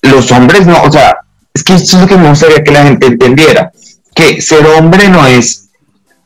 los 0.02 0.32
hombres 0.32 0.66
no, 0.66 0.82
o 0.82 0.90
sea, 0.90 1.18
es 1.54 1.62
que 1.62 1.74
esto 1.74 1.96
es 1.96 2.02
lo 2.02 2.08
que 2.08 2.16
me 2.16 2.28
gustaría 2.28 2.64
que 2.64 2.72
la 2.72 2.82
gente 2.82 3.06
entendiera, 3.06 3.70
que 4.14 4.42
ser 4.42 4.66
hombre 4.66 5.08
no 5.08 5.24
es 5.26 5.61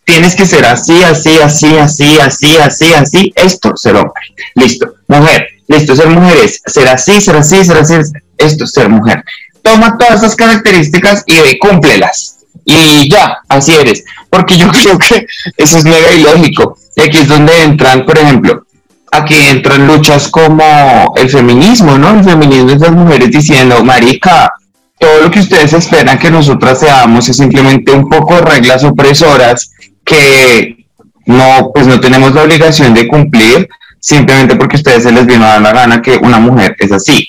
tienes 0.07 0.37
que 0.37 0.47
ser 0.47 0.65
así, 0.65 1.03
así, 1.03 1.37
así, 1.43 1.77
así, 1.77 2.19
así, 2.21 2.57
así, 2.59 2.95
así, 2.95 3.33
esto, 3.35 3.77
ser 3.77 3.97
hombre. 3.97 4.23
Listo. 4.55 4.95
Mujer, 5.09 5.49
listo, 5.67 5.95
ser 5.95 6.09
mujer 6.09 6.39
es 6.45 6.63
ser 6.65 6.89
así, 6.89 7.21
ser 7.21 7.37
así, 7.37 7.65
ser 7.65 7.79
así, 7.79 7.95
esto, 8.39 8.67
ser 8.67 8.89
mujer. 8.89 9.25
Toma 9.63 9.99
todas 9.99 10.23
esas 10.23 10.37
características 10.37 11.25
y 11.27 11.59
cúmplelas. 11.59 12.39
Y 12.65 13.11
ya, 13.11 13.39
así 13.49 13.75
eres. 13.75 14.05
Porque 14.31 14.57
yo 14.57 14.69
creo 14.83 14.97
que 14.97 15.27
eso 15.57 15.79
es 15.79 15.85
mega 15.85 16.13
ilógico. 16.13 16.79
Y 16.95 17.03
aquí 17.03 17.19
es 17.19 17.29
donde 17.29 17.65
entran, 17.65 18.07
por 18.07 18.17
ejemplo, 18.17 18.65
aquí 19.11 19.35
entran 19.35 19.89
luchas 19.89 20.29
como 20.29 21.15
el 21.17 21.29
feminismo, 21.29 21.99
¿no? 21.99 22.11
El 22.21 22.25
feminismo 22.25 22.71
es 22.71 22.81
las 22.81 22.93
mujeres 22.93 23.31
diciendo, 23.33 23.83
marica, 23.83 24.53
todo 24.99 25.23
lo 25.23 25.31
que 25.33 25.41
ustedes 25.41 25.73
esperan 25.73 26.19
que 26.19 26.31
nosotras 26.31 26.79
seamos 26.79 27.29
es 27.29 27.37
simplemente 27.37 27.93
un 27.93 28.09
poco 28.09 28.39
reglas 28.39 28.85
opresoras 28.85 29.73
que 30.07 30.87
no, 31.27 31.73
pues 31.75 31.87
no 31.87 32.01
tenemos 32.01 32.33
la 32.33 32.45
obligación 32.45 32.95
de 32.95 33.09
cumplir 33.09 33.69
simplemente 33.99 34.55
porque 34.55 34.77
a 34.77 34.79
ustedes 34.79 35.03
se 35.03 35.13
les 35.13 35.27
vino 35.27 35.45
a 35.45 35.49
dar 35.49 35.63
la 35.63 35.73
gana 35.73 36.01
que 36.01 36.17
una 36.17 36.39
mujer 36.39 36.77
es 36.79 36.93
así. 36.93 37.29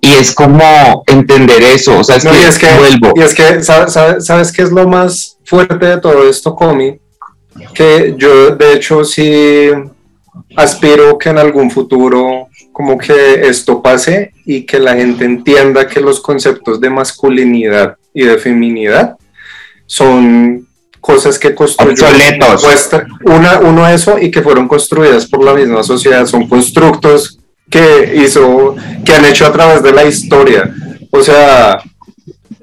Y, 0.00 0.12
es 0.12 0.34
como 0.34 1.02
entender 1.06 1.62
eso, 1.62 1.98
o 1.98 2.04
sea, 2.04 2.16
es 2.16 2.24
que, 2.24 2.30
y 2.30 2.42
es 2.42 2.58
que 2.58 2.72
vuelvo. 2.74 3.12
Y 3.16 3.20
es 3.20 3.34
que, 3.34 3.62
¿sabes, 3.62 3.92
sabes, 3.92 4.26
sabes 4.26 4.52
qué 4.52 4.62
es 4.62 4.70
lo 4.70 4.86
más 4.86 5.38
fuerte 5.44 5.86
de 5.86 6.00
todo 6.00 6.28
esto, 6.28 6.54
Comi? 6.54 6.98
Que 7.74 8.14
yo, 8.16 8.50
de 8.50 8.74
hecho, 8.74 9.04
sí 9.04 9.70
aspiro 10.56 11.18
que 11.18 11.30
en 11.30 11.38
algún 11.38 11.70
futuro 11.70 12.48
como 12.72 12.96
que 12.96 13.48
esto 13.48 13.82
pase 13.82 14.32
y 14.44 14.62
que 14.64 14.78
la 14.78 14.94
gente 14.94 15.24
entienda 15.24 15.86
que 15.86 16.00
los 16.00 16.20
conceptos 16.20 16.80
de 16.80 16.90
masculinidad 16.90 17.96
y 18.14 18.22
de 18.22 18.38
feminidad 18.38 19.16
son 19.86 20.67
cosas 21.00 21.38
que 21.38 21.54
construyeron 21.54 22.40
una, 23.24 23.60
uno 23.60 23.88
eso 23.88 24.18
y 24.18 24.30
que 24.30 24.42
fueron 24.42 24.68
construidas 24.68 25.26
por 25.26 25.44
la 25.44 25.54
misma 25.54 25.82
sociedad, 25.82 26.26
son 26.26 26.48
constructos 26.48 27.38
que 27.70 28.14
hizo, 28.24 28.74
que 29.04 29.14
han 29.14 29.24
hecho 29.24 29.46
a 29.46 29.52
través 29.52 29.82
de 29.82 29.92
la 29.92 30.04
historia. 30.04 30.74
O 31.10 31.22
sea, 31.22 31.80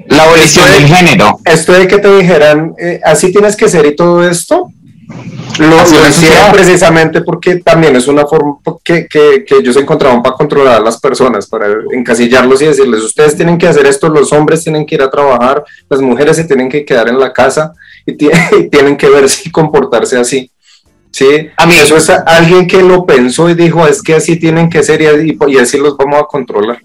la 0.07 0.23
abolición 0.23 0.71
del 0.71 0.87
género. 0.87 1.39
Esto 1.45 1.73
de 1.73 1.87
que 1.87 1.97
te 1.97 2.15
dijeran, 2.17 2.73
eh, 2.77 2.99
así 3.03 3.31
tienes 3.31 3.55
que 3.55 3.67
ser 3.67 3.85
y 3.85 3.95
todo 3.95 4.27
esto, 4.27 4.71
lo, 5.59 6.07
hicieron 6.09 6.51
precisamente 6.51 7.21
porque 7.21 7.57
también 7.57 7.95
es 7.95 8.07
una 8.07 8.25
forma 8.25 8.57
que, 8.83 9.07
que, 9.07 9.45
que, 9.45 9.55
ellos 9.55 9.77
encontraban 9.77 10.21
para 10.21 10.35
controlar 10.35 10.75
a 10.75 10.79
las 10.79 10.99
personas, 10.99 11.47
para 11.47 11.67
encasillarlos 11.93 12.61
y 12.61 12.65
decirles, 12.65 13.01
ustedes 13.01 13.35
tienen 13.35 13.57
que 13.57 13.67
hacer 13.67 13.85
esto, 13.85 14.09
los 14.09 14.33
hombres 14.33 14.63
tienen 14.63 14.85
que 14.85 14.95
ir 14.95 15.01
a 15.01 15.09
trabajar, 15.09 15.63
las 15.89 16.01
mujeres 16.01 16.35
se 16.35 16.43
tienen 16.43 16.67
que 16.67 16.83
quedar 16.83 17.07
en 17.07 17.19
la 17.19 17.31
casa 17.31 17.73
y, 18.59 18.69
tienen 18.69 18.97
que 18.97 19.09
ver 19.09 19.29
si 19.29 19.51
comportarse 19.51 20.17
así. 20.17 20.49
Sí, 21.11 21.49
a 21.55 21.65
mí 21.65 21.75
eso 21.75 21.95
es 21.95 22.09
alguien 22.09 22.67
que 22.67 22.81
lo 22.81 23.05
pensó 23.05 23.49
y 23.49 23.53
dijo, 23.53 23.87
es 23.87 24.01
que 24.01 24.15
así 24.15 24.35
tienen 24.35 24.69
que 24.69 24.83
ser 24.83 25.01
y, 25.01 25.37
y 25.47 25.57
así 25.57 25.77
los 25.77 25.95
vamos 25.95 26.19
a 26.19 26.25
controlar. 26.25 26.79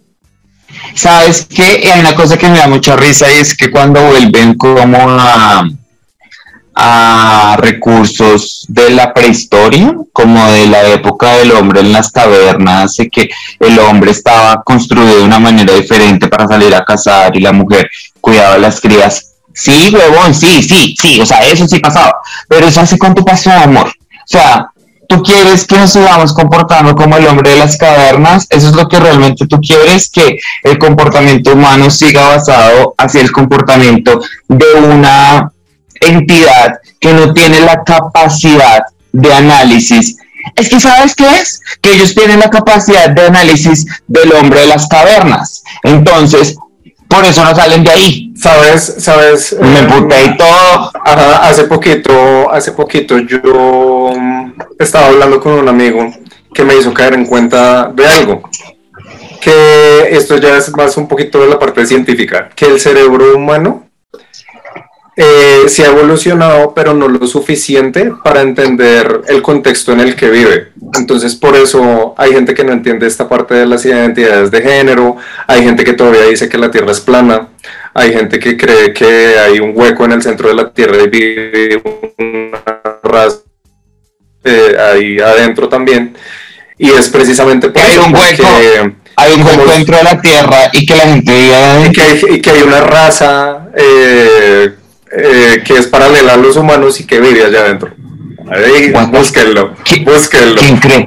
¿Sabes 0.94 1.48
qué? 1.52 1.90
Hay 1.92 1.98
una 1.98 2.14
cosa 2.14 2.38
que 2.38 2.48
me 2.48 2.58
da 2.58 2.68
mucha 2.68 2.94
risa 2.96 3.26
y 3.32 3.38
es 3.38 3.56
que 3.56 3.72
cuando 3.72 4.00
vuelven 4.00 4.54
como 4.54 4.98
a 5.00 5.68
a 6.74 7.56
recursos 7.60 8.64
de 8.68 8.90
la 8.90 9.12
prehistoria, 9.12 9.94
como 10.12 10.50
de 10.50 10.66
la 10.66 10.88
época 10.88 11.36
del 11.36 11.52
hombre 11.52 11.80
en 11.80 11.92
las 11.92 12.10
cavernas, 12.10 12.96
de 12.96 13.10
que 13.10 13.28
el 13.58 13.78
hombre 13.78 14.12
estaba 14.12 14.62
construido 14.62 15.18
de 15.18 15.24
una 15.24 15.38
manera 15.38 15.74
diferente 15.74 16.28
para 16.28 16.46
salir 16.46 16.74
a 16.74 16.84
cazar 16.84 17.36
y 17.36 17.40
la 17.40 17.52
mujer 17.52 17.90
cuidaba 18.20 18.54
de 18.54 18.60
las 18.60 18.80
crías. 18.80 19.29
Sí, 19.54 19.92
huevón, 19.92 20.34
sí, 20.34 20.62
sí, 20.62 20.94
sí, 20.98 21.20
o 21.20 21.26
sea, 21.26 21.38
eso 21.40 21.66
sí 21.66 21.78
pasaba. 21.80 22.14
Pero 22.48 22.66
eso 22.66 22.80
hace 22.80 22.98
cuánto 22.98 23.24
pasó, 23.24 23.50
amor. 23.50 23.88
O 23.88 24.26
sea, 24.26 24.70
tú 25.08 25.22
quieres 25.22 25.66
que 25.66 25.76
nos 25.76 25.92
sigamos 25.92 26.32
comportando 26.32 26.94
como 26.94 27.16
el 27.16 27.26
hombre 27.26 27.50
de 27.50 27.56
las 27.56 27.76
cavernas, 27.76 28.46
eso 28.48 28.68
es 28.68 28.74
lo 28.74 28.88
que 28.88 29.00
realmente 29.00 29.46
tú 29.46 29.60
quieres, 29.60 30.08
que 30.08 30.38
el 30.62 30.78
comportamiento 30.78 31.52
humano 31.52 31.90
siga 31.90 32.28
basado 32.28 32.94
hacia 32.96 33.20
el 33.20 33.32
comportamiento 33.32 34.20
de 34.48 34.74
una 34.74 35.50
entidad 36.00 36.78
que 37.00 37.12
no 37.12 37.32
tiene 37.32 37.60
la 37.60 37.82
capacidad 37.82 38.82
de 39.12 39.34
análisis. 39.34 40.16
Es 40.56 40.68
que 40.68 40.80
sabes 40.80 41.14
qué 41.14 41.26
es? 41.40 41.60
Que 41.82 41.94
ellos 41.94 42.14
tienen 42.14 42.40
la 42.40 42.48
capacidad 42.48 43.10
de 43.10 43.26
análisis 43.26 43.84
del 44.06 44.32
hombre 44.32 44.60
de 44.60 44.66
las 44.68 44.86
cavernas. 44.86 45.62
Entonces, 45.82 46.56
por 47.08 47.24
eso 47.24 47.44
no 47.44 47.54
salen 47.54 47.84
de 47.84 47.90
ahí. 47.90 48.19
Sabes, 48.40 48.94
sabes. 48.98 49.56
Me 49.60 49.80
emputé 49.80 50.24
y 50.24 50.36
todo. 50.38 50.90
hace 51.04 51.64
poquito, 51.64 52.50
hace 52.50 52.72
poquito 52.72 53.18
yo 53.18 54.12
estaba 54.78 55.08
hablando 55.08 55.40
con 55.40 55.52
un 55.52 55.68
amigo 55.68 56.10
que 56.54 56.64
me 56.64 56.74
hizo 56.76 56.94
caer 56.94 57.14
en 57.14 57.26
cuenta 57.26 57.92
de 57.94 58.06
algo. 58.06 58.42
Que 59.42 60.08
esto 60.10 60.38
ya 60.38 60.56
es 60.56 60.74
más 60.74 60.96
un 60.96 61.06
poquito 61.06 61.40
de 61.40 61.48
la 61.48 61.58
parte 61.58 61.84
científica, 61.86 62.48
que 62.54 62.66
el 62.66 62.80
cerebro 62.80 63.36
humano 63.36 63.89
eh, 65.16 65.64
se 65.68 65.84
ha 65.84 65.90
evolucionado, 65.90 66.72
pero 66.72 66.94
no 66.94 67.08
lo 67.08 67.26
suficiente 67.26 68.12
para 68.22 68.42
entender 68.42 69.22
el 69.28 69.42
contexto 69.42 69.92
en 69.92 70.00
el 70.00 70.14
que 70.14 70.30
vive. 70.30 70.68
Entonces, 70.94 71.34
por 71.34 71.56
eso 71.56 72.14
hay 72.16 72.32
gente 72.32 72.54
que 72.54 72.64
no 72.64 72.72
entiende 72.72 73.06
esta 73.06 73.28
parte 73.28 73.54
de 73.54 73.66
las 73.66 73.84
identidades 73.84 74.50
de 74.50 74.62
género, 74.62 75.16
hay 75.46 75.62
gente 75.62 75.84
que 75.84 75.92
todavía 75.92 76.22
dice 76.22 76.48
que 76.48 76.58
la 76.58 76.70
Tierra 76.70 76.92
es 76.92 77.00
plana, 77.00 77.48
hay 77.92 78.12
gente 78.12 78.38
que 78.38 78.56
cree 78.56 78.92
que 78.92 79.38
hay 79.38 79.58
un 79.60 79.72
hueco 79.74 80.04
en 80.04 80.12
el 80.12 80.22
centro 80.22 80.48
de 80.48 80.54
la 80.54 80.70
Tierra 80.72 80.98
y 81.02 81.08
vive 81.08 81.82
una 82.18 82.90
raza 83.02 83.38
eh, 84.44 84.76
ahí 84.78 85.18
adentro 85.18 85.68
también. 85.68 86.16
Y 86.78 86.90
es 86.90 87.08
precisamente 87.08 87.68
por 87.68 87.82
hay 87.82 87.98
un 87.98 88.14
hueco. 88.14 88.46
hay 89.16 89.32
un 89.34 89.42
hueco 89.42 89.70
dentro 89.70 89.96
de 89.96 90.04
la 90.04 90.20
Tierra 90.20 90.70
y 90.72 90.86
que 90.86 90.96
la 90.96 91.04
gente 91.04 91.32
vive 91.32 91.88
y 91.88 91.92
que 91.92 92.02
hay, 92.02 92.20
y 92.36 92.40
que 92.40 92.50
hay 92.50 92.62
una 92.62 92.80
raza 92.80 93.68
eh, 93.76 94.76
eh, 95.12 95.62
que 95.64 95.74
es 95.74 95.86
paralela 95.86 96.34
a 96.34 96.36
los 96.36 96.56
humanos 96.56 97.00
y 97.00 97.06
que 97.06 97.20
vive 97.20 97.44
allá 97.44 97.60
adentro. 97.60 97.92
Ahí, 98.50 98.92
búsquenlo, 99.10 99.74
búsquenlo. 100.04 100.56
¿Quién 100.56 100.76
cree? 100.78 101.06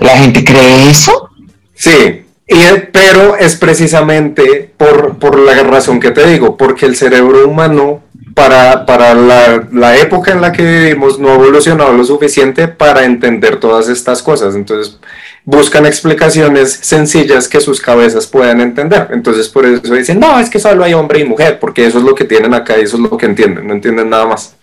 ¿La 0.00 0.16
gente 0.18 0.44
cree 0.44 0.90
eso? 0.90 1.30
Sí, 1.74 2.24
y, 2.48 2.56
pero 2.92 3.36
es 3.36 3.56
precisamente 3.56 4.72
por, 4.76 5.18
por, 5.18 5.38
la 5.38 5.62
razón 5.64 5.98
que 5.98 6.12
te 6.12 6.26
digo, 6.26 6.56
porque 6.56 6.86
el 6.86 6.96
cerebro 6.96 7.46
humano 7.48 8.02
para, 8.34 8.86
para 8.86 9.14
la, 9.14 9.66
la, 9.72 9.96
época 9.96 10.32
en 10.32 10.40
la 10.40 10.52
que 10.52 10.62
vivimos 10.62 11.18
no 11.18 11.30
ha 11.30 11.34
evolucionado 11.34 11.92
lo 11.92 12.04
suficiente 12.04 12.68
para 12.68 13.04
entender 13.04 13.58
todas 13.58 13.88
estas 13.88 14.22
cosas. 14.22 14.54
Entonces, 14.54 14.98
buscan 15.46 15.86
explicaciones 15.86 16.80
sencillas 16.82 17.48
que 17.48 17.60
sus 17.60 17.80
cabezas 17.80 18.26
puedan 18.26 18.60
entender. 18.60 19.08
Entonces 19.12 19.48
por 19.48 19.64
eso 19.64 19.94
dicen, 19.94 20.18
no, 20.20 20.38
es 20.38 20.50
que 20.50 20.58
solo 20.58 20.84
hay 20.84 20.92
hombre 20.92 21.20
y 21.20 21.24
mujer, 21.24 21.58
porque 21.60 21.86
eso 21.86 21.98
es 21.98 22.04
lo 22.04 22.14
que 22.14 22.24
tienen 22.24 22.52
acá 22.52 22.76
y 22.78 22.82
eso 22.82 22.96
es 22.96 23.02
lo 23.02 23.16
que 23.16 23.26
entienden, 23.26 23.66
no 23.66 23.72
entienden 23.72 24.10
nada 24.10 24.26
más. 24.26 24.54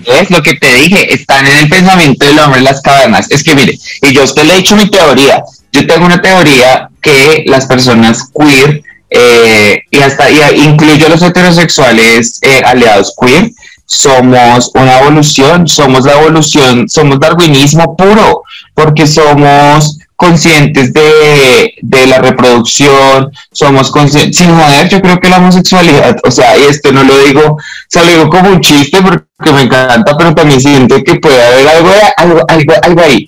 Es 0.08 0.32
lo 0.32 0.42
que 0.42 0.56
te 0.56 0.74
dije, 0.74 1.14
están 1.14 1.46
en 1.46 1.58
el 1.58 1.70
pensamiento 1.70 2.26
del 2.26 2.40
hombre 2.40 2.58
en 2.58 2.66
las 2.66 2.82
cavernas. 2.82 3.30
Es 3.30 3.44
que 3.44 3.54
mire, 3.54 3.78
y 4.02 4.12
yo 4.12 4.22
a 4.22 4.24
usted 4.24 4.44
le 4.44 4.54
he 4.54 4.58
dicho 4.58 4.76
mi 4.76 4.90
teoría. 4.90 5.44
Yo 5.72 5.86
tengo 5.86 6.04
una 6.08 6.20
teoría 6.20 6.90
que 7.00 7.44
las 7.46 7.68
personas 7.68 8.32
queer, 8.36 8.82
eh, 9.12 9.84
y 9.92 10.00
hasta 10.00 10.32
y 10.32 10.64
incluyo 10.64 11.10
los 11.10 11.22
heterosexuales 11.22 12.40
eh, 12.42 12.62
aliados 12.66 13.14
queer, 13.22 13.52
somos 13.88 14.70
una 14.76 15.00
evolución, 15.00 15.66
somos 15.66 16.06
la 16.06 16.20
evolución, 16.20 16.90
somos 16.90 17.20
darwinismo 17.20 17.96
puro 17.96 18.44
porque 18.76 19.08
somos 19.08 19.98
conscientes 20.18 20.92
de, 20.94 21.74
la 22.08 22.18
reproducción, 22.18 23.32
somos 23.52 23.90
conscientes, 23.92 24.38
sin 24.38 24.50
joder, 24.50 24.90
yo 24.90 25.00
creo 25.02 25.20
que 25.20 25.30
la 25.30 25.38
homosexualidad, 25.38 26.18
o 26.24 26.32
sea, 26.32 26.58
y 26.58 26.64
esto 26.64 26.92
no 26.92 27.04
lo 27.04 27.18
digo, 27.20 27.42
o 27.54 27.58
sea, 27.88 28.04
lo 28.04 28.12
digo 28.12 28.30
como 28.30 28.50
un 28.50 28.60
chiste 28.60 29.00
porque 29.02 29.54
me 29.54 29.62
encanta, 29.62 30.18
pero 30.18 30.36
también 30.36 30.60
siento 30.60 31.02
que 31.04 31.16
puede 31.16 31.42
haber 31.42 31.68
algo, 31.68 31.92
algo, 32.18 32.46
algo, 32.48 32.74
algo 32.82 33.02
ahí. 33.02 33.28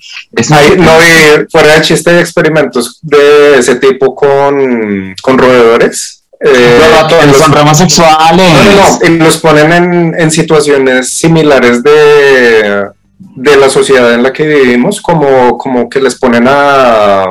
no, 0.76 1.02
y 1.02 1.46
fuera 1.50 1.74
de 1.74 1.82
chiste 1.82 2.12
de 2.12 2.20
experimentos 2.20 2.98
de 3.02 3.58
ese 3.60 3.76
tipo 3.76 4.14
con, 4.14 5.14
con 5.22 5.38
roedores. 5.38 6.19
Eh, 6.40 6.80
los, 7.26 7.36
son 7.36 7.52
ramas 7.52 7.78
sexuales. 7.78 8.52
No, 8.52 8.64
no, 8.64 8.98
no, 8.98 9.06
y 9.06 9.18
los 9.18 9.36
ponen 9.38 9.72
en, 9.72 10.14
en 10.18 10.30
situaciones 10.30 11.10
similares 11.10 11.82
de 11.82 12.90
de 13.20 13.56
la 13.56 13.68
sociedad 13.68 14.14
en 14.14 14.22
la 14.22 14.32
que 14.32 14.46
vivimos, 14.46 15.00
como, 15.00 15.56
como 15.58 15.88
que 15.88 16.00
les 16.00 16.14
ponen 16.14 16.44
a 16.48 17.26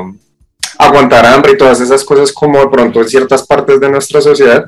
aguantar 0.78 1.26
hambre 1.26 1.54
y 1.54 1.58
todas 1.58 1.82
esas 1.82 2.04
cosas 2.04 2.32
como 2.32 2.60
de 2.60 2.68
pronto 2.68 3.02
en 3.02 3.10
ciertas 3.10 3.46
partes 3.46 3.80
de 3.80 3.90
nuestra 3.90 4.22
sociedad 4.22 4.66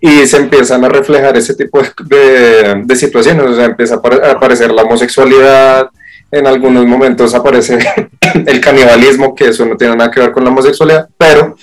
y 0.00 0.26
se 0.26 0.36
empiezan 0.36 0.84
a 0.84 0.88
reflejar 0.88 1.36
ese 1.36 1.54
tipo 1.54 1.80
de, 1.80 2.82
de, 2.84 2.96
situaciones, 2.96 3.46
o 3.46 3.54
sea, 3.54 3.66
empieza 3.66 3.94
a 3.94 4.30
aparecer 4.32 4.72
la 4.72 4.82
homosexualidad, 4.82 5.88
en 6.30 6.46
algunos 6.46 6.84
momentos 6.86 7.34
aparece 7.34 7.78
el 8.46 8.60
canibalismo, 8.60 9.34
que 9.34 9.48
eso 9.48 9.64
no 9.64 9.76
tiene 9.76 9.94
nada 9.94 10.10
que 10.10 10.20
ver 10.20 10.32
con 10.32 10.42
la 10.42 10.50
homosexualidad, 10.50 11.08
pero 11.16 11.54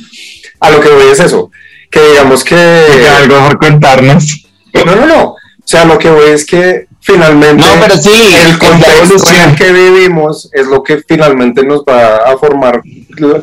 a 0.60 0.70
lo 0.72 0.80
que 0.80 0.90
voy 0.90 1.12
es 1.12 1.20
eso, 1.20 1.52
que 1.90 2.02
digamos 2.02 2.44
que... 2.44 2.56
Algo 2.56 3.48
por 3.48 3.58
contarnos. 3.58 4.46
No, 4.74 4.96
no, 4.96 5.06
no, 5.06 5.24
o 5.70 5.72
sea, 5.72 5.86
lo 5.86 6.00
que 6.00 6.10
voy 6.10 6.30
es 6.30 6.46
que 6.46 6.88
finalmente 7.00 7.64
no, 7.64 7.82
pero 7.82 7.96
sí, 7.96 8.10
el 8.48 8.58
contexto 8.58 9.32
en 9.32 9.50
el 9.50 9.56
que 9.56 9.72
vivimos 9.72 10.50
es 10.52 10.66
lo 10.66 10.82
que 10.84 11.04
finalmente 11.08 11.64
nos 11.64 11.82
va 11.82 12.18
a 12.18 12.38
formar 12.38 12.82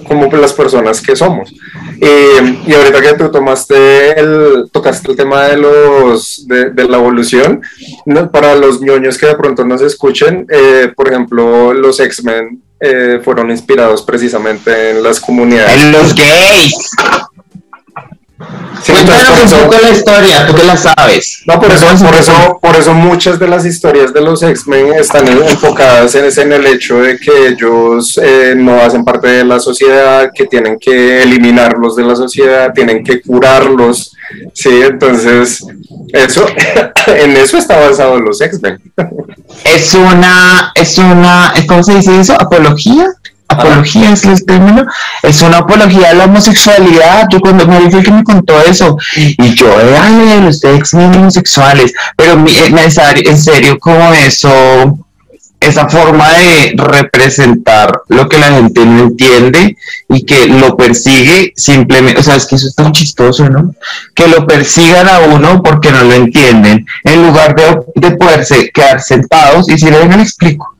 como 0.07 0.27
las 0.37 0.53
personas 0.53 1.01
que 1.01 1.15
somos. 1.15 1.55
y 2.01 2.75
ahorita 2.75 3.01
que 3.01 3.15
tú 3.15 3.31
tomaste 3.31 4.19
el, 4.19 4.69
tocaste 4.73 5.11
el 5.11 5.17
tema 5.17 5.45
de 5.45 5.57
los 5.57 6.47
de, 6.49 6.89
la 6.89 6.97
evolución, 6.97 7.63
para 8.33 8.57
los 8.57 8.81
ñoños 8.81 9.19
que 9.19 9.27
de 9.27 9.37
pronto 9.37 9.65
nos 9.65 9.81
escuchen, 9.83 10.47
eh, 10.51 10.93
por 10.97 11.09
ejemplo, 11.09 11.73
los 11.73 12.01
X-Men 12.01 12.61
eh, 12.81 13.21
fueron 13.25 13.51
inspirados 13.51 14.03
precisamente 14.03 14.91
en 14.91 15.03
las 15.03 15.21
comunidades. 15.21 15.81
En 15.81 15.93
los 15.93 16.15
gays. 16.15 16.75
Cuéntanos 18.39 19.53
un 19.53 19.61
poco 19.61 19.77
la 19.83 19.91
historia, 19.91 20.47
tú 20.47 20.55
que 20.55 20.65
la 20.65 20.77
sabes. 20.77 21.43
No, 21.47 21.59
por 21.59 21.73
eso, 21.73 21.87
por 22.05 22.15
eso, 22.15 22.59
por 22.61 22.77
eso 22.77 22.93
muchas 22.93 23.39
de 23.39 23.49
las 23.49 23.65
historias 23.65 24.13
de 24.13 24.21
los 24.21 24.43
X-Men 24.43 24.93
están 24.93 25.27
enfocadas 25.27 26.15
en, 26.15 26.27
en, 26.27 26.53
el 26.53 26.67
hecho 26.67 26.99
de 26.99 27.19
que 27.19 27.49
ellos 27.49 28.21
eh, 28.23 28.55
no 28.55 28.81
hacen 28.81 29.05
parte 29.05 29.29
de 29.29 29.45
la 29.45 29.59
sociedad, 29.59 30.31
que 30.35 30.45
tienen 30.47 30.79
que 30.79 31.23
eliminarlos 31.23 31.97
de 31.97 32.05
la 32.05 32.15
sociedad, 32.15 32.73
tienen 32.75 33.03
que 33.03 33.23
curarlos, 33.23 34.15
sí, 34.53 34.83
entonces 34.83 35.65
eso, 36.13 36.47
en 37.07 37.37
eso 37.39 37.57
está 37.57 37.79
basado 37.79 38.21
los 38.21 38.41
X-Men. 38.41 38.81
Es 39.65 39.95
una, 39.95 40.73
es 40.75 40.99
una, 40.99 41.55
¿cómo 41.67 41.83
se 41.83 41.95
dice 41.95 42.21
eso? 42.21 42.35
¿Apología? 42.39 43.09
Apología 43.49 44.13
es 44.13 44.25
el 44.25 44.45
término, 44.45 44.87
es 45.23 45.43
una 45.43 45.59
apología 45.59 46.11
a 46.11 46.15
la 46.15 46.25
homosexualidad. 46.25 47.27
Yo 47.31 47.41
cuando 47.41 47.67
me 47.67 47.81
dijo 47.81 48.03
que 48.03 48.11
me 48.11 48.25
contó 48.25 48.61
eso, 48.63 48.97
y 49.17 49.55
yo, 49.55 49.67
ay, 50.01 50.41
los 50.43 50.63
X-Men 50.63 51.15
homosexuales, 51.17 51.93
pero 52.17 52.33
en 52.33 53.39
serio, 53.39 53.79
como 53.79 54.13
eso, 54.13 54.99
esa 55.61 55.89
forma 55.89 56.31
de 56.33 56.75
representar 56.77 58.01
lo 58.09 58.29
que 58.29 58.39
la 58.39 58.49
gente 58.49 58.85
no 58.85 59.05
entiende 59.05 59.77
y 60.09 60.25
que 60.25 60.47
lo 60.47 60.77
persigue 60.77 61.53
simplemente, 61.57 62.21
o 62.21 62.23
sea, 62.23 62.37
es 62.37 62.47
que 62.47 62.57
eso 62.57 62.69
es 62.69 62.75
tan 62.75 62.93
chistoso, 62.93 63.49
¿no? 63.49 63.75
Que 64.15 64.29
lo 64.29 64.47
persigan 64.47 65.09
a 65.09 65.21
uno 65.21 65.63
porque 65.63 65.91
no 65.91 66.05
lo 66.05 66.13
entienden, 66.13 66.87
en 67.05 67.27
lugar 67.27 67.55
de, 67.57 67.79
de 67.95 68.17
poderse 68.17 68.71
quedar 68.71 69.01
sentados 69.01 69.69
y 69.69 69.83
venga, 69.85 70.17
le 70.17 70.23
explico. 70.23 70.77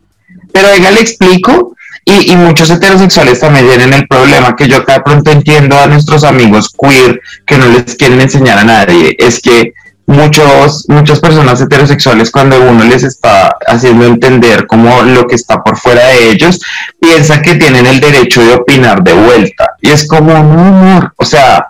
Pero 0.53 0.69
venga, 0.69 0.91
le 0.91 1.01
explico 1.01 1.77
y, 2.09 2.37
muchos 2.37 2.71
heterosexuales 2.71 3.41
también 3.41 3.67
tienen 3.67 3.93
el 3.93 4.07
problema 4.07 4.55
que 4.55 4.69
yo 4.69 4.77
acá 4.77 5.03
pronto 5.03 5.33
entiendo 5.33 5.77
a 5.77 5.89
nuestros 5.89 6.23
amigos 6.23 6.71
queer 6.71 7.21
que 7.45 7.59
no 7.59 7.67
les 7.67 7.97
quieren 7.97 8.21
enseñar 8.21 8.59
a 8.59 8.65
nadie. 8.65 9.17
Es 9.19 9.41
que 9.41 9.73
muchos, 10.07 10.85
muchas 10.89 11.19
personas 11.19 11.61
heterosexuales 11.61 12.31
cuando 12.31 12.63
uno 12.63 12.85
les 12.85 13.03
está 13.03 13.57
haciendo 13.67 14.07
entender 14.07 14.69
como 14.69 15.03
lo 15.03 15.27
que 15.27 15.35
está 15.35 15.65
por 15.65 15.77
fuera 15.79 16.07
de 16.07 16.31
ellos, 16.31 16.61
piensan 17.01 17.43
que 17.43 17.57
tienen 17.57 17.87
el 17.87 17.99
derecho 17.99 18.41
de 18.41 18.55
opinar 18.55 19.03
de 19.03 19.13
vuelta. 19.13 19.71
Y 19.83 19.91
es 19.91 20.07
como, 20.07 20.33
no, 20.33 21.13
o 21.17 21.25
sea, 21.25 21.67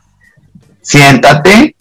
siéntate, 0.82 1.76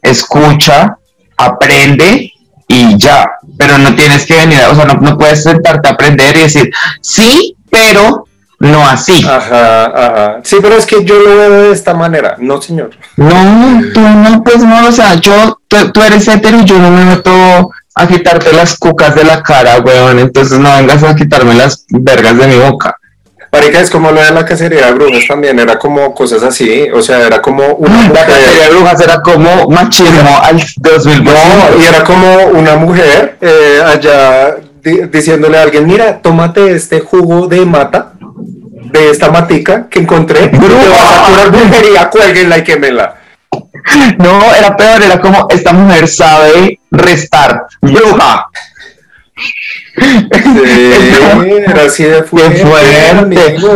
escucha, 0.00 0.96
aprende 1.36 2.32
y 2.68 2.96
ya, 2.96 3.28
pero 3.58 3.78
no 3.78 3.96
tienes 3.96 4.24
que 4.26 4.36
venir, 4.36 4.60
o 4.70 4.76
sea, 4.76 4.84
no, 4.84 4.94
no 4.94 5.18
puedes 5.18 5.42
sentarte 5.42 5.88
a 5.88 5.92
aprender 5.92 6.36
y 6.36 6.42
decir, 6.42 6.70
sí, 7.00 7.56
pero 7.76 8.26
no 8.58 8.86
así. 8.88 9.24
Ajá, 9.24 9.84
ajá. 9.86 10.40
Sí, 10.42 10.56
pero 10.62 10.76
es 10.76 10.86
que 10.86 11.04
yo 11.04 11.18
lo 11.18 11.36
veo 11.36 11.50
de 11.50 11.72
esta 11.72 11.94
manera, 11.94 12.36
no, 12.38 12.60
señor. 12.60 12.90
No, 13.16 13.82
tú 13.92 14.00
no, 14.00 14.42
pues 14.42 14.62
no, 14.62 14.88
o 14.88 14.92
sea, 14.92 15.14
yo, 15.14 15.60
tú, 15.68 16.02
eres 16.02 16.26
hetero 16.26 16.60
y 16.60 16.64
yo 16.64 16.78
no 16.78 16.90
me 16.90 17.04
meto 17.04 17.70
a 17.94 18.06
quitarte 18.06 18.52
las 18.52 18.78
cucas 18.78 19.14
de 19.14 19.24
la 19.24 19.42
cara, 19.42 19.78
weón, 19.80 20.18
entonces 20.18 20.58
no 20.58 20.74
vengas 20.74 21.02
a 21.02 21.14
quitarme 21.14 21.54
las 21.54 21.84
vergas 21.88 22.36
de 22.36 22.46
mi 22.46 22.56
boca. 22.56 22.96
Marica, 23.52 23.80
es 23.80 23.90
como 23.90 24.10
lo 24.10 24.22
de 24.22 24.32
la 24.32 24.44
cacería 24.44 24.86
de 24.86 24.92
brujas 24.92 25.26
también, 25.28 25.58
era 25.58 25.78
como 25.78 26.14
cosas 26.14 26.42
así, 26.42 26.88
o 26.92 27.00
sea, 27.00 27.26
era 27.26 27.40
como 27.40 27.64
una 27.74 28.02
mujer. 28.02 28.12
La 28.12 28.26
cacería 28.26 28.62
de 28.64 28.70
brujas 28.70 29.00
era 29.00 29.20
como 29.22 29.68
machismo 29.68 30.38
al 30.42 30.62
2000. 30.76 31.24
No, 31.24 31.32
y 31.80 31.86
era 31.86 32.04
como 32.04 32.46
una 32.48 32.76
mujer 32.76 33.38
eh, 33.40 33.82
allá 33.86 34.56
diciéndole 34.90 35.58
a 35.58 35.62
alguien, 35.62 35.86
mira, 35.86 36.20
tómate 36.20 36.72
este 36.72 37.00
jugo 37.00 37.48
de 37.48 37.64
mata, 37.66 38.12
de 38.20 39.10
esta 39.10 39.30
matica 39.30 39.88
que 39.88 40.00
encontré, 40.00 40.48
te 40.48 40.58
vas 40.58 41.18
a 41.18 41.26
curar 41.28 41.50
brujería, 41.50 42.08
cuélguenla 42.10 42.58
y 42.58 42.64
quémela. 42.64 43.16
No, 44.18 44.54
era 44.54 44.76
peor, 44.76 45.02
era 45.02 45.20
como, 45.20 45.46
esta 45.50 45.72
mujer 45.72 46.08
sabe 46.08 46.80
restar, 46.90 47.66
bruja. 47.80 48.48
Sí, 49.36 50.32
era 51.66 51.84
así 51.84 52.04
de 52.04 52.22
fuerte. 52.22 52.64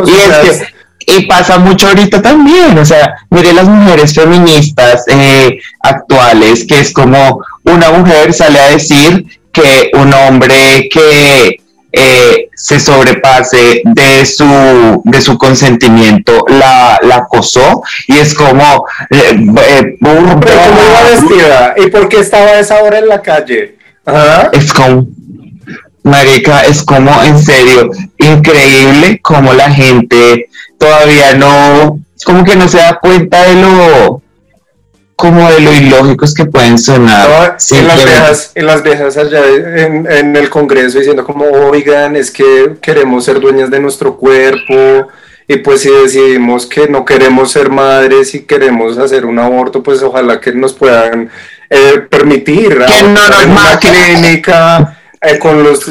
y 0.06 0.12
es 0.12 0.58
que 0.58 0.80
y 1.06 1.26
pasa 1.26 1.58
mucho 1.58 1.88
ahorita 1.88 2.22
también, 2.22 2.78
o 2.78 2.84
sea, 2.84 3.14
mire 3.30 3.52
las 3.52 3.66
mujeres 3.66 4.14
feministas 4.14 5.04
eh, 5.08 5.58
actuales, 5.80 6.64
que 6.66 6.80
es 6.80 6.92
como 6.92 7.42
una 7.64 7.90
mujer 7.90 8.32
sale 8.32 8.60
a 8.60 8.70
decir 8.70 9.39
que 9.52 9.90
un 9.94 10.12
hombre 10.14 10.88
que 10.92 11.60
eh, 11.92 12.48
se 12.54 12.78
sobrepase 12.78 13.82
de 13.84 14.24
su, 14.24 15.02
de 15.04 15.20
su 15.20 15.36
consentimiento 15.36 16.44
la, 16.48 17.00
acosó 17.14 17.82
y 18.06 18.18
es 18.18 18.34
como... 18.34 18.86
Eh, 19.10 19.32
eh 19.32 19.96
¿cómo 20.00 20.20
iba 20.20 21.10
vestida? 21.10 21.74
¿Y 21.76 21.90
por 21.90 22.08
qué 22.08 22.20
estaba 22.20 22.46
a 22.46 22.60
esa 22.60 22.82
hora 22.82 22.98
en 22.98 23.08
la 23.08 23.20
calle? 23.20 23.76
Es 24.52 24.72
como... 24.72 25.06
Marica, 26.02 26.62
es 26.62 26.82
como 26.82 27.22
en 27.22 27.38
serio 27.38 27.90
increíble 28.16 29.20
como 29.20 29.52
la 29.52 29.70
gente 29.70 30.48
todavía 30.78 31.34
no, 31.34 32.00
como 32.24 32.42
que 32.42 32.56
no 32.56 32.68
se 32.68 32.78
da 32.78 32.98
cuenta 32.98 33.42
de 33.42 33.60
lo, 33.60 34.19
como 35.20 35.50
de 35.50 35.60
lo 35.60 35.72
ilógicos 35.74 36.32
que 36.32 36.46
pueden 36.46 36.78
sonar. 36.78 37.56
en, 37.70 37.86
las 37.86 38.04
viejas, 38.04 38.52
en 38.54 38.66
las 38.66 38.82
viejas 38.82 39.16
allá 39.18 39.46
en, 39.46 40.10
en, 40.10 40.34
el 40.34 40.48
Congreso 40.48 40.98
diciendo 40.98 41.24
como, 41.24 41.44
oigan, 41.44 42.16
es 42.16 42.30
que 42.30 42.76
queremos 42.80 43.26
ser 43.26 43.38
dueñas 43.38 43.70
de 43.70 43.80
nuestro 43.80 44.16
cuerpo 44.16 45.08
y 45.46 45.56
pues 45.58 45.82
si 45.82 45.90
decidimos 45.90 46.64
que 46.64 46.88
no 46.88 47.04
queremos 47.04 47.52
ser 47.52 47.70
madres 47.70 48.34
y 48.34 48.44
queremos 48.44 48.96
hacer 48.96 49.26
un 49.26 49.38
aborto, 49.38 49.82
pues 49.82 50.02
ojalá 50.02 50.40
que 50.40 50.52
nos 50.52 50.72
puedan 50.72 51.28
eh, 51.68 52.06
permitir 52.08 52.68
que 52.70 53.02
no 53.02 53.20
en 53.42 53.50
una 53.50 53.78
clínica 53.78 54.98
eh, 55.20 55.38
con 55.38 55.62
los 55.62 55.86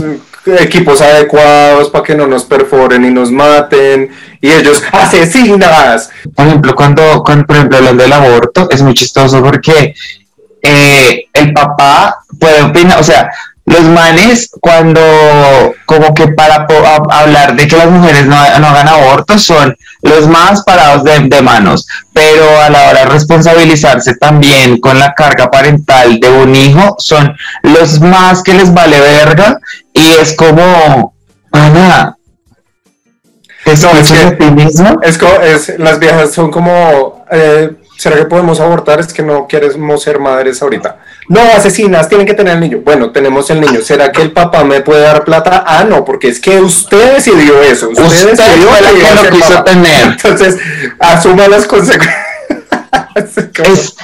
equipos 0.57 1.01
adecuados 1.01 1.89
para 1.89 2.03
que 2.03 2.15
no 2.15 2.27
nos 2.27 2.43
perforen 2.43 3.05
y 3.05 3.09
nos 3.09 3.31
maten 3.31 4.09
y 4.41 4.49
ellos 4.49 4.83
asesinas. 4.91 6.09
Por 6.35 6.47
ejemplo, 6.47 6.75
cuando, 6.75 7.23
cuando 7.23 7.45
por 7.45 7.55
ejemplo, 7.55 7.77
hablando 7.77 8.03
del 8.03 8.13
aborto, 8.13 8.67
es 8.69 8.81
muy 8.81 8.93
chistoso 8.93 9.41
porque 9.43 9.93
eh, 10.61 11.25
el 11.33 11.53
papá 11.53 12.23
puede 12.39 12.61
opinar, 12.61 12.99
o 12.99 13.03
sea, 13.03 13.31
los 13.69 13.83
manes 13.83 14.49
cuando 14.59 14.99
como 15.85 16.13
que 16.15 16.29
para 16.29 16.65
hablar 17.11 17.55
de 17.55 17.67
que 17.67 17.77
las 17.77 17.89
mujeres 17.89 18.25
no, 18.25 18.35
hagan 18.35 18.87
abortos 18.87 19.43
son 19.43 19.77
los 20.01 20.27
más 20.27 20.63
parados 20.63 21.03
de, 21.03 21.41
manos, 21.43 21.87
pero 22.11 22.61
a 22.61 22.69
la 22.69 22.89
hora 22.89 22.99
de 23.01 23.11
responsabilizarse 23.11 24.15
también 24.15 24.79
con 24.79 24.97
la 24.97 25.13
carga 25.13 25.51
parental 25.51 26.19
de 26.19 26.29
un 26.29 26.55
hijo 26.55 26.95
son 26.97 27.35
los 27.61 27.99
más 28.01 28.41
que 28.41 28.55
les 28.55 28.73
vale 28.73 28.99
verga 28.99 29.59
y 29.93 30.13
es 30.13 30.33
como, 30.35 31.13
Ana, 31.51 32.17
¿es, 33.65 33.83
no, 33.83 33.91
es, 33.91 34.11
que, 34.11 34.37
es, 35.03 35.69
es, 35.69 35.79
las 35.79 35.99
viejas 35.99 36.31
son 36.33 36.49
como... 36.49 37.25
Eh, 37.31 37.71
¿Será 37.97 38.15
que 38.15 38.25
podemos 38.25 38.61
abortar? 38.61 39.01
Es 39.01 39.11
que 39.11 39.21
no 39.21 39.45
queremos 39.45 40.01
ser 40.01 40.19
madres 40.19 40.61
ahorita. 40.61 40.99
No, 41.29 41.41
asesinas, 41.41 42.09
tienen 42.09 42.25
que 42.25 42.33
tener 42.33 42.55
el 42.55 42.59
niño. 42.59 42.79
Bueno, 42.83 43.11
tenemos 43.11 43.47
el 43.51 43.61
niño. 43.61 43.81
¿Será 43.81 44.11
que 44.11 44.23
el 44.23 44.31
papá 44.31 44.63
me 44.63 44.81
puede 44.81 45.01
dar 45.01 45.23
plata? 45.23 45.63
Ah, 45.65 45.85
no, 45.87 46.03
porque 46.03 46.27
es 46.27 46.39
que 46.39 46.59
usted 46.59 47.13
decidió 47.13 47.61
eso. 47.61 47.89
Usted, 47.89 48.31
decidió 48.31 48.67
fue 48.67 48.81
la 48.81 48.89
que 48.89 49.23
lo 49.23 49.29
quiso 49.29 49.63
tener. 49.63 50.05
Entonces, 50.23 50.57
asuma 50.97 51.47
las 51.47 51.67
consecuencias. 51.67 52.25
es 53.63 53.95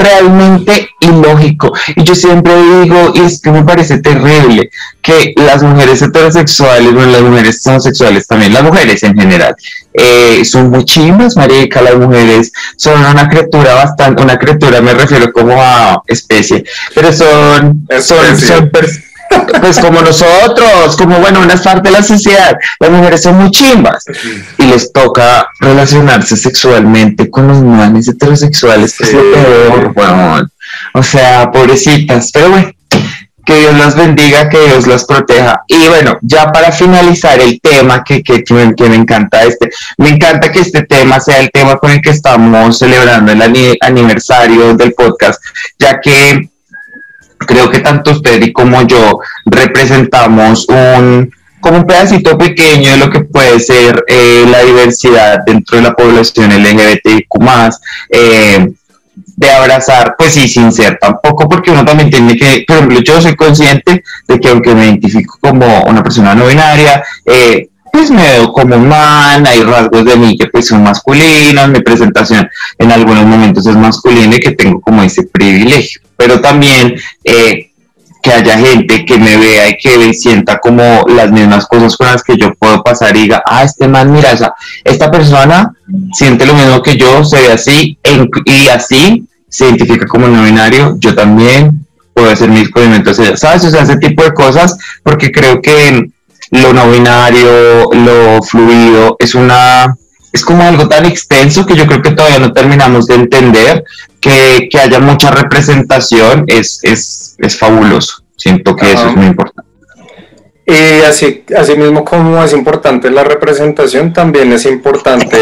realmente 0.00 0.90
ilógico. 1.00 1.72
Y 1.96 2.04
yo 2.04 2.14
siempre 2.14 2.52
digo, 2.82 3.12
y 3.14 3.20
es 3.20 3.40
que 3.40 3.50
me 3.50 3.62
parece 3.62 3.98
terrible, 3.98 4.70
que 5.02 5.34
las 5.36 5.62
mujeres 5.62 6.02
heterosexuales, 6.02 6.92
bueno, 6.92 7.12
las 7.12 7.22
mujeres 7.22 7.66
homosexuales 7.66 8.26
también, 8.26 8.52
las 8.52 8.62
mujeres 8.62 9.02
en 9.02 9.16
general, 9.16 9.54
eh, 9.92 10.44
son 10.44 10.70
muy 10.70 10.84
chimas, 10.84 11.36
marica, 11.36 11.82
las 11.82 11.96
mujeres 11.96 12.52
son 12.76 13.00
una 13.00 13.28
criatura 13.28 13.74
bastante, 13.74 14.22
una 14.22 14.38
criatura 14.38 14.80
me 14.80 14.94
refiero 14.94 15.32
como 15.32 15.60
a 15.60 16.02
especie, 16.06 16.64
pero 16.94 17.12
son, 17.12 17.86
son, 18.00 18.36
son 18.38 18.70
pues 19.60 19.78
como 19.78 20.00
nosotros, 20.00 20.96
como 20.96 21.18
bueno, 21.20 21.40
una 21.40 21.56
parte 21.56 21.88
de 21.88 21.96
la 21.96 22.02
sociedad, 22.02 22.56
las 22.78 22.90
mujeres 22.90 23.22
son 23.22 23.36
muy 23.36 23.50
chimbas 23.50 24.04
y 24.58 24.64
les 24.64 24.92
toca 24.92 25.48
relacionarse 25.60 26.36
sexualmente 26.36 27.30
con 27.30 27.48
los 27.48 27.62
manes 27.62 28.08
heterosexuales, 28.08 28.96
que 28.96 29.04
es 29.04 29.12
lo 29.12 29.92
peor, 29.92 30.48
O 30.94 31.02
sea, 31.02 31.50
pobrecitas, 31.50 32.30
pero 32.32 32.50
bueno, 32.50 32.72
que 33.44 33.58
Dios 33.58 33.76
las 33.78 33.96
bendiga, 33.96 34.48
que 34.48 34.66
Dios 34.66 34.86
las 34.86 35.04
proteja. 35.04 35.62
Y 35.66 35.88
bueno, 35.88 36.18
ya 36.22 36.52
para 36.52 36.70
finalizar 36.72 37.40
el 37.40 37.60
tema 37.60 38.04
que, 38.04 38.22
que, 38.22 38.44
que, 38.44 38.54
me, 38.54 38.94
encanta 38.94 39.42
este, 39.42 39.70
me 39.98 40.10
encanta 40.10 40.52
que 40.52 40.60
este 40.60 40.82
tema 40.82 41.20
sea 41.20 41.40
el 41.40 41.50
tema 41.50 41.76
con 41.76 41.90
el 41.90 42.00
que 42.00 42.10
estamos 42.10 42.78
celebrando 42.78 43.32
el 43.32 43.76
aniversario 43.80 44.74
del 44.74 44.92
podcast, 44.92 45.42
ya 45.78 46.00
que 46.00 46.49
creo 47.46 47.70
que 47.70 47.80
tanto 47.80 48.12
usted 48.12 48.42
y 48.42 48.52
como 48.52 48.82
yo 48.86 49.18
representamos 49.46 50.66
un 50.68 51.30
como 51.60 51.78
un 51.78 51.86
pedacito 51.86 52.38
pequeño 52.38 52.92
de 52.92 52.96
lo 52.96 53.10
que 53.10 53.20
puede 53.20 53.60
ser 53.60 54.02
eh, 54.08 54.46
la 54.50 54.62
diversidad 54.62 55.40
dentro 55.44 55.76
de 55.76 55.82
la 55.82 55.92
población 55.92 56.50
LGBTIQ+, 56.50 57.28
eh, 58.08 58.72
de 59.36 59.50
abrazar, 59.50 60.14
pues 60.18 60.32
sí, 60.32 60.48
sin 60.48 60.72
ser 60.72 60.98
tampoco, 60.98 61.48
porque 61.48 61.70
uno 61.70 61.84
también 61.84 62.10
tiene 62.10 62.36
que, 62.36 62.64
por 62.66 62.76
ejemplo, 62.76 63.00
yo 63.00 63.20
soy 63.20 63.36
consciente 63.36 64.02
de 64.26 64.40
que 64.40 64.48
aunque 64.48 64.74
me 64.74 64.86
identifico 64.86 65.36
como 65.40 65.82
una 65.84 66.02
persona 66.02 66.34
no 66.34 66.46
binaria, 66.46 67.02
eh, 67.26 67.68
pues 67.92 68.10
me 68.10 68.22
veo 68.22 68.52
como 68.52 68.76
un 68.76 68.88
man, 68.88 69.46
hay 69.46 69.62
rasgos 69.62 70.04
de 70.04 70.16
mí 70.16 70.36
que 70.38 70.46
pues 70.46 70.66
son 70.66 70.82
masculinos, 70.82 71.68
mi 71.68 71.80
presentación 71.80 72.48
en 72.78 72.92
algunos 72.92 73.24
momentos 73.24 73.66
es 73.66 73.76
masculina 73.76 74.36
y 74.36 74.40
que 74.40 74.52
tengo 74.52 74.80
como 74.80 75.02
ese 75.02 75.24
privilegio, 75.24 76.00
pero 76.20 76.38
también 76.42 77.00
eh, 77.24 77.70
que 78.22 78.30
haya 78.30 78.58
gente 78.58 79.06
que 79.06 79.16
me 79.16 79.38
vea 79.38 79.70
y 79.70 79.78
que 79.78 80.12
sienta 80.12 80.58
como 80.58 81.06
las 81.08 81.32
mismas 81.32 81.66
cosas 81.66 81.96
con 81.96 82.08
las 82.08 82.22
que 82.22 82.36
yo 82.36 82.52
puedo 82.56 82.82
pasar 82.82 83.16
y 83.16 83.22
diga, 83.22 83.42
ah, 83.46 83.64
este 83.64 83.88
man, 83.88 84.12
mira, 84.12 84.30
esa, 84.30 84.52
esta 84.84 85.10
persona 85.10 85.72
siente 86.12 86.44
lo 86.44 86.52
mismo 86.52 86.82
que 86.82 86.98
yo, 86.98 87.24
se 87.24 87.40
ve 87.40 87.52
así 87.52 87.98
y 88.44 88.68
así 88.68 89.24
se 89.48 89.64
identifica 89.64 90.06
como 90.06 90.28
no 90.28 90.44
binario, 90.44 90.96
yo 90.98 91.14
también 91.14 91.86
puedo 92.12 92.30
hacer 92.30 92.50
mis 92.50 92.68
movimientos, 92.74 93.16
¿sabes? 93.36 93.64
O 93.64 93.70
sea, 93.70 93.80
ese 93.80 93.96
tipo 93.96 94.22
de 94.22 94.34
cosas, 94.34 94.76
porque 95.02 95.32
creo 95.32 95.62
que 95.62 96.10
lo 96.50 96.74
no 96.74 96.90
binario, 96.90 97.90
lo 97.94 98.42
fluido, 98.42 99.16
es 99.18 99.34
una 99.34 99.96
es 100.32 100.44
como 100.44 100.62
algo 100.62 100.88
tan 100.88 101.06
extenso 101.06 101.66
que 101.66 101.76
yo 101.76 101.86
creo 101.86 102.02
que 102.02 102.12
todavía 102.12 102.38
no 102.38 102.52
terminamos 102.52 103.06
de 103.06 103.14
entender 103.14 103.84
que, 104.20 104.68
que 104.70 104.78
haya 104.78 105.00
mucha 105.00 105.30
representación 105.30 106.44
es, 106.46 106.80
es, 106.82 107.36
es 107.38 107.58
fabuloso. 107.58 108.22
Siento 108.36 108.74
que 108.76 108.92
eso 108.92 109.08
es 109.08 109.16
muy 109.16 109.26
importante. 109.26 109.70
Y 110.70 111.02
así, 111.02 111.44
así 111.56 111.76
mismo 111.76 112.04
como 112.04 112.42
es 112.44 112.52
importante 112.52 113.10
la 113.10 113.24
representación, 113.24 114.12
también 114.12 114.52
es 114.52 114.66
importante 114.66 115.36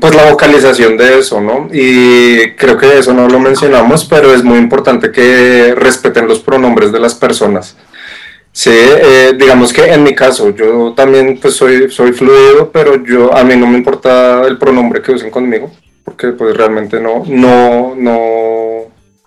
pues 0.00 0.14
la 0.16 0.30
vocalización 0.32 0.96
de 0.96 1.20
eso, 1.20 1.40
¿no? 1.40 1.68
Y 1.72 2.54
creo 2.56 2.76
que 2.76 2.98
eso 2.98 3.14
no 3.14 3.28
lo 3.28 3.38
mencionamos, 3.38 4.04
pero 4.06 4.34
es 4.34 4.42
muy 4.42 4.58
importante 4.58 5.12
que 5.12 5.76
respeten 5.76 6.26
los 6.26 6.40
pronombres 6.40 6.90
de 6.90 6.98
las 6.98 7.14
personas. 7.14 7.76
Sí, 8.58 8.72
eh, 8.72 9.34
digamos 9.38 9.72
que 9.72 9.84
en 9.84 10.02
mi 10.02 10.16
caso, 10.16 10.50
yo 10.50 10.92
también 10.92 11.38
pues 11.40 11.54
soy, 11.54 11.88
soy 11.92 12.12
fluido, 12.12 12.72
pero 12.72 13.00
yo 13.04 13.32
a 13.32 13.44
mí 13.44 13.54
no 13.54 13.68
me 13.68 13.78
importa 13.78 14.42
el 14.48 14.58
pronombre 14.58 15.00
que 15.00 15.12
usen 15.12 15.30
conmigo, 15.30 15.70
porque 16.04 16.30
pues 16.32 16.56
realmente 16.56 16.98
no, 16.98 17.22
no, 17.24 17.94
no, 17.96 18.80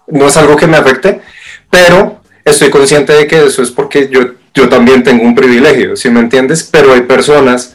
no 0.08 0.28
es 0.28 0.36
algo 0.36 0.58
que 0.58 0.68
me 0.68 0.76
afecte, 0.76 1.22
pero 1.70 2.20
estoy 2.44 2.70
consciente 2.70 3.14
de 3.14 3.26
que 3.26 3.46
eso 3.46 3.64
es 3.64 3.72
porque 3.72 4.10
yo, 4.10 4.34
yo 4.54 4.68
también 4.68 5.02
tengo 5.02 5.24
un 5.24 5.34
privilegio, 5.34 5.96
¿sí 5.96 6.10
me 6.10 6.20
entiendes? 6.20 6.68
Pero 6.70 6.92
hay 6.92 7.04
personas 7.04 7.74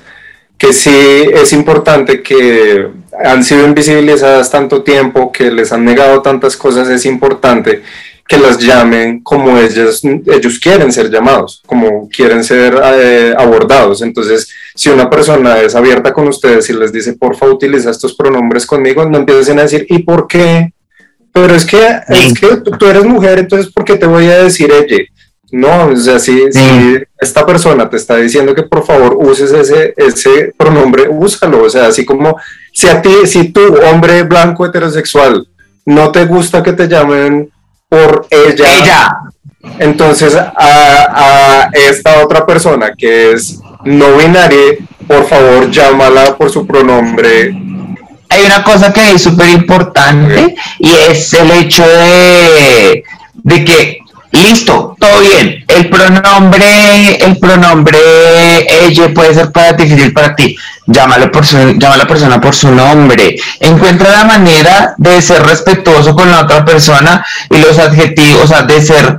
que 0.59 0.75
sí 0.75 0.91
es 1.33 1.55
importante 1.55 2.23
que 2.23 2.87
han 3.25 3.43
sido 3.43 3.67
invisibilizadas 3.67 4.51
tanto 4.51 4.83
tiempo, 4.83 5.33
que 5.33 5.51
les 5.51 5.73
han 5.73 5.87
negado 5.87 6.21
tantas 6.21 6.55
cosas, 6.55 6.91
es 6.91 7.07
importante 7.07 7.83
que 8.29 8.39
las 8.39 8.59
llamen 8.59 9.23
como 9.23 9.57
ellos, 9.57 10.03
ellos 10.05 10.59
quieren 10.59 10.93
ser 10.93 11.11
llamados, 11.11 11.63
como 11.65 12.09
quieren 12.09 12.43
ser 12.43 12.79
eh, 12.83 13.35
abordados. 13.37 14.03
Entonces, 14.03 14.49
si 14.75 14.89
una 14.89 15.09
persona 15.09 15.61
es 15.61 15.75
abierta 15.75 16.13
con 16.13 16.27
ustedes 16.27 16.69
y 16.69 16.73
les 16.73 16.93
dice, 16.93 17.13
por 17.13 17.37
favor, 17.37 17.55
utiliza 17.55 17.91
estos 17.91 18.15
pronombres 18.15 18.67
conmigo, 18.67 19.05
no 19.05 19.19
empiecen 19.19 19.59
a 19.59 19.63
decir, 19.63 19.87
¿y 19.89 20.01
por 20.01 20.27
qué? 20.27 20.73
Pero 21.33 21.55
es 21.55 21.65
que, 21.65 22.01
es 22.09 22.35
que 22.39 22.57
tú 22.79 22.87
eres 22.87 23.05
mujer, 23.05 23.39
entonces, 23.39 23.71
¿por 23.73 23.85
qué 23.85 23.97
te 23.97 24.07
voy 24.07 24.27
a 24.27 24.43
decir 24.43 24.73
ella? 24.73 25.05
No, 25.53 25.89
o 25.89 25.97
sea, 25.97 26.19
si, 26.19 26.51
si, 26.51 26.99
esta 27.21 27.47
persona 27.47 27.89
te 27.89 27.97
está 27.97 28.17
diciendo 28.17 28.55
que 28.55 28.65
por 28.65 28.85
favor 28.85 29.17
uses 29.21 29.53
ese, 29.53 29.95
ese 29.97 30.53
pronombre, 30.57 31.09
úsalo. 31.09 31.63
O 31.63 31.71
sea, 31.71 31.87
así 31.87 32.05
como 32.05 32.37
si 32.73 32.89
a 32.89 33.01
ti, 33.01 33.15
si 33.27 33.51
tú, 33.51 33.61
hombre 33.91 34.25
blanco 34.25 34.67
heterosexual, 34.67 35.47
no 35.85 36.11
te 36.11 36.25
gusta 36.25 36.65
que 36.65 36.73
te 36.73 36.89
llamen 36.89 37.49
por 37.89 38.27
ella. 38.31 38.67
Ella. 38.79 39.19
Entonces, 39.79 40.35
a, 40.37 41.71
esta 41.73 42.23
otra 42.23 42.47
persona 42.47 42.93
que 42.97 43.33
es 43.33 43.61
no 43.85 44.17
binaria, 44.17 44.75
por 45.07 45.27
favor, 45.29 45.71
llámala 45.71 46.37
por 46.37 46.51
su 46.51 46.67
pronombre. 46.67 47.55
Hay 48.29 48.45
una 48.45 48.65
cosa 48.65 48.93
que 48.93 49.13
es 49.13 49.23
súper 49.23 49.51
importante 49.51 50.55
y 50.79 50.91
es 51.09 51.33
el 51.35 51.51
hecho 51.53 51.87
de, 51.87 53.05
de 53.35 53.65
que 53.65 53.99
Listo, 54.43 54.97
todo 54.99 55.21
bien. 55.21 55.65
El 55.67 55.89
pronombre, 55.89 57.17
el 57.17 57.39
pronombre 57.39 57.99
ella 58.87 59.13
puede 59.15 59.35
ser 59.35 59.51
para 59.51 59.73
difícil 59.73 60.13
para 60.13 60.35
ti. 60.35 60.57
Llámalo 60.87 61.33
por 61.33 61.47
su, 61.47 61.57
llama 61.79 61.95
a 61.95 61.99
la 61.99 62.07
persona 62.07 62.41
por 62.41 62.55
su 62.55 62.71
nombre. 62.71 63.37
Encuentra 63.61 64.11
la 64.11 64.25
manera 64.25 64.95
de 64.99 65.23
ser 65.23 65.43
respetuoso 65.43 66.15
con 66.15 66.31
la 66.31 66.41
otra 66.41 66.65
persona 66.65 67.25
y 67.51 67.59
los 67.59 67.79
adjetivos, 67.79 68.45
o 68.45 68.47
sea, 68.47 68.63
de 68.63 68.83
ser 68.83 69.19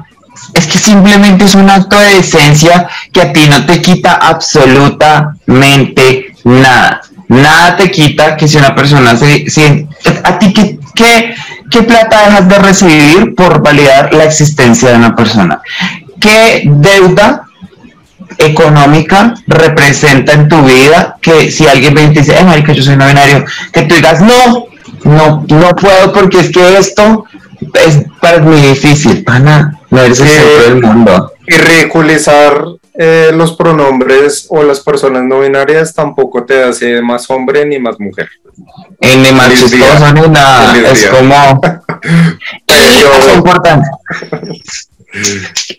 es 0.53 0.68
que 0.68 0.78
simplemente 0.78 1.45
es 1.45 1.55
un 1.55 1.68
acto 1.70 1.99
de 1.99 2.15
decencia 2.15 2.88
que 3.11 3.22
a 3.22 3.34
ti 3.34 3.47
no 3.49 3.65
te 3.65 3.82
quita 3.82 4.13
absolutamente 4.13 6.34
nada. 6.43 7.01
Nada 7.28 7.76
te 7.76 7.91
quita 7.91 8.38
que 8.38 8.47
si 8.47 8.57
una 8.57 8.74
persona 8.74 9.18
se, 9.18 9.49
si, 9.49 9.88
a 10.24 10.39
ti 10.39 10.53
que, 10.53 10.80
que 10.95 11.36
¿Qué 11.70 11.84
plata 11.84 12.26
dejas 12.26 12.47
de 12.47 12.59
recibir 12.59 13.36
por 13.36 13.61
validar 13.61 14.13
la 14.13 14.24
existencia 14.24 14.89
de 14.89 14.95
una 14.95 15.15
persona? 15.15 15.61
¿Qué 16.20 16.63
deuda 16.65 17.43
económica 18.38 19.34
representa 19.47 20.34
en 20.34 20.47
tu 20.47 20.61
vida 20.63 21.18
que 21.22 21.51
si 21.51 21.68
alguien 21.68 21.93
me 21.93 22.09
dice, 22.09 22.36
ay, 22.38 22.45
marica, 22.45 22.74
yo 22.74 22.84
soy 22.84 22.95
no 22.95 23.07
binario, 23.07 23.45
que 23.72 23.84
tú 23.84 23.95
digas, 23.95 24.22
no, 24.22 24.68
no, 25.03 25.45
no 25.47 25.76
puedo 25.76 26.13
porque 26.13 26.39
es 26.39 26.51
que 26.51 26.78
esto 26.78 27.26
es 27.86 27.99
para 28.22 28.39
muy 28.39 28.59
difícil, 28.61 29.24
pana, 29.24 29.80
no 29.89 30.01
eres 30.01 30.20
el 30.20 30.28
centro 30.28 30.63
del 30.63 30.82
mundo. 30.82 31.34
Y 31.47 31.53
ridiculizar 31.53 32.63
eh, 32.98 33.32
los 33.34 33.56
pronombres 33.56 34.48
o 34.50 34.64
las 34.64 34.80
personas 34.80 35.24
no 35.24 35.41
binarias 35.41 35.93
tampoco 35.93 36.43
te 36.45 36.64
hace 36.64 37.02
más 37.02 37.30
hombre 37.30 37.66
ni 37.66 37.80
más 37.80 38.00
mujer. 38.00 38.28
ni 39.00 39.32
más 39.32 39.50
chistoso 39.50 40.14
ni 40.14 40.22
nada. 40.28 40.76
Es 40.91 41.06
como. 41.06 41.62
es 42.68 43.36
importante. 43.36 43.88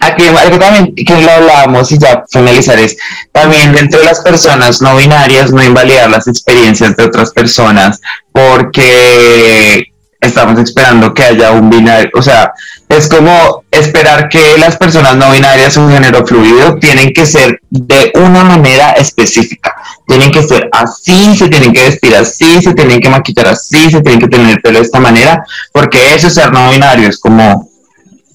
Aquí 0.01 0.27
algo 0.27 0.59
también 0.59 0.95
que 0.95 1.21
lo 1.21 1.31
hablábamos 1.31 1.93
y 1.93 1.99
ya 1.99 2.25
finalizar 2.31 2.79
es 2.79 2.97
también 3.33 3.73
dentro 3.73 4.01
de 4.01 4.07
las 4.07 4.21
personas 4.21 4.81
no 4.81 4.97
binarias 4.97 5.53
no 5.53 5.62
invalidar 5.62 6.11
las 6.11 6.27
experiencias 6.29 6.97
de 6.97 7.05
otras 7.05 7.33
personas 7.33 8.01
porque 8.33 9.93
estamos 10.21 10.59
esperando 10.59 11.14
que 11.14 11.23
haya 11.23 11.53
un 11.53 11.71
binario, 11.71 12.11
o 12.14 12.23
sea, 12.23 12.53
es 12.89 13.09
como 13.09 13.64
esperar 13.71 14.29
que 14.29 14.59
las 14.59 14.77
personas 14.77 15.16
no 15.16 15.31
binarias 15.31 15.77
o 15.77 15.89
género 15.89 16.27
fluido 16.27 16.77
tienen 16.77 17.12
que 17.12 17.25
ser 17.25 17.61
de 17.71 18.12
una 18.14 18.43
manera 18.43 18.93
específica, 18.93 19.75
tienen 20.07 20.33
que 20.33 20.43
ser 20.43 20.69
así, 20.73 21.37
se 21.37 21.49
tienen 21.49 21.73
que 21.73 21.85
vestir 21.85 22.16
así, 22.16 22.61
se 22.61 22.75
tienen 22.75 23.01
que 23.01 23.09
maquillar 23.09 23.49
así, 23.49 23.91
se 23.91 24.01
tienen 24.01 24.21
que 24.21 24.29
tener 24.29 24.51
el 24.51 24.61
pelo 24.61 24.79
de 24.79 24.85
esta 24.85 24.99
manera, 24.99 25.45
porque 25.73 26.14
eso 26.14 26.27
es 26.27 26.35
ser 26.35 26.53
no 26.53 26.71
binario, 26.71 27.09
es 27.09 27.19
como, 27.19 27.71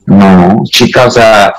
no, 0.06 0.64
chica, 0.66 1.08
o 1.08 1.12
sea, 1.12 1.54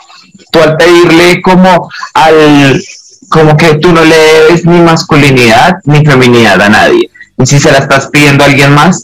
tú 0.51 0.61
al 0.61 0.77
pedirle 0.77 1.43
como 1.43 1.91
al, 2.15 2.83
como 3.29 3.57
que 3.57 3.75
tú 3.75 3.93
no 3.93 4.03
le 4.05 4.17
debes 4.17 4.65
ni 4.65 4.81
masculinidad 4.81 5.75
ni 5.85 6.05
feminidad 6.05 6.63
a 6.63 6.69
nadie, 6.71 7.11
y 7.37 7.45
si 7.45 7.59
se 7.59 7.73
la 7.73 7.79
estás 7.79 8.07
pidiendo 8.07 8.45
a 8.45 8.47
alguien 8.47 8.73
más, 8.73 9.03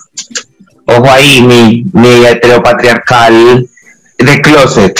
ojo 0.96 1.10
ahí, 1.10 1.42
mi, 1.42 1.84
mi 1.92 2.26
heteropatriarcal 2.26 3.68
de 4.18 4.40
closet. 4.42 4.98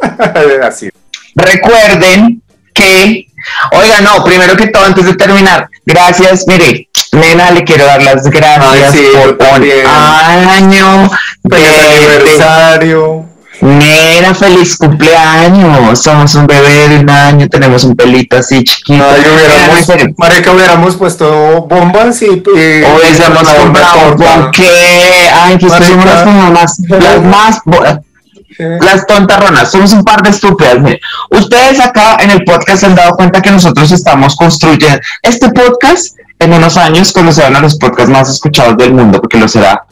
Así. 0.62 0.90
Recuerden 1.34 2.42
que, 2.74 3.26
oiga, 3.72 4.00
no, 4.00 4.24
primero 4.24 4.56
que 4.56 4.68
todo, 4.68 4.84
antes 4.84 5.04
de 5.04 5.14
terminar, 5.14 5.68
gracias, 5.86 6.44
mire, 6.46 6.88
nena, 7.12 7.50
le 7.50 7.64
quiero 7.64 7.84
dar 7.86 8.02
las 8.02 8.24
gracias 8.24 8.94
por 9.18 9.38
un 9.38 10.48
año 10.48 11.10
de 11.44 11.66
aniversario. 11.66 13.29
Nena, 13.60 14.34
feliz 14.34 14.76
cumpleaños. 14.76 16.02
Somos 16.02 16.34
un 16.34 16.46
bebé 16.46 16.88
de 16.88 16.98
un 17.00 17.10
año, 17.10 17.48
tenemos 17.48 17.84
un 17.84 17.94
pelito 17.94 18.36
así 18.36 18.64
chiquito. 18.64 19.04
Ay, 19.04 19.20
hubiéramos, 19.20 20.16
marica, 20.16 20.52
hubiéramos 20.52 20.96
puesto 20.96 21.62
bombas 21.62 22.22
y. 22.22 22.26
y 22.26 22.84
hubiésemos 22.84 23.48
comprado 23.48 24.50
qué? 24.52 25.28
Ay, 25.34 25.58
que 25.58 25.66
ustedes 25.66 25.88
somos 25.88 26.04
las 26.06 26.26
mamás, 26.26 26.80
las 26.88 27.22
más. 27.22 27.60
Las 28.58 29.06
tontarronas, 29.06 29.70
somos 29.70 29.92
un 29.92 30.04
par 30.04 30.22
de 30.22 30.30
estúpidas. 30.30 30.76
ustedes 31.30 31.80
acá 31.80 32.18
en 32.20 32.30
el 32.30 32.44
podcast 32.44 32.80
se 32.80 32.86
han 32.86 32.94
dado 32.94 33.12
cuenta 33.12 33.40
que 33.40 33.50
nosotros 33.50 33.90
estamos 33.90 34.36
construyendo 34.36 35.00
este 35.22 35.48
podcast 35.50 36.14
en 36.40 36.54
unos 36.54 36.76
años 36.76 37.12
conocerán 37.12 37.56
a 37.56 37.60
los 37.60 37.76
podcasts 37.76 38.10
más 38.10 38.28
escuchados 38.28 38.76
del 38.78 38.94
mundo, 38.94 39.20
porque 39.20 39.38
lo 39.38 39.46
será 39.46 39.84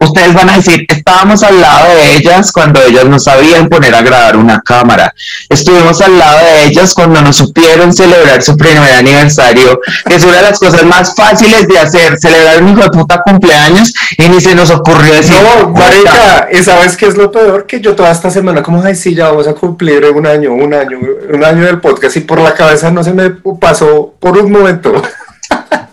Ustedes 0.00 0.34
van 0.34 0.50
a 0.50 0.56
decir, 0.56 0.86
estábamos 0.88 1.42
al 1.42 1.60
lado 1.60 1.94
de 1.94 2.16
ellas 2.16 2.52
cuando 2.52 2.80
ellas 2.82 3.04
no 3.06 3.18
sabían 3.18 3.68
poner 3.68 3.94
a 3.94 4.02
grabar 4.02 4.36
una 4.36 4.60
cámara. 4.60 5.12
Estuvimos 5.48 6.00
al 6.00 6.18
lado 6.18 6.38
de 6.38 6.64
ellas 6.66 6.94
cuando 6.94 7.20
no 7.20 7.32
supieron 7.32 7.92
celebrar 7.92 8.42
su 8.42 8.56
primer 8.56 8.92
aniversario, 8.92 9.80
que 10.06 10.14
es 10.14 10.24
una 10.24 10.36
de 10.36 10.42
las 10.42 10.58
cosas 10.58 10.84
más 10.84 11.14
fáciles 11.14 11.66
de 11.66 11.78
hacer, 11.78 12.18
celebrar 12.18 12.62
un 12.62 12.70
hijo 12.70 12.82
de 12.82 12.90
puta 12.90 13.22
cumpleaños 13.22 13.92
y 14.16 14.28
ni 14.28 14.40
se 14.40 14.54
nos 14.54 14.70
ocurrió 14.70 15.14
decir. 15.14 15.36
No, 15.42 15.70
marica, 15.70 16.48
y 16.52 16.62
sabes 16.62 16.96
qué 16.96 17.06
es 17.06 17.16
lo 17.16 17.30
peor, 17.30 17.66
que 17.66 17.80
yo 17.80 17.94
toda 17.94 18.10
esta 18.10 18.30
semana, 18.30 18.62
como, 18.62 18.82
ay, 18.82 18.94
sí, 18.94 19.14
ya 19.14 19.28
vamos 19.28 19.48
a 19.48 19.54
cumplir 19.54 20.04
un 20.06 20.26
año, 20.26 20.52
un 20.52 20.72
año, 20.74 20.98
un 21.32 21.44
año 21.44 21.64
del 21.64 21.80
podcast 21.80 22.16
y 22.16 22.20
por 22.20 22.40
la 22.40 22.54
cabeza 22.54 22.90
no 22.90 23.02
se 23.02 23.12
me 23.12 23.30
pasó 23.30 24.14
por 24.20 24.38
un 24.38 24.52
momento 24.52 25.02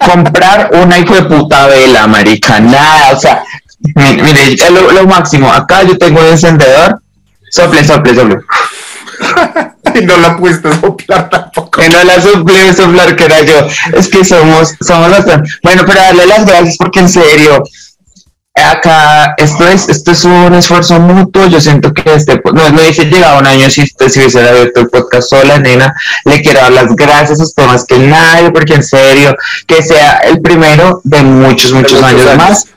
comprar 0.05 0.69
una 0.73 0.99
hijo 0.99 1.15
de 1.15 1.23
puta 1.23 1.67
vela, 1.67 2.07
marica, 2.07 2.59
nada, 2.59 3.11
o 3.13 3.19
sea, 3.19 3.43
Mire, 3.79 4.53
es 4.53 4.69
lo, 4.69 5.07
máximo. 5.07 5.51
Acá 5.51 5.83
yo 5.83 5.97
tengo 5.97 6.19
un 6.19 6.27
encendedor. 6.27 7.01
Sople, 7.51 7.83
sople, 7.83 8.15
sople. 8.15 8.37
y 9.95 10.05
no 10.05 10.17
la 10.17 10.37
pudiste 10.37 10.69
soplar 10.79 11.29
tampoco. 11.29 11.83
Y 11.83 11.89
no 11.89 12.03
la 12.03 12.21
soplé, 12.21 12.73
soplar, 12.73 13.15
que 13.15 13.25
era 13.25 13.41
yo. 13.41 13.67
Es 13.93 14.07
que 14.07 14.23
somos, 14.25 14.75
somos 14.81 15.11
bastante. 15.11 15.49
Bueno, 15.63 15.83
pero 15.85 16.01
darle 16.01 16.25
las 16.25 16.45
gracias 16.45 16.77
porque 16.77 16.99
en 16.99 17.09
serio, 17.09 17.63
acá 18.55 19.35
esto 19.37 19.67
es, 19.67 19.89
esto 19.89 20.11
es 20.11 20.23
un 20.25 20.53
esfuerzo 20.53 20.99
mutuo. 20.99 21.47
Yo 21.47 21.61
siento 21.61 21.93
que 21.93 22.13
este, 22.13 22.41
no, 22.43 22.69
no 22.69 22.81
hubiese 22.81 23.05
llegado 23.05 23.39
un 23.39 23.47
año 23.47 23.69
si 23.69 23.83
usted 23.83 24.09
se 24.09 24.19
hubiese 24.19 24.47
abierto 24.47 24.81
el 24.81 24.89
podcast 24.89 25.29
sola, 25.29 25.59
nena. 25.59 25.93
Le 26.25 26.41
quiero 26.41 26.61
dar 26.61 26.71
las 26.71 26.95
gracias 26.95 27.39
a 27.39 27.43
usted 27.43 27.65
más 27.65 27.85
que 27.85 27.97
nadie, 27.99 28.51
porque 28.51 28.75
en 28.75 28.83
serio, 28.83 29.35
que 29.67 29.83
sea 29.83 30.17
el 30.19 30.41
primero 30.41 31.01
de 31.03 31.21
muchos, 31.21 31.71
muchos, 31.71 32.01
años 32.01 32.35
más 32.37 32.67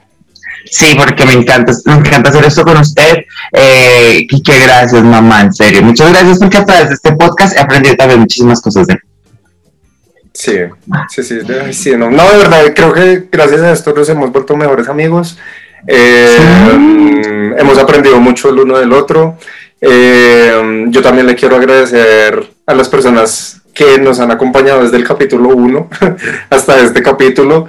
Sí, 0.71 0.95
porque 0.97 1.25
me 1.25 1.33
encanta, 1.33 1.73
me 1.87 1.95
encanta 1.95 2.31
hacer 2.31 2.45
esto 2.45 2.65
con 2.65 2.77
usted. 2.79 3.25
Eh, 3.53 4.27
y 4.29 4.43
qué 4.43 4.59
gracias, 4.61 5.03
mamá, 5.03 5.43
en 5.43 5.53
serio. 5.53 5.83
Muchas 5.83 6.11
gracias 6.11 6.39
porque 6.39 6.59
a 6.59 6.65
través 6.65 6.89
de 6.89 6.95
este 6.95 7.13
podcast 7.13 7.57
he 7.57 7.61
aprendido 7.61 7.97
también 7.97 8.21
muchísimas 8.21 8.61
cosas 8.61 8.87
de 8.87 8.99
Sí, 10.39 10.57
sí, 11.09 11.23
sí, 11.25 11.41
sí 11.73 11.97
no, 11.97 12.13
no, 12.13 12.31
de 12.31 12.39
verdad, 12.39 12.73
creo 12.73 12.93
que 12.93 13.27
gracias 13.33 13.61
a 13.61 13.73
esto 13.73 13.93
nos 13.93 14.09
hemos 14.09 14.31
vuelto 14.31 14.57
mejores 14.57 14.89
amigos. 14.89 15.37
Eh, 15.85 16.37
hemos 17.59 17.77
aprendido 17.77 18.21
mucho 18.21 18.51
el 18.51 18.61
uno 18.61 18.79
del 18.79 18.93
otro. 18.93 19.37
Eh, 19.81 20.85
yo 20.91 21.03
también 21.03 21.27
le 21.27 21.35
quiero 21.35 21.57
agradecer 21.57 22.51
a 22.67 22.75
las 22.75 22.89
personas 22.89 23.63
que 23.75 23.99
nos 23.99 24.21
han 24.21 24.31
acompañado 24.31 24.83
desde 24.83 24.97
el 24.97 25.05
capítulo 25.05 25.49
1 25.51 25.91
hasta 26.51 26.81
este 26.81 27.03
capítulo 27.03 27.69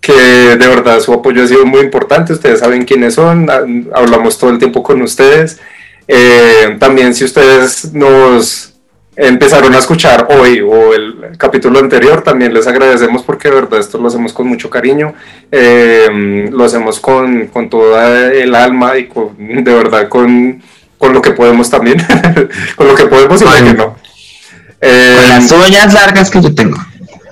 que 0.00 0.12
de 0.12 0.66
verdad 0.66 1.00
su 1.00 1.12
apoyo 1.12 1.44
ha 1.44 1.46
sido 1.46 1.66
muy 1.66 1.80
importante, 1.80 2.32
ustedes 2.32 2.60
saben 2.60 2.84
quiénes 2.84 3.14
son, 3.14 3.48
hablamos 3.94 4.38
todo 4.38 4.50
el 4.50 4.58
tiempo 4.58 4.82
con 4.82 5.02
ustedes. 5.02 5.60
Eh, 6.08 6.76
también 6.78 7.14
si 7.14 7.24
ustedes 7.24 7.92
nos 7.92 8.74
empezaron 9.14 9.74
a 9.74 9.78
escuchar 9.78 10.26
hoy 10.30 10.60
o 10.60 10.94
el 10.94 11.36
capítulo 11.36 11.78
anterior, 11.78 12.22
también 12.22 12.54
les 12.54 12.66
agradecemos 12.66 13.22
porque 13.22 13.48
de 13.48 13.56
verdad 13.56 13.78
esto 13.78 13.98
lo 13.98 14.08
hacemos 14.08 14.32
con 14.32 14.46
mucho 14.46 14.70
cariño, 14.70 15.14
eh, 15.52 16.48
lo 16.50 16.64
hacemos 16.64 16.98
con, 16.98 17.48
con, 17.48 17.68
toda 17.68 18.32
el 18.32 18.54
alma 18.54 18.96
y 18.96 19.06
con, 19.06 19.36
de 19.38 19.74
verdad 19.74 20.08
con, 20.08 20.62
con 20.96 21.12
lo 21.12 21.20
que 21.20 21.32
podemos 21.32 21.68
también, 21.68 21.98
con 22.76 22.88
lo 22.88 22.94
que 22.94 23.04
podemos 23.04 23.40
y 23.42 23.44
lo 23.44 23.52
que 23.52 23.74
no. 23.74 23.96
con 24.80 25.28
las 25.28 25.52
uñas 25.52 25.92
largas 25.92 26.30
que 26.30 26.40
yo 26.40 26.54
tengo. 26.54 26.78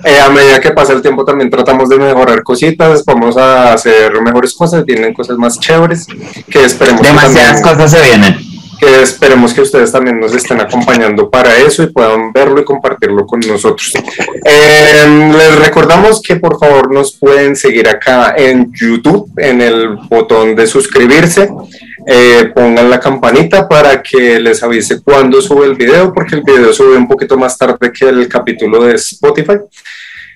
Eh, 0.03 0.19
a 0.19 0.29
medida 0.29 0.61
que 0.61 0.71
pasa 0.71 0.93
el 0.93 1.01
tiempo 1.01 1.25
también 1.25 1.49
tratamos 1.49 1.89
de 1.89 1.97
mejorar 1.97 2.43
cositas, 2.43 3.03
vamos 3.05 3.35
a 3.37 3.73
hacer 3.73 4.21
mejores 4.21 4.53
cosas, 4.53 4.85
vienen 4.85 5.13
cosas 5.13 5.37
más 5.37 5.59
chéveres 5.59 6.07
que 6.49 6.63
esperemos. 6.63 7.01
Demasiadas 7.01 7.61
cosas 7.61 7.91
se 7.91 8.01
vienen. 8.01 8.48
Que 8.79 9.01
esperemos 9.01 9.53
que 9.53 9.61
ustedes 9.61 9.91
también 9.91 10.19
nos 10.19 10.33
estén 10.33 10.61
acompañando 10.61 11.29
para 11.29 11.57
eso 11.57 11.83
y 11.83 11.87
puedan 11.87 12.31
verlo 12.31 12.61
y 12.61 12.63
compartirlo 12.63 13.25
con 13.25 13.41
nosotros. 13.41 13.93
Eh, 14.45 15.31
les 15.37 15.59
recordamos 15.59 16.21
que 16.21 16.37
por 16.37 16.57
favor 16.57 16.93
nos 16.93 17.17
pueden 17.17 17.55
seguir 17.55 17.89
acá 17.89 18.35
en 18.37 18.71
YouTube, 18.73 19.31
en 19.37 19.61
el 19.61 19.97
botón 20.09 20.55
de 20.55 20.65
suscribirse. 20.65 21.49
Eh, 22.07 22.51
pongan 22.55 22.89
la 22.89 22.99
campanita 22.99 23.67
para 23.67 24.01
que 24.01 24.39
les 24.39 24.63
avise 24.63 25.01
cuando 25.01 25.41
sube 25.41 25.65
el 25.65 25.75
video, 25.75 26.13
porque 26.13 26.35
el 26.35 26.43
video 26.43 26.71
sube 26.71 26.95
un 26.97 27.07
poquito 27.07 27.37
más 27.37 27.57
tarde 27.57 27.91
que 27.91 28.07
el 28.07 28.27
capítulo 28.29 28.83
de 28.83 28.95
Spotify. 28.95 29.57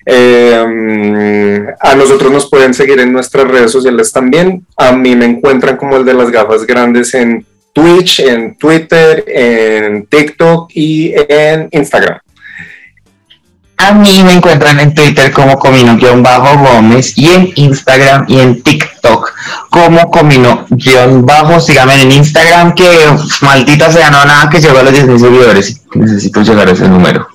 Eh, 0.06 1.66
a 1.80 1.94
nosotros 1.94 2.30
nos 2.30 2.50
pueden 2.50 2.74
seguir 2.74 3.00
en 3.00 3.12
nuestras 3.12 3.48
redes 3.48 3.72
sociales 3.72 4.12
también. 4.12 4.66
A 4.76 4.92
mí 4.92 5.16
me 5.16 5.24
encuentran 5.24 5.76
como 5.76 5.96
el 5.96 6.04
de 6.04 6.14
las 6.14 6.30
gafas 6.30 6.66
grandes 6.66 7.14
en 7.14 7.46
Twitch, 7.74 8.20
en 8.20 8.56
Twitter, 8.56 9.24
en 9.26 10.06
TikTok 10.06 10.70
y 10.72 11.12
en 11.28 11.68
Instagram. 11.72 12.20
A 13.76 13.92
mí 13.92 14.22
me 14.24 14.32
encuentran 14.32 14.78
en 14.80 14.94
Twitter 14.94 15.32
como 15.32 15.58
Comino-Gómez 15.58 17.18
y 17.18 17.28
en 17.28 17.52
Instagram 17.56 18.24
y 18.28 18.38
en 18.38 18.62
TikTok 18.62 19.34
como 19.68 20.10
Comino-Bajo. 20.10 21.60
Síganme 21.60 22.00
en 22.00 22.12
Instagram 22.12 22.74
que 22.74 22.88
maldita 23.42 23.90
sea, 23.90 24.10
no 24.10 24.24
nada 24.24 24.48
que 24.48 24.60
llegó 24.60 24.78
a 24.78 24.84
los 24.84 24.94
10.000 24.94 25.18
seguidores. 25.18 25.82
Necesito 25.94 26.42
llegar 26.42 26.68
a 26.68 26.72
ese 26.72 26.88
número. 26.88 27.28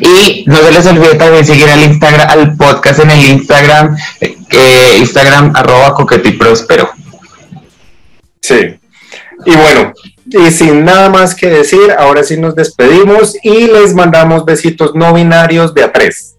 Y 0.00 0.44
no 0.46 0.56
se 0.56 0.72
les 0.72 0.86
olvide 0.86 1.14
también 1.14 1.44
seguir 1.44 1.68
al 1.68 1.82
Instagram, 1.82 2.28
al 2.28 2.56
podcast 2.56 3.00
en 3.00 3.10
el 3.10 3.24
Instagram, 3.24 3.96
eh, 4.20 4.96
Instagram 4.98 5.52
arroba 5.54 5.94
coqueto 5.94 6.28
y 6.28 6.32
próspero. 6.32 6.90
Sí. 8.40 8.81
Y 9.44 9.56
bueno, 9.56 9.92
y 10.26 10.50
sin 10.50 10.84
nada 10.84 11.08
más 11.08 11.34
que 11.34 11.48
decir, 11.48 11.92
ahora 11.98 12.22
sí 12.22 12.36
nos 12.36 12.54
despedimos 12.54 13.36
y 13.42 13.66
les 13.66 13.94
mandamos 13.94 14.44
besitos 14.44 14.94
no 14.94 15.12
binarios 15.12 15.74
de 15.74 15.84
a 15.84 15.92
tres. 15.92 16.34